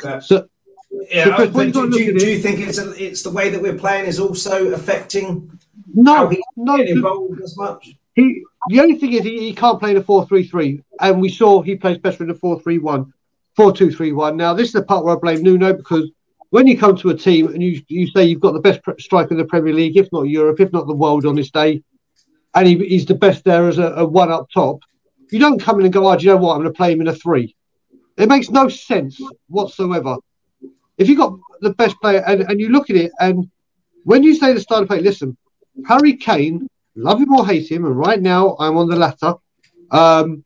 [0.00, 0.48] But, so,
[1.10, 3.78] yeah, so but do, do, do, you think it's a, it's the way that we're
[3.78, 5.58] playing is also affecting?
[5.92, 7.94] No, no, involved as much.
[8.14, 11.20] He the only thing is he, he can't play in a four three three, and
[11.20, 13.12] we saw he plays better in a four three one
[13.56, 14.36] four two three one.
[14.36, 16.10] Now this is the part where I blame Nuno because
[16.50, 19.32] when you come to a team and you you say you've got the best striker
[19.32, 21.82] in the Premier League, if not Europe, if not the world on this day,
[22.54, 24.80] and he, he's the best there as a, a, one up top,
[25.32, 26.54] you don't come in and go, "Oh, do you know what?
[26.54, 27.54] I'm going to play him in a three.
[28.16, 30.16] It makes no sense whatsoever.
[30.98, 33.50] If you've got the best player and, and you look at it, and
[34.04, 35.36] when you say the starting play, listen,
[35.86, 39.34] Harry Kane, love him or hate him, and right now I'm on the latter.
[39.90, 40.44] Um,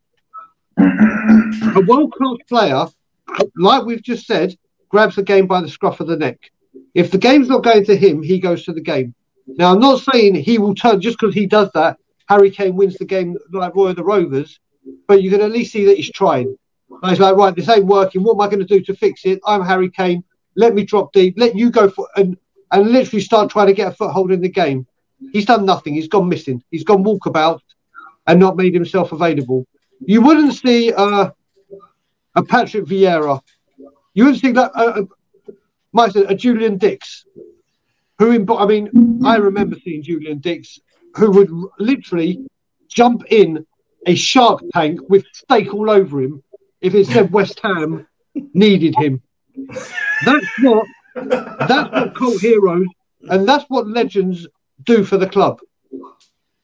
[0.78, 2.86] a world class player,
[3.56, 4.56] like we've just said,
[4.88, 6.38] grabs the game by the scruff of the neck.
[6.94, 9.14] If the game's not going to him, he goes to the game.
[9.46, 11.98] Now, I'm not saying he will turn just because he does that.
[12.28, 14.58] Harry Kane wins the game like Roy of the Rovers,
[15.06, 16.56] but you can at least see that he's trying.
[17.02, 18.22] And he's like, right, this ain't working.
[18.22, 19.40] What am I going to do to fix it?
[19.46, 20.24] I'm Harry Kane.
[20.56, 21.34] Let me drop deep.
[21.36, 22.36] Let you go for and
[22.70, 24.86] and literally start trying to get a foothold in the game.
[25.32, 25.94] He's done nothing.
[25.94, 26.62] He's gone missing.
[26.70, 27.60] He's gone walkabout
[28.26, 29.66] and not made himself available.
[30.00, 31.30] You wouldn't see uh,
[32.34, 33.40] a Patrick Vieira.
[34.14, 34.72] You wouldn't see that.
[34.74, 35.04] Uh,
[35.96, 37.24] uh, say a Julian Dicks,
[38.18, 40.80] who in, I mean, I remember seeing Julian Dicks,
[41.14, 42.44] who would literally
[42.88, 43.66] jump in
[44.06, 46.42] a shark tank with steak all over him
[46.80, 48.06] if it said West Ham
[48.52, 49.22] needed him.
[50.24, 52.86] That's what that's what cult heroes
[53.28, 54.46] and that's what legends
[54.82, 55.60] do for the club.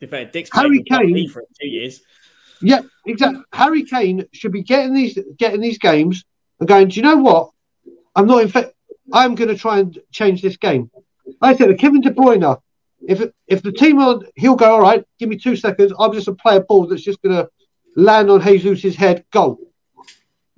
[0.00, 2.00] Dick's Harry Kane for two years.
[2.62, 3.42] Yeah, exactly.
[3.52, 6.24] Harry Kane should be getting these getting these games
[6.58, 6.88] and going.
[6.88, 7.50] Do you know what?
[8.14, 8.72] I'm not in fact.
[9.12, 10.90] I'm going to try and change this game.
[11.42, 12.60] I said, Kevin De Bruyne.
[13.06, 14.74] If if the team on, he'll go.
[14.74, 15.92] All right, give me two seconds.
[15.98, 17.48] I'm just a player ball that's just going to
[17.96, 19.24] land on Jesus's head.
[19.32, 19.58] Goal.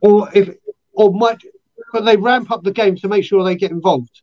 [0.01, 0.57] Or if
[0.93, 1.43] or might,
[1.93, 4.23] but they ramp up the game to make sure they get involved.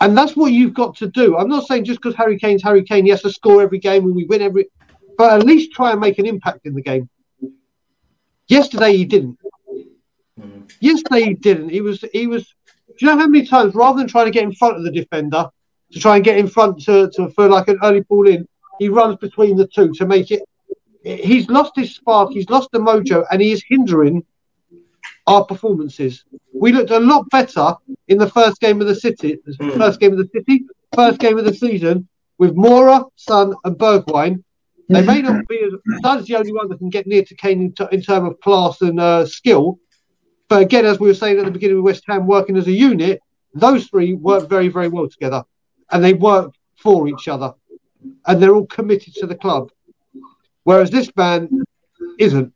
[0.00, 1.36] And that's what you've got to do.
[1.36, 4.04] I'm not saying just because Harry Kane's Harry Kane, he has to score every game
[4.04, 4.68] and we win every
[5.16, 7.08] but at least try and make an impact in the game.
[8.48, 9.38] Yesterday he didn't.
[10.40, 10.70] Mm.
[10.80, 11.68] Yesterday he didn't.
[11.70, 12.44] He was he was.
[12.44, 14.90] Do you know how many times rather than trying to get in front of the
[14.90, 15.48] defender
[15.92, 18.46] to try and get in front to, to for like an early ball in,
[18.78, 20.42] he runs between the two to make it
[21.04, 24.24] he's lost his spark, he's lost the mojo, and he is hindering
[25.26, 26.24] our performances.
[26.52, 27.74] We looked a lot better
[28.08, 29.70] in the first game of the city, Hmm.
[29.70, 32.08] first game of the city, first game of the season
[32.38, 34.42] with Moura, Son, and Bergwijn.
[34.88, 37.60] They may not be as Son's the only one that can get near to Kane
[37.62, 39.78] in, t- in terms of class and uh, skill.
[40.48, 42.72] But again, as we were saying at the beginning with West Ham working as a
[42.72, 43.20] unit,
[43.54, 45.42] those three work very, very well together.
[45.90, 47.54] And they work for each other.
[48.26, 49.70] And they're all committed to the club.
[50.64, 51.64] Whereas this man
[52.18, 52.52] isn't.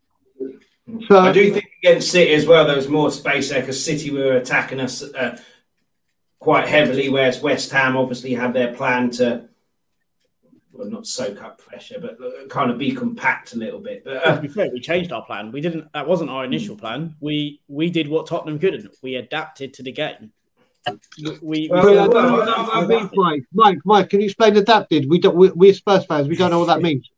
[1.07, 4.11] So I do think against City as well, there was more space there because City
[4.11, 5.39] were attacking us uh,
[6.39, 9.47] quite heavily, whereas West Ham obviously had their plan to,
[10.71, 14.03] well, not soak up pressure, but uh, kind of be compact a little bit.
[14.03, 15.51] But to uh, be fair, we changed our plan.
[15.51, 15.91] We didn't.
[15.93, 17.15] That wasn't our initial plan.
[17.19, 18.89] We we did what Tottenham couldn't.
[19.03, 20.31] We adapted to the game.
[21.41, 23.43] We, Well, But I well, well, I- that Mike.
[23.53, 25.09] Mike, Mike, can you explain adapted?
[25.09, 25.35] We don't.
[25.35, 26.27] We, we're Spurs fans.
[26.27, 27.09] We don't know what that means.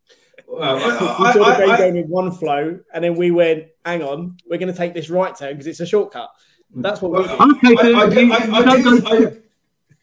[0.46, 3.30] well, we I, saw the game I, I, going in one flow, and then we
[3.30, 6.30] went, "Hang on, we're going to take this right turn because it's a shortcut."
[6.74, 7.56] That's what we Well, did.
[7.56, 9.36] Okay, so I, I, you, I, I don't go.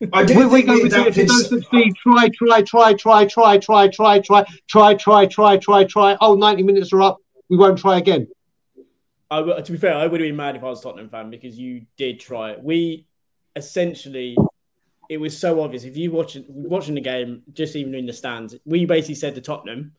[0.04, 1.00] I, I do we, we think go we with it.
[1.00, 1.28] If adapted.
[1.28, 6.18] don't succeed, try, try, try, try, try, try, try, try, try, try, try, try, try.
[6.22, 7.18] Oh, 90 minutes are up.
[7.50, 8.28] We won't try again.
[9.32, 11.30] I, to be fair, I would have been mad if I was a Tottenham fan
[11.30, 12.64] because you did try it.
[12.64, 13.06] We
[13.55, 14.38] essentially,
[15.09, 15.84] it was so obvious.
[15.84, 19.41] If you watch watching the game, just even in the stands, we basically said to
[19.41, 19.93] Tottenham,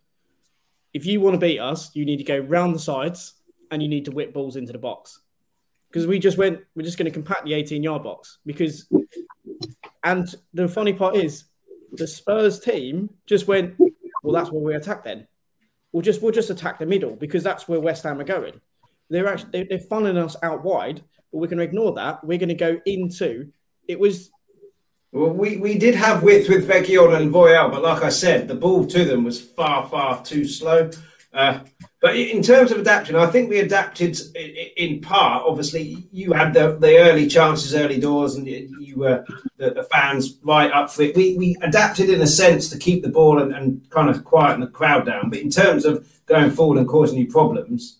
[0.92, 3.34] if you want to beat us, you need to go round the sides
[3.70, 5.20] and you need to whip balls into the box.
[5.88, 8.38] Because we just went, we're just going to compact the 18 yard box.
[8.46, 8.88] Because,
[10.04, 11.44] and the funny part is,
[11.92, 13.74] the Spurs team just went,
[14.22, 15.26] well, that's where we attack then.
[15.92, 18.60] We'll just we'll just attack the middle because that's where West Ham are going
[19.10, 22.24] they're actually they- they're funneling us out wide, but we're going to ignore that.
[22.24, 23.52] We're going to go into.
[23.88, 24.30] It was
[25.12, 28.54] Well, we, we did have width with Vecchion and Royal, but like I said, the
[28.54, 30.90] ball to them was far, far too slow.
[31.32, 31.60] Uh,
[32.00, 34.18] but in terms of adapting, I think we adapted
[34.76, 35.44] in part.
[35.46, 39.24] Obviously, you had the, the early chances, early doors, and you were
[39.56, 41.14] the, the fans right up for it.
[41.14, 44.60] We, we adapted in a sense to keep the ball and, and kind of quieten
[44.60, 45.30] the crowd down.
[45.30, 47.99] But in terms of going forward and causing you problems,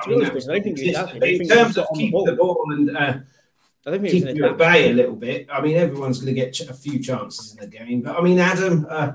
[0.00, 0.96] I To be mean, honest, Chris, I don't think we.
[0.96, 2.24] I in think terms of got on the ball.
[2.26, 3.00] the ball and uh,
[3.86, 5.46] I don't think it keep you at bay a little bit.
[5.50, 8.20] I mean, everyone's going to get ch- a few chances in the game, but I
[8.22, 9.12] mean, Adam, uh,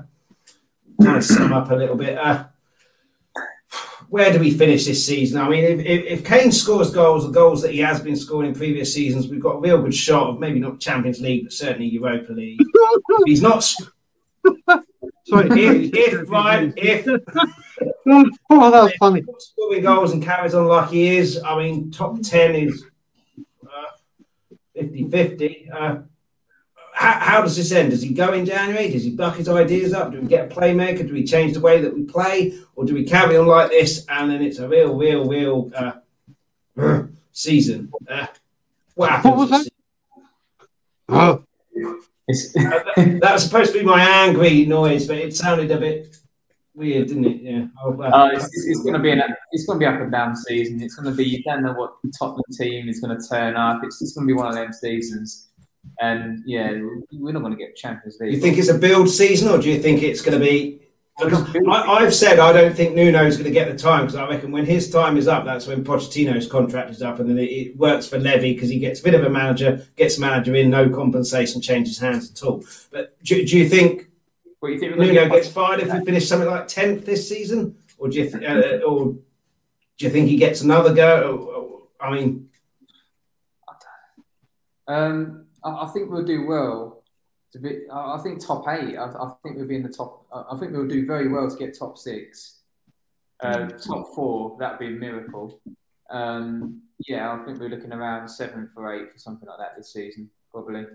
[1.02, 2.16] kind of sum up a little bit.
[2.18, 2.46] Uh,
[4.08, 5.40] where do we finish this season?
[5.40, 8.50] I mean, if, if, if Kane scores goals, the goals that he has been scoring
[8.50, 11.52] in previous seasons, we've got a real good shot of maybe not Champions League, but
[11.52, 12.60] certainly Europa League.
[13.24, 13.62] He's not.
[15.24, 15.48] Sorry.
[15.50, 17.04] If, if right, if
[18.06, 19.24] oh, that was funny.
[19.38, 22.84] scoring goals and carries on like he is, I mean, top 10 is
[23.64, 23.92] uh,
[24.74, 25.70] 50 50.
[25.70, 25.96] Uh,
[26.94, 27.90] how, how does this end?
[27.90, 28.90] Does he go in January?
[28.90, 30.12] Does he buck his ideas up?
[30.12, 31.06] Do we get a playmaker?
[31.06, 32.58] Do we change the way that we play?
[32.74, 37.02] Or do we carry on like this and then it's a real, real, real uh,
[37.32, 37.92] season?
[38.08, 38.26] Uh,
[38.94, 39.34] what happens?
[39.34, 39.68] What was this
[41.08, 41.44] Oh,
[41.78, 41.92] Uh,
[42.54, 46.16] that, that was supposed to be my angry noise, but it sounded a bit
[46.76, 47.42] weird, didn't it?
[47.42, 47.66] Yeah.
[47.82, 49.22] Oh, uh, it's, it's, it's going to be an
[49.52, 50.80] it's going to be up and down season.
[50.80, 53.56] It's going to be you don't know what the Tottenham team is going to turn
[53.56, 53.82] up.
[53.82, 55.48] It's just going to be one of them seasons,
[56.00, 56.72] and yeah,
[57.12, 58.34] we're not going to get Champions League.
[58.34, 60.82] You think it's a build season, or do you think it's going to be?
[61.18, 64.52] I, I've said I don't think Nuno's going to get the time because I reckon
[64.52, 67.76] when his time is up, that's when Pochettino's contract is up, and then it, it
[67.78, 70.90] works for Levy because he gets rid of a manager, gets a manager in, no
[70.90, 72.62] compensation, changes hands at all.
[72.90, 74.10] But do, do you think
[74.66, 76.66] What, you think we're going to Nuno get gets fired if we finish something like
[76.66, 79.20] tenth this season, or do you th- uh, or do
[80.04, 81.22] you think he gets another go?
[81.30, 82.48] Or- or- I mean,
[84.88, 87.02] Um, I, I think we'll do well.
[87.52, 88.96] To be, I I think top eight.
[88.96, 90.26] I, I think we'll be in the top.
[90.32, 92.60] I I think we'll do very well to get top six.
[93.40, 95.60] Uh, top four, that'd be a miracle.
[96.10, 99.92] Um, yeah, I think we're looking around seventh or eighth or something like that this
[99.92, 100.86] season, probably.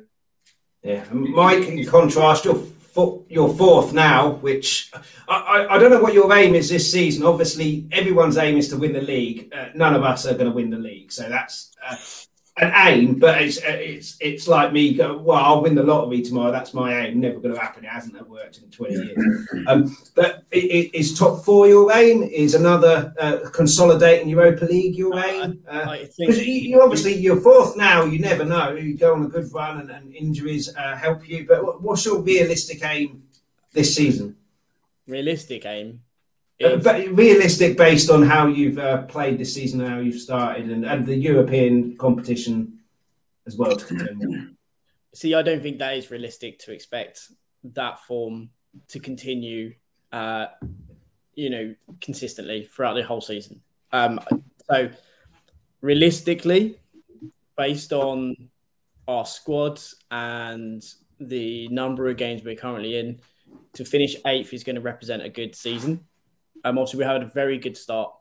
[0.83, 1.67] Yeah, and Mike.
[1.67, 2.63] In contrast, you're
[3.29, 4.91] you're fourth now, which
[5.27, 7.25] I, I, I don't know what your aim is this season.
[7.25, 9.53] Obviously, everyone's aim is to win the league.
[9.55, 11.95] Uh, none of us are going to win the league, so that's uh,
[12.57, 13.19] an aim.
[13.19, 15.17] But it's uh, it's it's like me go.
[15.17, 16.51] Well, I'll win the lottery tomorrow.
[16.51, 17.19] That's my aim.
[17.19, 17.85] Never going to happen.
[17.85, 19.47] It hasn't worked in twenty years.
[19.67, 22.23] Um, but i- i- is top four your aim?
[22.23, 25.63] Is another uh, consolidating Europa League your aim?
[25.67, 28.03] Uh, I because you, you obviously you're fourth now.
[28.05, 28.73] You never know.
[28.75, 31.45] You go on a good run, and, and injuries uh, help you.
[31.47, 33.23] But what's your realistic aim
[33.73, 34.35] this season?
[35.07, 36.01] realistic aim.
[36.63, 40.69] Uh, but realistic based on how you've uh, played this season, and how you've started,
[40.69, 42.79] and, and the European competition
[43.47, 44.55] as well to contend.
[45.13, 47.29] See, I don't think that is realistic to expect
[47.63, 48.49] that form
[48.87, 49.73] to continue
[50.11, 50.47] uh,
[51.35, 53.61] you know, consistently throughout the whole season.
[53.91, 54.19] Um,
[54.69, 54.89] so
[55.81, 56.79] realistically,
[57.57, 58.35] based on
[59.07, 60.83] our squad and
[61.19, 63.19] the number of games we're currently in,
[63.73, 66.05] to finish eighth is going to represent a good season.
[66.63, 68.13] Um, obviously, we had a very good start.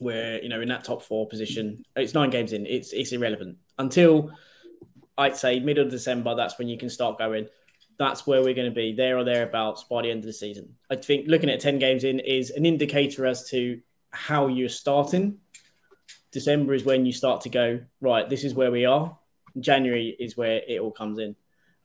[0.00, 1.84] We're you know in that top four position.
[1.96, 2.66] It's nine games in.
[2.66, 4.30] It's it's irrelevant until
[5.16, 6.34] I'd say middle of December.
[6.34, 7.48] That's when you can start going.
[7.98, 10.76] That's where we're going to be there or thereabouts by the end of the season.
[10.88, 13.80] I think looking at ten games in is an indicator as to
[14.10, 15.38] how you're starting.
[16.30, 18.28] December is when you start to go right.
[18.28, 19.18] This is where we are.
[19.58, 21.34] January is where it all comes in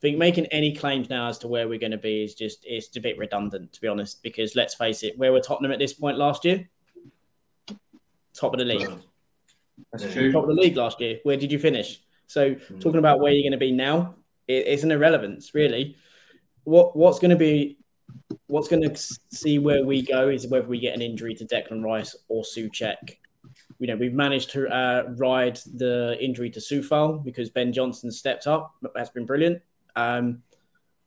[0.03, 2.95] think making any claims now as to where we're going to be is just it's
[2.97, 4.21] a bit redundant to be honest.
[4.21, 6.69] Because let's face it, where were Tottenham at this point last year?
[8.34, 8.85] Top of the league.
[9.91, 10.31] That's true.
[10.31, 11.19] Top of the league last year.
[11.23, 12.01] Where did you finish?
[12.27, 12.80] So Hmm.
[12.80, 14.15] talking about where you're going to be now,
[14.47, 15.95] it, it's an irrelevance really.
[16.65, 17.77] What what's going to be
[18.47, 18.95] what's going to
[19.31, 23.15] see where we go is whether we get an injury to Declan Rice or Soucek.
[23.80, 28.47] You know, we've managed to uh, ride the injury to Coufal because Ben Johnson stepped
[28.47, 28.73] up.
[28.93, 29.61] That's been brilliant.
[29.95, 30.44] Um,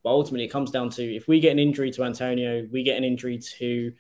[0.03, 2.97] but ultimately, it comes down to if we get an injury to Antonio, we get
[2.97, 3.93] an injury to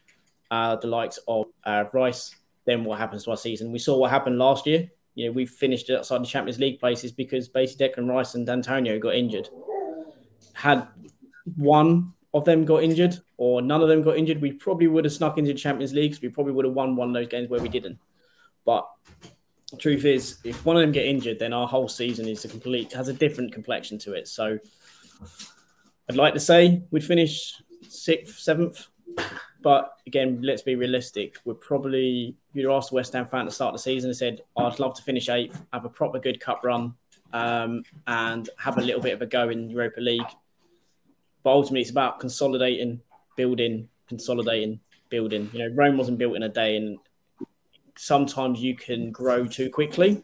[0.51, 2.35] uh, the likes of uh, Rice,
[2.65, 3.73] then what happens to our season?
[3.73, 4.89] We saw what happened last year.
[5.15, 8.99] You know, we finished outside the Champions League places because basically Declan Rice and Antonio
[8.99, 9.49] got injured.
[10.53, 10.87] Had
[11.57, 15.13] one of them got injured or none of them got injured, we probably would have
[15.13, 16.17] snuck into the Champions League.
[16.21, 17.99] We probably would have won one of those games where we didn't.
[18.65, 18.89] But
[19.79, 22.93] truth is, if one of them get injured, then our whole season is a complete
[22.93, 24.29] has a different complexion to it.
[24.29, 24.59] So
[26.09, 27.55] I'd like to say we'd finish
[27.89, 28.87] sixth, seventh,
[29.63, 31.39] but again, let's be realistic.
[31.45, 34.95] We're probably you'd asked West Ham fan to start the season and said, "I'd love
[34.95, 36.95] to finish eighth, have a proper good cup run,
[37.33, 40.31] um, and have a little bit of a go in Europa League."
[41.43, 43.01] But ultimately, it's about consolidating,
[43.37, 45.51] building, consolidating, building.
[45.53, 46.99] You know, Rome wasn't built in a day, and
[47.97, 50.23] sometimes you can grow too quickly.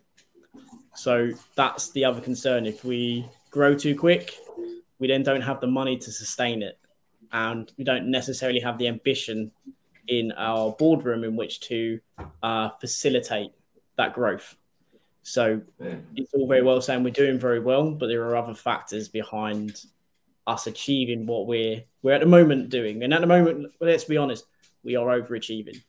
[0.95, 2.67] So that's the other concern.
[2.67, 4.37] If we grow too quick,
[4.99, 6.79] we then don't have the money to sustain it.
[7.33, 9.51] And we don't necessarily have the ambition
[10.09, 11.99] in our boardroom in which to
[12.43, 13.53] uh, facilitate
[13.97, 14.57] that growth.
[15.23, 15.97] So Yeah.
[16.17, 19.85] it's all very well saying we're doing very well, but there are other factors behind
[20.47, 23.05] us achieving what we're we're at the moment doing.
[23.05, 24.45] And at the moment, let's be honest,
[24.83, 25.81] we are overachieving.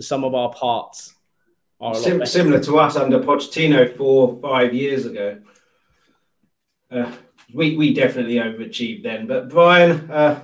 [0.00, 1.12] The sum of our parts
[1.78, 5.38] are Sim- similar to us under Pochettino four five years ago.
[6.90, 7.12] Uh,
[7.52, 9.26] we we definitely overachieved then.
[9.26, 10.40] But Brian, uh,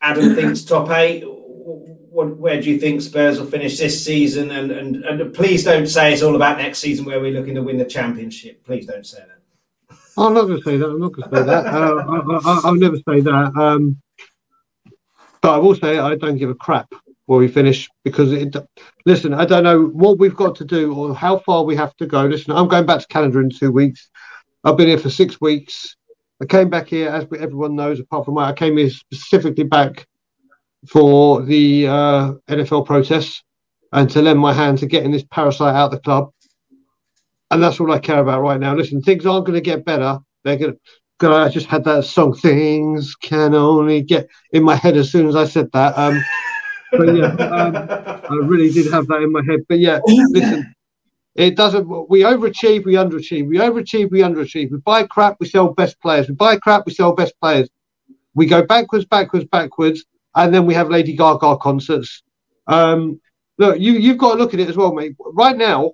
[0.00, 1.22] Adam thinks top eight.
[1.26, 4.50] What, where do you think Spurs will finish this season?
[4.50, 7.62] And, and and please don't say it's all about next season where we're looking to
[7.62, 8.64] win the championship.
[8.64, 9.98] Please don't say that.
[10.16, 10.86] I'm not going to say that.
[10.86, 11.66] I'm not going to say that.
[11.66, 13.52] Uh, I, I, I'll never say that.
[13.54, 14.00] Um,
[15.42, 16.88] but I will say I don't give a crap
[17.26, 18.56] where we finish because it.
[19.04, 22.06] Listen, I don't know what we've got to do or how far we have to
[22.06, 22.24] go.
[22.24, 24.08] Listen, I'm going back to Canada in two weeks.
[24.64, 25.96] I've been here for six weeks.
[26.42, 30.06] I came back here, as everyone knows, apart from my, I came here specifically back
[30.88, 33.42] for the uh, NFL protests
[33.92, 36.30] and to lend my hand to getting this parasite out of the club.
[37.50, 38.74] And that's all I care about right now.
[38.74, 40.18] Listen, things aren't going to get better.
[40.44, 40.78] They're going to.
[41.18, 42.34] God, I just had that song.
[42.34, 45.96] Things can only get in my head as soon as I said that.
[45.96, 46.20] Um,
[46.92, 49.60] but yeah, um, I really did have that in my head.
[49.68, 50.74] But yeah, listen,
[51.34, 51.86] it doesn't.
[52.08, 53.46] We overachieve, we underachieve.
[53.46, 54.70] We overachieve, we underachieve.
[54.70, 56.28] We buy crap, we sell best players.
[56.28, 57.68] We buy crap, we sell best players.
[58.34, 60.04] We go backwards, backwards, backwards,
[60.34, 62.22] and then we have Lady Gaga concerts.
[62.66, 63.20] Um,
[63.58, 65.16] look, you you've got to look at it as well, mate.
[65.18, 65.92] Right now,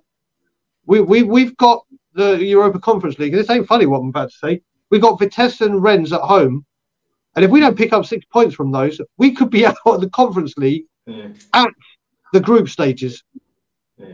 [0.85, 3.33] we we we've got the Europa Conference League.
[3.33, 4.61] And this ain't funny what I'm about to say.
[4.89, 6.65] We've got Vitesse and Rennes at home.
[7.35, 10.01] And if we don't pick up six points from those, we could be out of
[10.01, 11.69] the Conference League Yeah, at
[12.31, 13.23] the group stages.
[13.97, 14.07] yeah.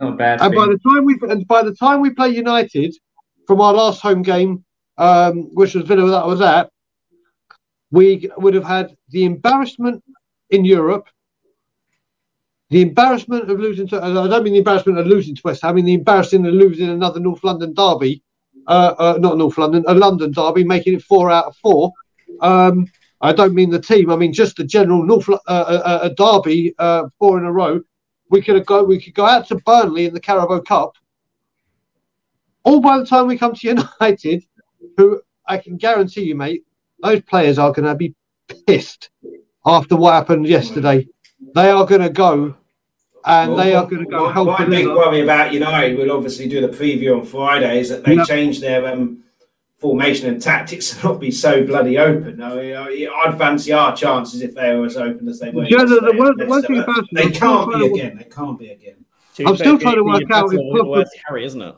[0.00, 0.40] Not bad.
[0.40, 2.96] And by the time we and by the time we play United
[3.46, 4.64] from our last home game,
[4.96, 6.70] um, which was Villa that I was at,
[7.90, 10.02] we would have had the embarrassment
[10.48, 11.06] in Europe,
[12.70, 15.70] the embarrassment of losing to I don't mean the embarrassment of losing to West Ham,
[15.70, 18.22] I mean the embarrassing of losing another North London derby,
[18.68, 21.92] uh, uh, not North London, a London derby, making it four out of four.
[22.40, 22.86] Um,
[23.20, 24.10] I don't mean the team.
[24.10, 27.80] I mean just the general North uh, uh, uh, derby, uh, four in a row.
[28.30, 28.82] We could go.
[28.84, 30.96] We could go out to Burnley in the Carabao Cup.
[32.62, 33.68] All by the time we come to
[34.00, 34.44] United,
[34.96, 36.64] who I can guarantee you, mate,
[37.02, 38.14] those players are going to be
[38.66, 39.10] pissed
[39.66, 41.06] after what happened yesterday.
[41.54, 42.54] They are going to go,
[43.24, 46.48] and they are going to go My- help My big worry about United, we'll obviously
[46.48, 49.24] do the preview on Friday, is that they changed their um,
[49.80, 52.42] formation and tactics to not be so bloody open.
[52.42, 55.64] I mean, I'd fancy our chances if they were as open as they were.
[55.64, 58.18] Yeah, the, the, one, the one thing about they can't be again.
[58.18, 59.04] They can't be again.
[59.46, 61.74] I'm still trying to work out if Pogba, Harry, isn't it?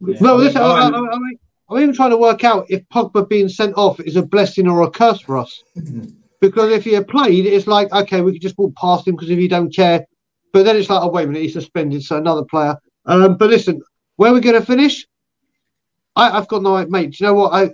[0.00, 0.16] Yeah.
[0.20, 1.38] Well, listen, I, I, I, mean,
[1.70, 4.82] I'm even trying to work out if Pogba being sent off is a blessing or
[4.82, 5.62] a curse for us.
[6.40, 9.30] because if he had played, it's like okay, we could just walk past him because
[9.30, 10.04] if you don't care.
[10.52, 12.76] But then it's like, oh wait a minute, he's suspended, so another player.
[13.06, 13.80] Um, but listen,
[14.16, 15.06] where are we going to finish?
[16.16, 17.10] I, have got no idea, mate.
[17.12, 17.52] Do you know what?
[17.52, 17.70] I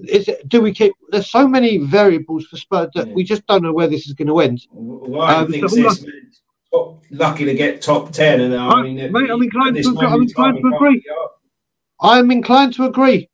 [0.00, 0.92] is it, do we keep?
[1.10, 3.14] There's so many variables for Spurs that yeah.
[3.14, 4.66] we just don't know where this is going to end.
[4.72, 6.04] Well, I um, think so this,
[7.10, 10.74] lucky to get top ten, and I, mean, mate, I'm inclined to, I'm inclined to
[10.74, 11.04] agree.
[12.00, 13.30] I'm inclined to agree.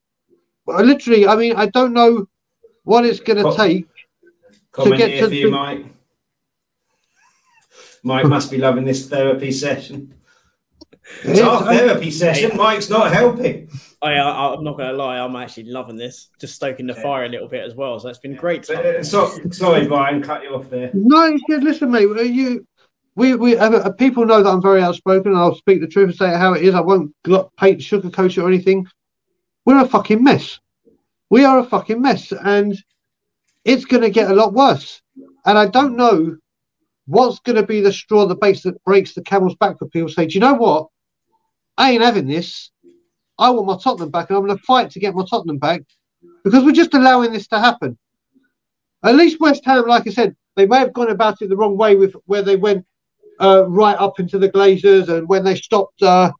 [0.67, 2.27] Literally, I mean, I don't know
[2.85, 3.87] what it's going to take
[4.85, 5.35] to get to.
[5.35, 5.87] You, Mike.
[8.03, 10.15] Mike must be loving this therapy session.
[11.23, 12.57] It's our therapy session.
[12.57, 13.69] Mike's not helping.
[14.03, 15.19] I, I, am not going to lie.
[15.19, 16.29] I'm actually loving this.
[16.41, 17.99] Just stoking the fire a little bit as well.
[18.01, 18.69] So it's been great.
[18.71, 20.91] Uh, so, sorry, Brian, cut you off there.
[20.95, 21.63] No, it's good.
[21.63, 22.09] Listen, mate.
[22.31, 22.67] You,
[23.17, 25.35] we, we, uh, people know that I'm very outspoken.
[25.35, 26.75] I'll speak the truth and say it how it is.
[26.75, 28.87] I won't paint, sugarcoat it or anything.
[29.67, 30.59] We're a fucking mess.
[31.29, 32.77] We are a fucking mess, and
[33.65, 35.03] it's going to get a lot worse.
[35.45, 36.37] And I don't know
[37.07, 40.09] what's going to be the straw the base that breaks the camel's back for people.
[40.09, 40.89] Say, do you know what?
[41.81, 42.71] I ain't having this.
[43.39, 45.81] I want my Tottenham back, and I'm going to fight to get my Tottenham back
[46.45, 47.97] because we're just allowing this to happen.
[49.03, 51.79] At least West Ham, like I said, they may have gone about it the wrong
[51.79, 52.85] way with where they went
[53.41, 56.31] uh, right up into the Glazers and when they stopped uh,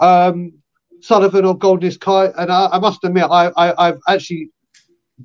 [0.00, 0.52] um,
[1.00, 2.32] Sullivan or Golden's Kai.
[2.36, 4.50] And I, I must admit, I, I, have actually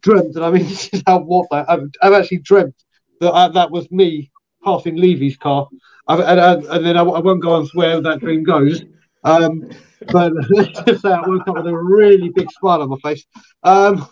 [0.02, 2.76] dreamt, and I mean, this is how what I've, I've actually dreamt
[3.22, 4.30] that I, that was me
[4.64, 5.68] passing Levy's car.
[6.08, 8.84] and, and, and, then I, I, won't go on where that dream goes.
[9.24, 9.70] Um,
[10.12, 10.34] but
[10.86, 13.26] just I woke up with a really big smile on my face.
[13.64, 14.08] Um,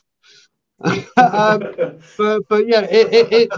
[1.18, 1.64] um,
[2.18, 3.50] but, but yeah, it, it, it,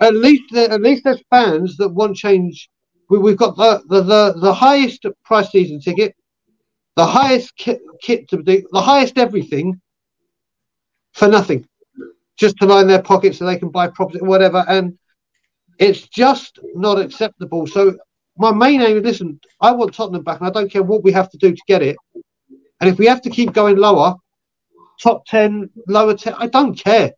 [0.00, 2.68] at least at least there's fans that want change.
[3.08, 6.16] We, have got the, the, the, the highest price season ticket,
[6.96, 9.80] the highest kit, kit to the, the highest everything
[11.12, 11.68] for nothing,
[12.36, 14.64] just to line their pockets so they can buy property, whatever.
[14.66, 14.98] And
[15.78, 17.68] it's just not acceptable.
[17.68, 17.96] So
[18.38, 21.12] my main aim is listen, I want Tottenham back, and I don't care what we
[21.12, 21.96] have to do to get it.
[22.80, 24.14] And if we have to keep going lower,
[25.00, 27.12] top 10, lower 10, I don't care.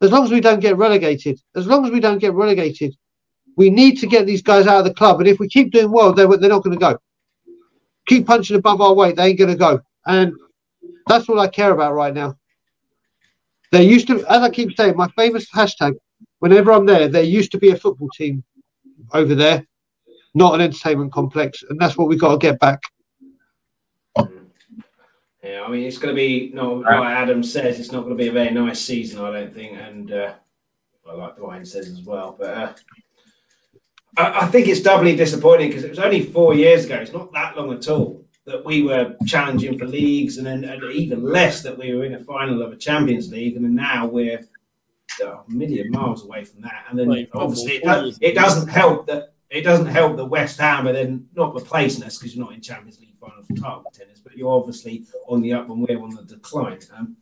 [0.00, 2.96] As long as we don't get relegated, as long as we don't get relegated,
[3.56, 5.20] we need to get these guys out of the club.
[5.20, 6.96] And if we keep doing well, they're, they're not going to go.
[8.06, 9.80] Keep punching above our weight, they ain't going to go.
[10.06, 10.32] And
[11.06, 12.36] that's all I care about right now.
[13.72, 15.94] There used to, as I keep saying, my famous hashtag,
[16.38, 18.42] whenever I'm there, there used to be a football team
[19.12, 19.66] over there
[20.34, 22.80] not an entertainment complex, and that's what we've got to get back.
[25.42, 28.22] Yeah, I mean, it's going to be no, like Adam says, it's not going to
[28.22, 30.34] be a very nice season, I don't think, and uh,
[31.08, 32.36] I like Brian says as well.
[32.38, 32.72] But uh,
[34.18, 36.96] I, I, think it's doubly disappointing because it was only four years ago.
[36.96, 40.82] It's not that long at all that we were challenging for leagues, and then and
[40.92, 44.06] even less that we were in a final of a Champions League, and then now
[44.06, 44.46] we're
[45.22, 46.84] a million miles away from that.
[46.88, 50.86] And then obviously it, does, it doesn't help that it doesn't help that West Ham
[50.86, 54.20] are then not replacing us because you're not in Champions League final for title contenders,
[54.20, 56.78] but you're obviously on the up and we're on the decline.
[56.96, 57.16] Um,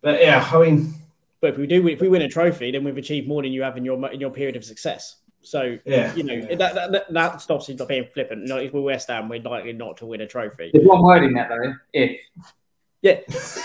[0.00, 0.94] but yeah, I mean,
[1.40, 3.62] but if we do, if we win a trophy, then we've achieved more than you
[3.62, 5.16] have in your in your period of success.
[5.42, 6.56] So yeah, you know yeah.
[6.56, 8.42] that, that that stops you not being flippant.
[8.42, 10.70] You know, if we're West Ham, we're likely not to win a trophy.
[10.72, 11.74] There's one word in that though.
[11.92, 12.18] If
[13.02, 13.20] yeah,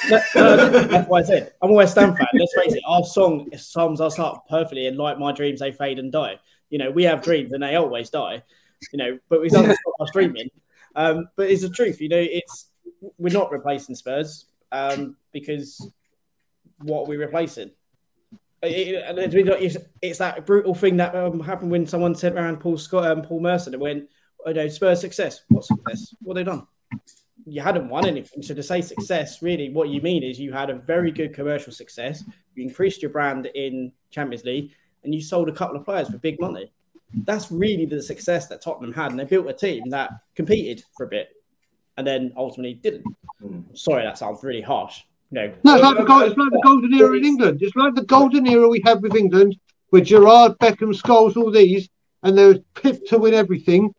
[0.09, 2.27] no, no, that's why I said I'm a West Ham fan.
[2.33, 5.99] Let's face it, our song sums us up perfectly, and like my dreams, they fade
[5.99, 6.37] and die.
[6.69, 8.43] You know, we have dreams and they always die.
[8.93, 10.49] You know, but we don't stop us dreaming.
[10.95, 11.99] Um, but it's the truth.
[12.01, 12.69] You know, it's
[13.17, 15.91] we're not replacing Spurs um, because
[16.79, 17.71] what are we replacing?
[18.61, 23.21] It, it's that brutal thing that um, happened when someone sent around Paul Scott and
[23.21, 24.09] um, Paul Merson and went,
[24.45, 25.41] "Oh no, Spurs success.
[25.47, 26.13] What success?
[26.21, 26.67] What they done?
[27.45, 28.43] You hadn't won anything.
[28.43, 31.71] So to say success, really, what you mean is you had a very good commercial
[31.71, 32.23] success.
[32.53, 34.71] You increased your brand in Champions League,
[35.03, 36.71] and you sold a couple of players for big money.
[37.25, 41.05] That's really the success that Tottenham had, and they built a team that competed for
[41.05, 41.29] a bit,
[41.97, 43.05] and then ultimately didn't.
[43.41, 43.77] Mm.
[43.77, 45.01] Sorry, that sounds really harsh.
[45.31, 47.59] No, no, it's like, the, it's like the golden era in England.
[47.61, 49.55] It's like the golden era we had with England,
[49.91, 51.87] with Gerrard, Beckham, Scholes, all these,
[52.23, 53.93] and they were pipped to win everything,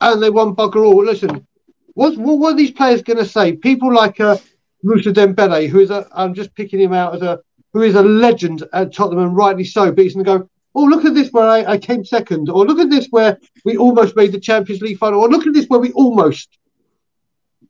[0.00, 1.04] and they won bugger all.
[1.04, 1.46] Listen,
[1.94, 3.56] what what are these players going to say?
[3.56, 4.36] People like uh,
[4.82, 7.40] Moussa Dembele, who is a, I'm just picking him out as a
[7.72, 10.84] who is a legend at Tottenham and rightly so, but he's going to go, oh,
[10.84, 14.16] look at this where I, I, came second, or look at this where we almost
[14.16, 16.58] made the Champions League final, or look at this where we almost,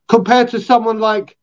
[0.09, 1.36] compared to someone like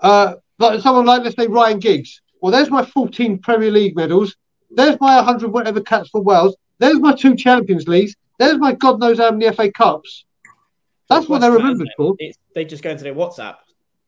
[0.00, 2.20] uh, like someone like let's say Ryan Giggs.
[2.40, 4.36] Well, there's my 14 Premier League medals.
[4.70, 6.56] There's my 100 whatever caps for Wales.
[6.78, 8.14] There's my two Champions Leagues.
[8.38, 10.24] There's my God knows how many FA Cups.
[11.08, 12.14] That's what they're remembered for.
[12.54, 13.56] They just go into their WhatsApp.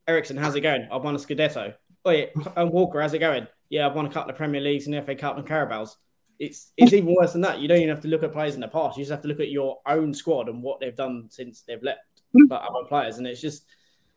[0.06, 0.88] Eriksen, how's it going?
[0.92, 1.74] I've won a Scudetto.
[2.04, 2.26] Oh yeah,
[2.56, 3.46] and Walker, how's it going?
[3.70, 5.94] Yeah, I've won a couple of Premier Leagues and the FA Cup and Carabaos.
[6.38, 7.60] It's it's even worse than that.
[7.60, 8.98] You don't even have to look at players in the past.
[8.98, 11.82] You just have to look at your own squad and what they've done since they've
[11.82, 12.00] left.
[12.48, 13.64] But other players, and it's just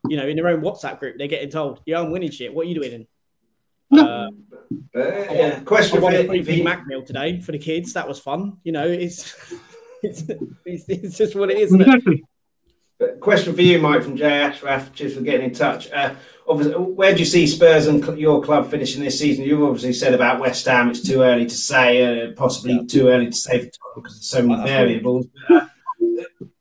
[0.07, 2.53] you know in their own WhatsApp group, they're getting told, "Yeah, I'm winning shit.
[2.53, 3.07] What are you doing?"
[3.91, 4.29] Uh,
[4.95, 5.59] yeah.
[5.61, 6.43] Question I won a for free you.
[6.43, 7.93] Big Mac meal today for the kids.
[7.93, 8.57] That was fun.
[8.63, 9.35] You know, it's
[10.03, 10.23] it's,
[10.65, 11.73] it's, it's just what it is.
[11.73, 13.19] Isn't it?
[13.19, 14.93] Question for you, Mike, from Jay Ashraf.
[14.93, 15.91] Cheers for getting in touch.
[15.91, 16.15] Uh,
[16.47, 19.45] obviously, where do you see Spurs and cl- your club finishing this season?
[19.45, 20.89] You've obviously said about West Ham.
[20.89, 22.27] It's too early to say.
[22.27, 22.81] Uh, possibly Yeah.
[22.87, 25.27] too early to say for Tottenham because there's so many Uh, variables.
[25.49, 25.65] But, uh,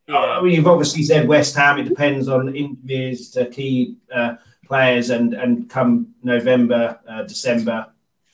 [0.09, 0.17] Yeah.
[0.17, 1.79] I mean, you've obviously said West Ham.
[1.79, 4.35] It depends on injuries to key uh,
[4.67, 7.87] players, and and come November, uh, December,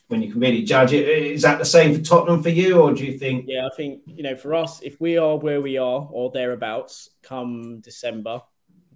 [0.08, 1.06] when you can really judge it.
[1.08, 3.44] Is that the same for Tottenham for you, or do you think?
[3.46, 7.10] Yeah, I think you know, for us, if we are where we are or thereabouts
[7.22, 8.40] come December,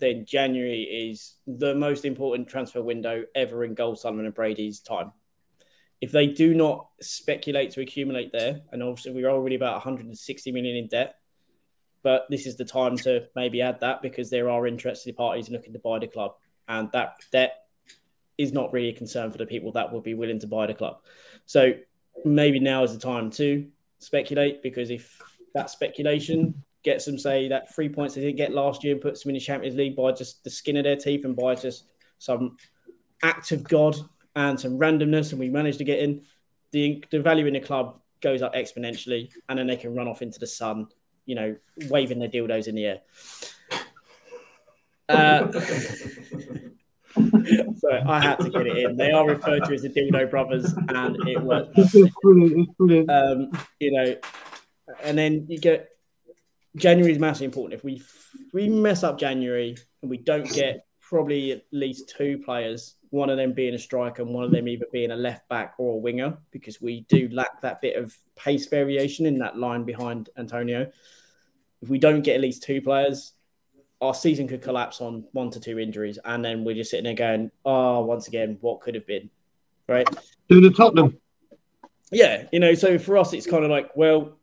[0.03, 5.13] then January is the most important transfer window ever in Gold Sullivan and Brady's time.
[6.01, 10.77] If they do not speculate to accumulate there, and obviously we're already about 160 million
[10.77, 11.15] in debt,
[12.03, 15.73] but this is the time to maybe add that because there are interested parties looking
[15.73, 16.33] to buy the club,
[16.67, 17.59] and that debt
[18.37, 20.75] is not really a concern for the people that would be willing to buy the
[20.75, 20.99] club.
[21.47, 21.75] So
[22.25, 23.69] maybe now is the time to
[24.01, 25.23] speculate because if
[25.55, 29.23] that speculation gets them, say, that three points they didn't get last year and puts
[29.23, 31.85] them in the Champions League by just the skin of their teeth and by just
[32.19, 32.57] some
[33.23, 33.97] act of God
[34.35, 36.23] and some randomness, and we manage to get in,
[36.73, 40.23] the, the value in the club goes up exponentially, and then they can run off
[40.23, 40.87] into the sun,
[41.27, 41.57] you know,
[41.89, 43.01] waving their dildos in the air.
[45.09, 45.51] Uh,
[47.13, 48.97] so I had to get it in.
[48.97, 51.77] They are referred to as the Dildo Brothers, and it worked.
[51.79, 52.61] It's, it's brilliant.
[52.61, 53.11] It's brilliant.
[53.11, 53.51] Um,
[53.81, 54.17] you know,
[55.03, 55.92] and then you get
[56.77, 57.75] January is massively important.
[57.75, 62.39] If we if we mess up January and we don't get probably at least two
[62.39, 65.47] players, one of them being a striker and one of them either being a left
[65.49, 69.59] back or a winger, because we do lack that bit of pace variation in that
[69.59, 70.91] line behind Antonio.
[71.83, 73.33] If we don't get at least two players,
[74.01, 77.15] our season could collapse on one to two injuries, and then we're just sitting there
[77.15, 79.29] going, "Oh, once again, what could have been?"
[79.89, 80.09] Right?
[80.49, 81.19] Doing the Tottenham.
[82.11, 84.39] Yeah, you know, so for us, it's kind of like, well,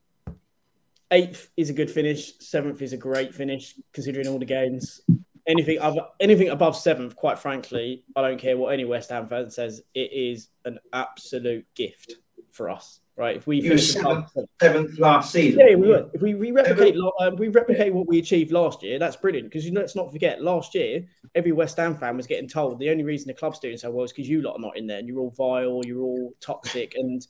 [1.12, 5.02] eighth is a good finish, seventh is a great finish, considering all the games.
[5.48, 9.50] Anything other, anything above seventh, quite frankly, I don't care what any West Ham fan
[9.50, 9.82] says.
[9.96, 12.14] It is an absolute gift
[12.52, 13.36] for us, right?
[13.36, 15.60] If we You were finish above seventh, seventh last season.
[15.60, 16.12] yeah, we would.
[16.14, 19.50] If we, we replicate uh, we replicate what we achieved last year, that's brilliant.
[19.50, 22.78] Because you know, let's not forget, last year every West Ham fan was getting told
[22.78, 24.86] the only reason the club's doing so well is because you lot are not in
[24.86, 27.26] there, and you're all vile, you're all toxic, and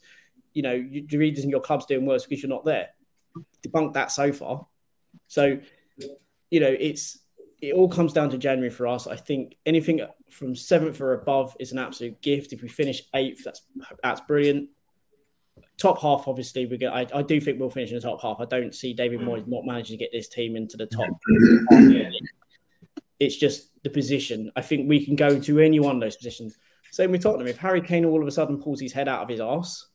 [0.54, 2.90] you know you, the reason your club's doing worse because you're not there.
[3.66, 4.66] Debunked that so far.
[5.28, 5.60] So,
[6.50, 7.20] you know, it's
[7.62, 9.06] it all comes down to January for us.
[9.06, 12.54] I think anything from seventh or above is an absolute gift.
[12.54, 13.62] If we finish eighth, that's
[14.02, 14.70] that's brilliant
[15.80, 16.94] top half, obviously, we get.
[16.94, 18.38] I, I do think we'll finish in the top half.
[18.40, 21.10] I don't see David Moyes not managing to get this team into the top.
[23.20, 24.52] It's just the position.
[24.56, 26.58] I think we can go to any one of those positions.
[26.92, 27.48] Same with Tottenham.
[27.48, 29.88] If Harry Kane all of a sudden pulls his head out of his arse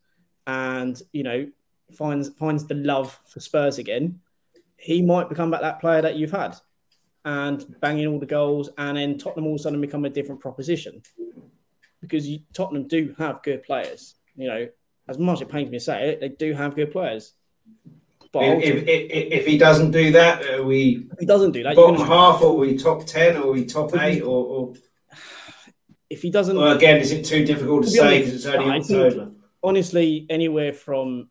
[0.47, 1.47] and you know
[1.97, 4.21] finds finds the love for Spurs again,
[4.77, 6.57] he might become back that player that you've had
[7.25, 10.41] and banging all the goals, and then Tottenham all of a sudden become a different
[10.41, 11.03] proposition
[12.01, 14.15] because you, Tottenham do have good players.
[14.37, 14.69] You know,
[15.09, 17.33] as much as it pains me to say it, they do have good players.
[18.33, 21.77] But If, if, if, if he doesn't do that, are we he doesn't do that,
[21.77, 24.75] bottom half, or are we top ten, or are we top eight, or, or
[26.11, 28.81] if he doesn't, well, again, is it too difficult to To say because it's only
[28.81, 29.31] October?
[29.62, 31.29] honestly, anywhere from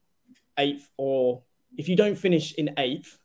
[0.57, 1.43] eighth or
[1.77, 3.17] if you don't finish in eighth,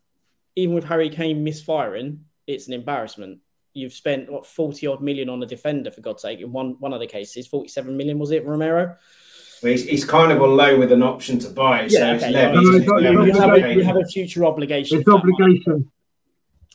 [0.57, 3.39] even with Harry Kane misfiring, it's an embarrassment.
[3.75, 6.41] You've spent what forty odd million on a defender for God's sake.
[6.41, 8.97] In one one of the cases, forty seven million was it Romero?
[9.63, 12.25] Well, he's, he's kind of on low with an option to buy, so Yeah, it's
[12.25, 12.69] okay, levies.
[12.71, 12.77] yeah.
[12.79, 14.99] it's No, no, levies, no, You have, a, you have a future obligation.
[14.99, 15.33] It's for that money.
[15.43, 15.91] obligation.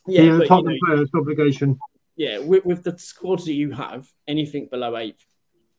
[0.06, 1.02] Yeah, Yeah, but, you know, player.
[1.02, 1.78] It's obligation.
[2.16, 5.24] yeah, with, with the squads that you have, anything below eighth,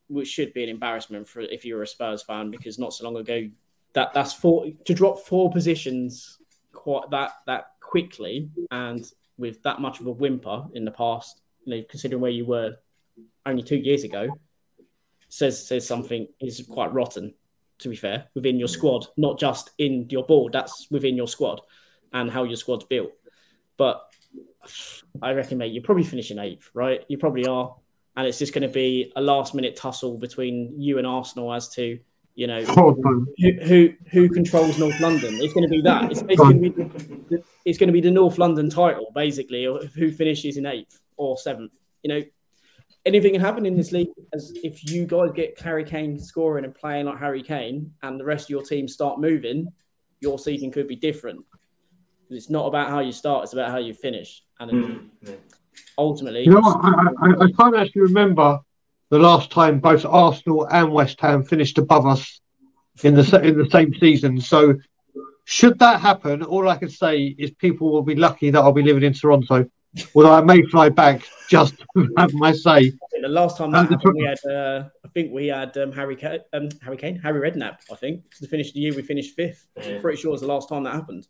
[0.07, 3.17] which should be an embarrassment for if you're a Spurs fan, because not so long
[3.17, 3.47] ago,
[3.95, 6.37] that that's four to drop four positions
[6.71, 11.75] quite that that quickly and with that much of a whimper in the past, you
[11.75, 12.75] know, considering where you were
[13.45, 14.29] only two years ago,
[15.29, 17.33] says says something is quite rotten.
[17.79, 21.59] To be fair, within your squad, not just in your board, that's within your squad
[22.13, 23.11] and how your squad's built.
[23.75, 24.01] But
[25.21, 27.03] I reckon, mate, you're probably finishing eighth, right?
[27.09, 27.75] You probably are.
[28.15, 31.67] and it's just going to be a last minute tussle between you and Arsenal as
[31.69, 31.99] to
[32.35, 33.27] you know who
[33.63, 35.35] who, who controls North London.
[35.35, 36.11] It's going to be that.
[36.11, 36.83] It's, it's going to be
[37.29, 41.01] the, it's going to be the North London title basically, or who finishes in eighth
[41.17, 41.77] or seventh.
[42.03, 42.21] You know,
[43.05, 44.09] anything can happen in this league.
[44.33, 48.25] As if you guys get Harry Kane scoring and playing like Harry Kane, and the
[48.25, 49.71] rest of your team start moving,
[50.19, 51.43] your season could be different.
[52.29, 54.43] It's not about how you start; it's about how you finish.
[54.59, 55.35] And Mm, yeah.
[55.97, 56.79] ultimately, You know what?
[56.83, 58.59] I, I, I can't actually remember
[59.15, 62.41] the last time both Arsenal and West Ham finished above us
[63.03, 64.41] in the in the same season.
[64.41, 64.75] So,
[65.45, 68.83] should that happen, all I can say is people will be lucky that I'll be
[68.83, 69.69] living in Toronto,
[70.13, 72.71] although I may fly back just to have my say.
[72.71, 75.77] I think the last time that And happened, we had, uh, I think we had
[75.77, 77.77] um, Harry, Kane, um, Harry Kane, Harry Redknapp.
[77.89, 79.65] I think to finish the year, we finished fifth.
[79.77, 80.01] Yeah.
[80.01, 81.25] Pretty sure it was the last time that happened.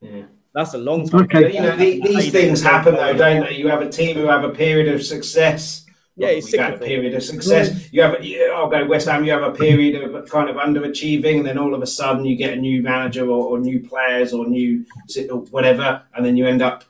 [0.00, 0.26] Yeah.
[0.54, 1.22] That's a long time.
[1.24, 1.54] Okay.
[1.54, 3.56] You know, the, these things happen though, don't they?
[3.56, 5.86] You have a team who have a period of success.
[6.16, 7.70] Yeah, it's We've a period of success.
[7.70, 7.88] Mm.
[7.92, 9.24] You have, yeah, I'll go West Ham.
[9.24, 12.36] You have a period of kind of underachieving, and then all of a sudden you
[12.36, 14.84] get a new manager or, or new players or new
[15.30, 16.84] or whatever, and then you end up.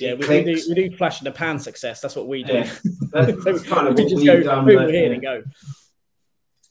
[0.00, 2.00] Yeah, we, we, do, we do flash in the pan success.
[2.00, 2.54] That's what we do.
[2.54, 2.74] Yeah,
[3.12, 4.64] that's So kind of we what just we've go done.
[4.64, 5.12] But, we're here yeah.
[5.12, 5.42] and go.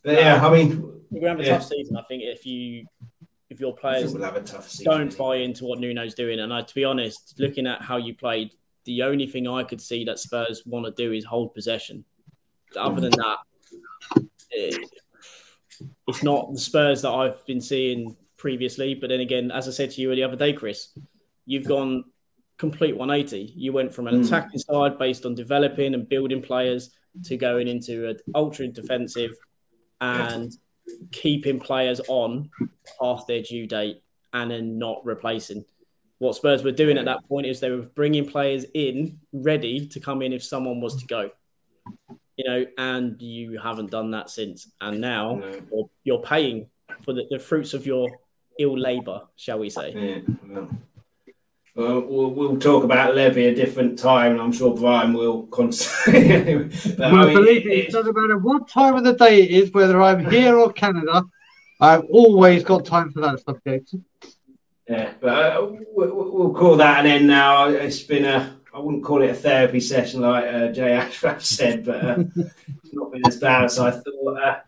[0.04, 1.58] But yeah, um, I mean, We're having a Yeah.
[1.58, 1.96] tough season.
[1.96, 2.88] I think if you
[3.50, 6.62] if your players we'll have a tough don't buy into what Nuno's doing, and I,
[6.62, 8.54] to be honest, looking at how you played,
[8.86, 12.04] the only thing I could see that Spurs want to do is hold possession.
[12.76, 13.38] Other than that,
[14.50, 14.90] it,
[16.08, 18.96] it's not the Spurs that I've been seeing previously.
[18.96, 20.90] But then again, as I said to you the other day, Chris,
[21.46, 22.06] you've gone
[22.58, 23.54] complete 180.
[23.56, 24.26] You went from an Mm.
[24.26, 26.92] attacking side based on developing and building players
[27.26, 29.32] to going into an ultra defensive
[30.00, 30.52] and
[31.12, 32.50] keeping players on
[33.00, 34.02] past their due date
[34.34, 35.66] and then not replacing.
[36.22, 40.00] What Spurs were doing at that point is they were bringing players in ready to
[40.00, 41.32] come in if someone was to go.
[42.36, 44.72] You know, and you haven't done that since.
[44.80, 45.62] And now No.
[45.72, 46.68] you're, you're paying
[47.02, 48.08] for the, the fruits of your
[48.60, 49.94] ill labor, shall we say?
[49.96, 50.70] Yeah, well,
[51.76, 55.48] well, we'll, we'll talk about Levy a different time, and I'm sure Brian will.
[55.48, 56.56] Constantly.
[56.98, 59.50] but, I mean, believe me, it- it doesn't matter what time of the day it
[59.50, 61.24] is, whether I'm here or Canada,
[61.80, 63.96] I've always got time for that subject.
[64.92, 67.70] Yeah, but uh, we'll, call that an end now.
[67.70, 71.86] It's been a, I wouldn't call it a therapy session like uh, Jay Ashraf said,
[71.86, 72.16] but uh,
[72.84, 74.66] it's not been as bad as I thought.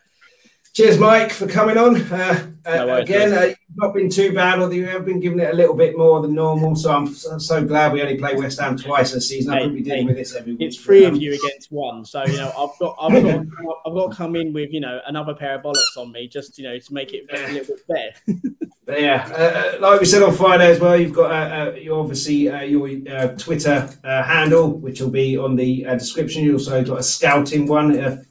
[0.74, 2.02] Cheers, Mike, for coming on.
[2.12, 5.20] Uh, uh, No worries, again, uh, you've not been too bad, although you have been
[5.20, 6.76] giving it a little bit more than normal.
[6.76, 9.54] So I'm so, so glad we only play West Ham twice this season.
[9.54, 10.62] I couldn't be dealing with this every week.
[10.62, 13.46] It's three of you against one, so you know I've got I've got
[13.86, 16.58] I've got to come in with you know another pair of bollocks on me just
[16.58, 18.36] you know to make it a little bit fair.
[18.86, 21.76] But yeah, uh, uh, like we said on Friday as well, you've got uh, uh,
[21.76, 26.44] you obviously uh, your uh, Twitter uh, handle, which will be on the uh, description.
[26.44, 28.26] You also got a scouting one.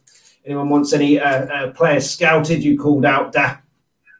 [0.44, 3.58] Anyone wants any uh, uh, players scouted, you called out da-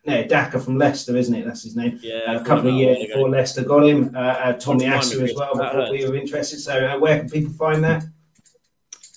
[0.04, 1.44] no, Daka from Leicester, isn't it?
[1.46, 1.98] That's his name.
[2.02, 4.12] Yeah, Uh, a couple of years before Leicester got him.
[4.14, 5.54] Uh, uh, Tomiyasu as well.
[5.54, 6.58] Before we were interested.
[6.58, 8.04] So uh, where can people find that?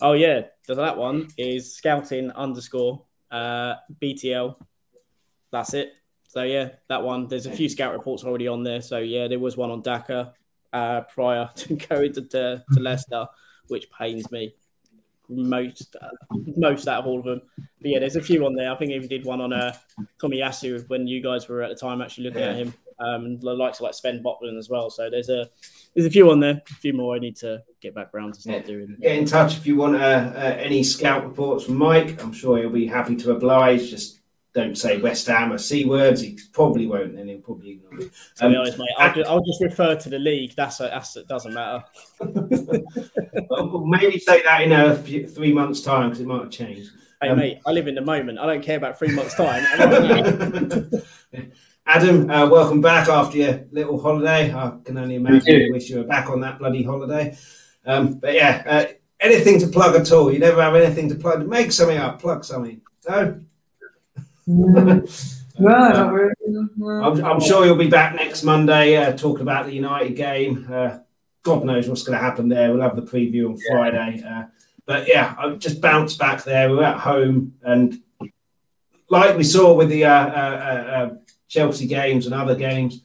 [0.02, 4.56] Oh yeah, so that one is scouting underscore uh, BTL.
[5.52, 5.94] That's it.
[6.27, 7.27] So yeah, that one.
[7.27, 8.82] There's a few scout reports already on there.
[8.82, 10.34] So yeah, there was one on Daka
[10.72, 13.26] uh, prior to going to, to, to Leicester,
[13.69, 14.53] which pains me
[15.30, 16.07] most uh,
[16.57, 17.41] most out of all of them.
[17.81, 18.72] But yeah, there's a few on there.
[18.72, 19.73] I think even did one on uh,
[20.22, 22.73] Tomiyasu when you guys were at the time actually looking at him.
[22.97, 24.89] Um, and the likes of like Sven Botman as well.
[24.89, 25.49] So there's a
[25.93, 26.61] there's a few on there.
[26.69, 28.68] A few more I need to get back round to start Yeah.
[28.68, 28.97] doing.
[29.02, 29.99] Get in touch if you want uh,
[30.34, 32.23] uh, any scout reports from Mike.
[32.23, 33.89] I'm sure he'll be happy to oblige.
[33.89, 34.14] Just
[34.56, 36.22] don't say West Ham or C words.
[36.22, 38.11] He probably won't, and he'll probably ignore it.
[38.38, 40.53] To be Um, honest, mate, I'll just, I'll just refer to the league.
[40.56, 41.84] That's a, that's it doesn't matter.
[43.49, 46.49] Well, we'll maybe say that in a few, three months' time because it might have
[46.49, 46.90] changed.
[47.22, 48.40] Hey, Um, mate, I live in the moment.
[48.40, 49.64] I don't care about three months' time.
[49.72, 51.02] I don't know.
[51.86, 54.53] Adam, uh, welcome back after your little holiday.
[54.53, 55.65] I can only imagine you.
[55.68, 57.38] you wish you were back on that bloody holiday.
[57.86, 58.86] Um, but yeah, uh,
[59.19, 60.32] anything to plug at all?
[60.32, 61.45] You never have anything to plug.
[61.48, 62.19] Make something up.
[62.22, 62.82] Plug something.
[63.07, 63.41] No.
[65.57, 66.34] No, really.
[67.01, 70.67] I'm, I'm sure you'll be back next Monday uh, talking about the United game.
[70.69, 70.97] Uh,
[71.43, 72.72] God knows what's going to happen there.
[72.72, 74.22] We'll have the preview on Friday.
[74.27, 74.45] Uh,
[74.85, 76.69] but yeah, I just bounced back there.
[76.69, 78.01] We're at home, and
[79.09, 81.15] like we saw with the uh, uh, uh, uh,
[81.47, 83.01] Chelsea games and other games,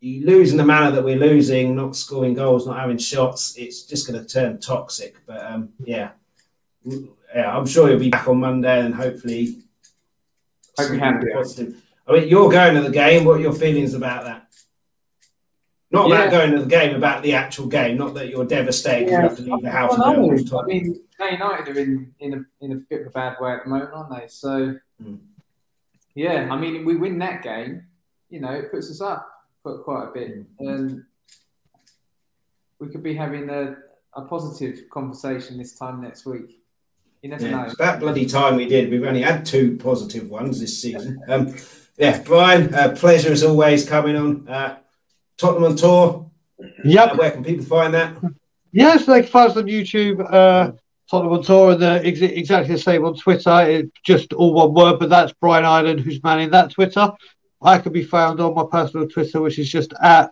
[0.00, 3.56] you lose in the manner that we're losing, not scoring goals, not having shots.
[3.56, 5.16] It's just going to turn toxic.
[5.26, 6.10] But um, yeah,
[6.84, 9.62] yeah, I'm sure you'll be back on Monday, and hopefully.
[10.78, 11.32] Hope you be.
[11.32, 11.82] positive.
[12.06, 13.24] I mean, you're going to the game.
[13.24, 14.44] What are your feelings about that?
[15.90, 16.16] Not Yeah.
[16.16, 17.96] about going to the game, about the actual game.
[17.96, 19.98] Not that you're devastated 'cause you have to leave the house.
[19.98, 23.00] Well, and go no, I mean, Man United are in, in a in a bit
[23.02, 24.26] of a bad way at the moment, aren't they?
[24.28, 25.18] So, Mm.
[26.14, 27.84] yeah, I mean, if we win that game,
[28.30, 29.28] you know, it puts us up
[29.62, 31.04] quite quite a bit, and
[32.78, 33.76] we could be having a,
[34.14, 36.57] a positive conversation this time next week.
[37.22, 37.62] You never Yeah, know.
[37.64, 38.90] it's about bloody time we did.
[38.90, 41.20] We've only had two positive ones this season.
[41.28, 41.54] Um,
[41.96, 44.48] yeah, Brian, uh, pleasure as always coming on.
[44.48, 44.76] Uh,
[45.36, 46.30] Tottenham on tour.
[46.84, 47.12] Yep.
[47.12, 48.16] Uh, where can people find that?
[48.72, 50.72] Yes, they can find us on YouTube, uh,
[51.10, 53.62] Tottenham on Tour, and the, ex- exactly the same on Twitter.
[53.68, 57.10] It's just all one word, but that's Brian Island who's manning that Twitter.
[57.62, 60.30] I can be found on my personal Twitter, which is just at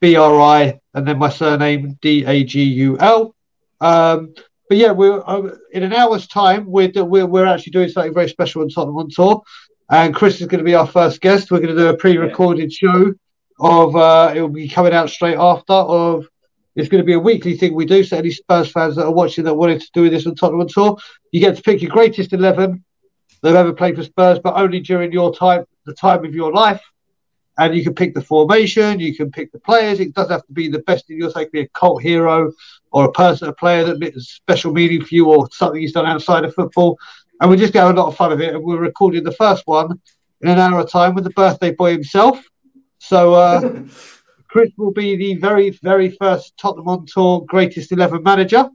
[0.00, 3.34] BRI and then my surname D A G U L.
[3.80, 4.34] Um,
[4.72, 6.64] but yeah, we're uh, in an hour's time.
[6.64, 9.42] We're, we're we're actually doing something very special on Tottenham on Tour,
[9.90, 11.50] and Chris is going to be our first guest.
[11.50, 13.12] We're going to do a pre-recorded show
[13.60, 16.26] of uh, it will be coming out straight after of
[16.74, 18.02] it's going to be a weekly thing we do.
[18.02, 20.68] So any Spurs fans that are watching that wanted to do this on Tottenham on
[20.68, 20.96] Tour,
[21.32, 22.82] you get to pick your greatest eleven
[23.42, 26.50] that have ever played for Spurs, but only during your time, the time of your
[26.50, 26.80] life.
[27.58, 30.00] And you can pick the formation, you can pick the players.
[30.00, 31.46] It doesn't have to be the best in your side.
[31.46, 32.50] It be a cult hero
[32.92, 36.06] or a person, a player that has special meaning for you or something he's done
[36.06, 36.98] outside of football.
[37.40, 38.54] And we just get a lot of fun of it.
[38.54, 40.00] And we're recording the first one
[40.40, 42.42] in an hour of time with the birthday boy himself.
[42.98, 43.82] So uh,
[44.48, 48.68] Chris will be the very, very first Tottenham on tour greatest 11 manager.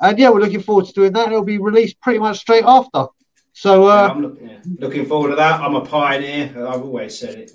[0.00, 1.28] And yeah, we're looking forward to doing that.
[1.28, 3.06] It'll be released pretty much straight after.
[3.52, 5.60] So, Yeah, uh, I'm look, yeah, looking forward to that.
[5.60, 6.66] I'm a pioneer.
[6.66, 7.52] I've always said it.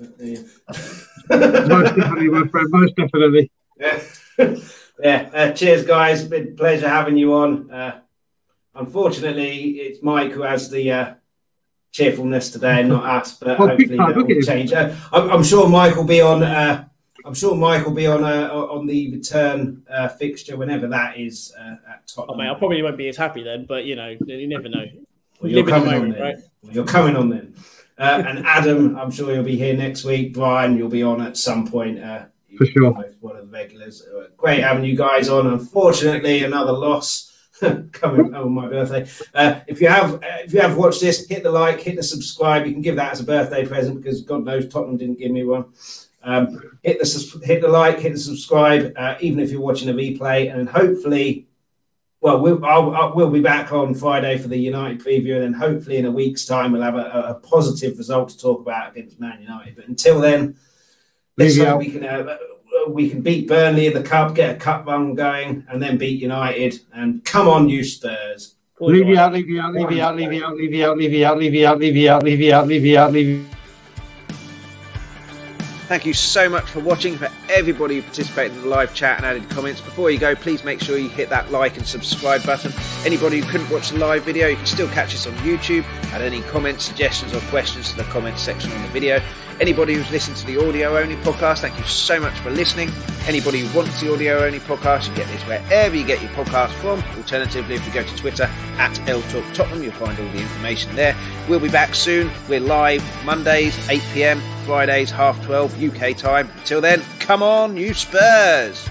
[1.28, 3.52] but, most definitely, my friend, most definitely.
[3.80, 4.00] yeah.
[5.04, 5.30] yeah.
[5.34, 6.24] Uh, cheers, guys.
[6.24, 7.72] Been a pleasure having you on.
[7.72, 8.00] Uh,
[8.76, 11.14] unfortunately, it's Mike who has the uh,
[11.92, 13.38] cheerfulness today, and not us.
[13.38, 14.72] But Well, hopefully that will change.
[14.74, 16.44] Uh, I'm, I'm sure Mike will be on.
[16.44, 16.86] Uh,
[17.26, 21.54] I'm sure Mike will be on uh, on the return uh, fixture whenever that is
[21.60, 22.38] uh, at Oh, Tottenham.
[22.38, 24.86] mate, I probably won't be as happy then, but you know, you never know.
[25.40, 26.22] Well, you're Live in the coming on moment, then.
[26.24, 26.36] right?
[26.64, 27.56] Well, you're coming on then.
[27.98, 30.34] Uh, and Adam, I'm sure you'll be here next week.
[30.34, 32.00] Brian, you'll be on at some point.
[32.00, 32.26] Uh,
[32.58, 32.92] For sure.
[33.22, 34.04] One of the regulars.
[34.04, 35.48] Uh, Great having you guys on.
[35.48, 37.34] Unfortunately, another loss
[37.92, 39.08] coming on my birthday.
[39.34, 42.04] Uh, if you have, uh, if you have watched this, hit the like, hit the
[42.04, 42.66] subscribe.
[42.68, 45.44] You can give that as a birthday present because God knows Tottenham didn't give me
[45.44, 45.66] one.
[46.24, 49.94] Um, hit the hit the like, hit the subscribe, uh, even if you're watching a
[49.94, 51.47] replay, and hopefully,
[52.22, 55.54] well, we'll I'll, I'll, we'll be back on Friday for the United preview, and then
[55.54, 58.92] hopefully in a week's time we'll have a, a- a positive result to talk about
[58.92, 59.76] against Man United.
[59.76, 60.56] But until then,
[61.38, 62.38] let's hope we can uh,
[62.90, 66.22] we can beat Burnley in the cup, get a cup run going, and then beat
[66.22, 66.80] United.
[66.94, 68.56] And come on, you Spurs!
[68.80, 70.98] Leave you out, leave you out, leave you out, leave you out, leave you out,
[70.98, 73.12] leave you out, leave you out, leave you out, leave you out, leave you out,
[73.12, 73.57] leave you
[75.88, 79.26] Thank you so much for watching, for everybody who participated in the live chat and
[79.26, 79.80] added comments.
[79.80, 82.74] Before you go, please make sure you hit that like and subscribe button.
[83.06, 85.86] Anybody who couldn't watch the live video, you can still catch us on YouTube.
[86.12, 89.22] Add any comments, suggestions, or questions to the comments section on the video.
[89.60, 92.92] Anybody who's listened to the audio only podcast, thank you so much for listening.
[93.26, 96.70] Anybody who wants the audio only podcast, you get this wherever you get your podcast
[96.74, 97.04] from.
[97.18, 98.44] Alternatively, if you go to Twitter
[98.78, 101.16] at L Talk Tottenham, you'll find all the information there.
[101.50, 102.30] We'll be back soon.
[102.48, 106.50] We're live Mondays, 8 pm, Fridays, half 12 UK time.
[106.60, 108.88] Until then, come on, you Spurs!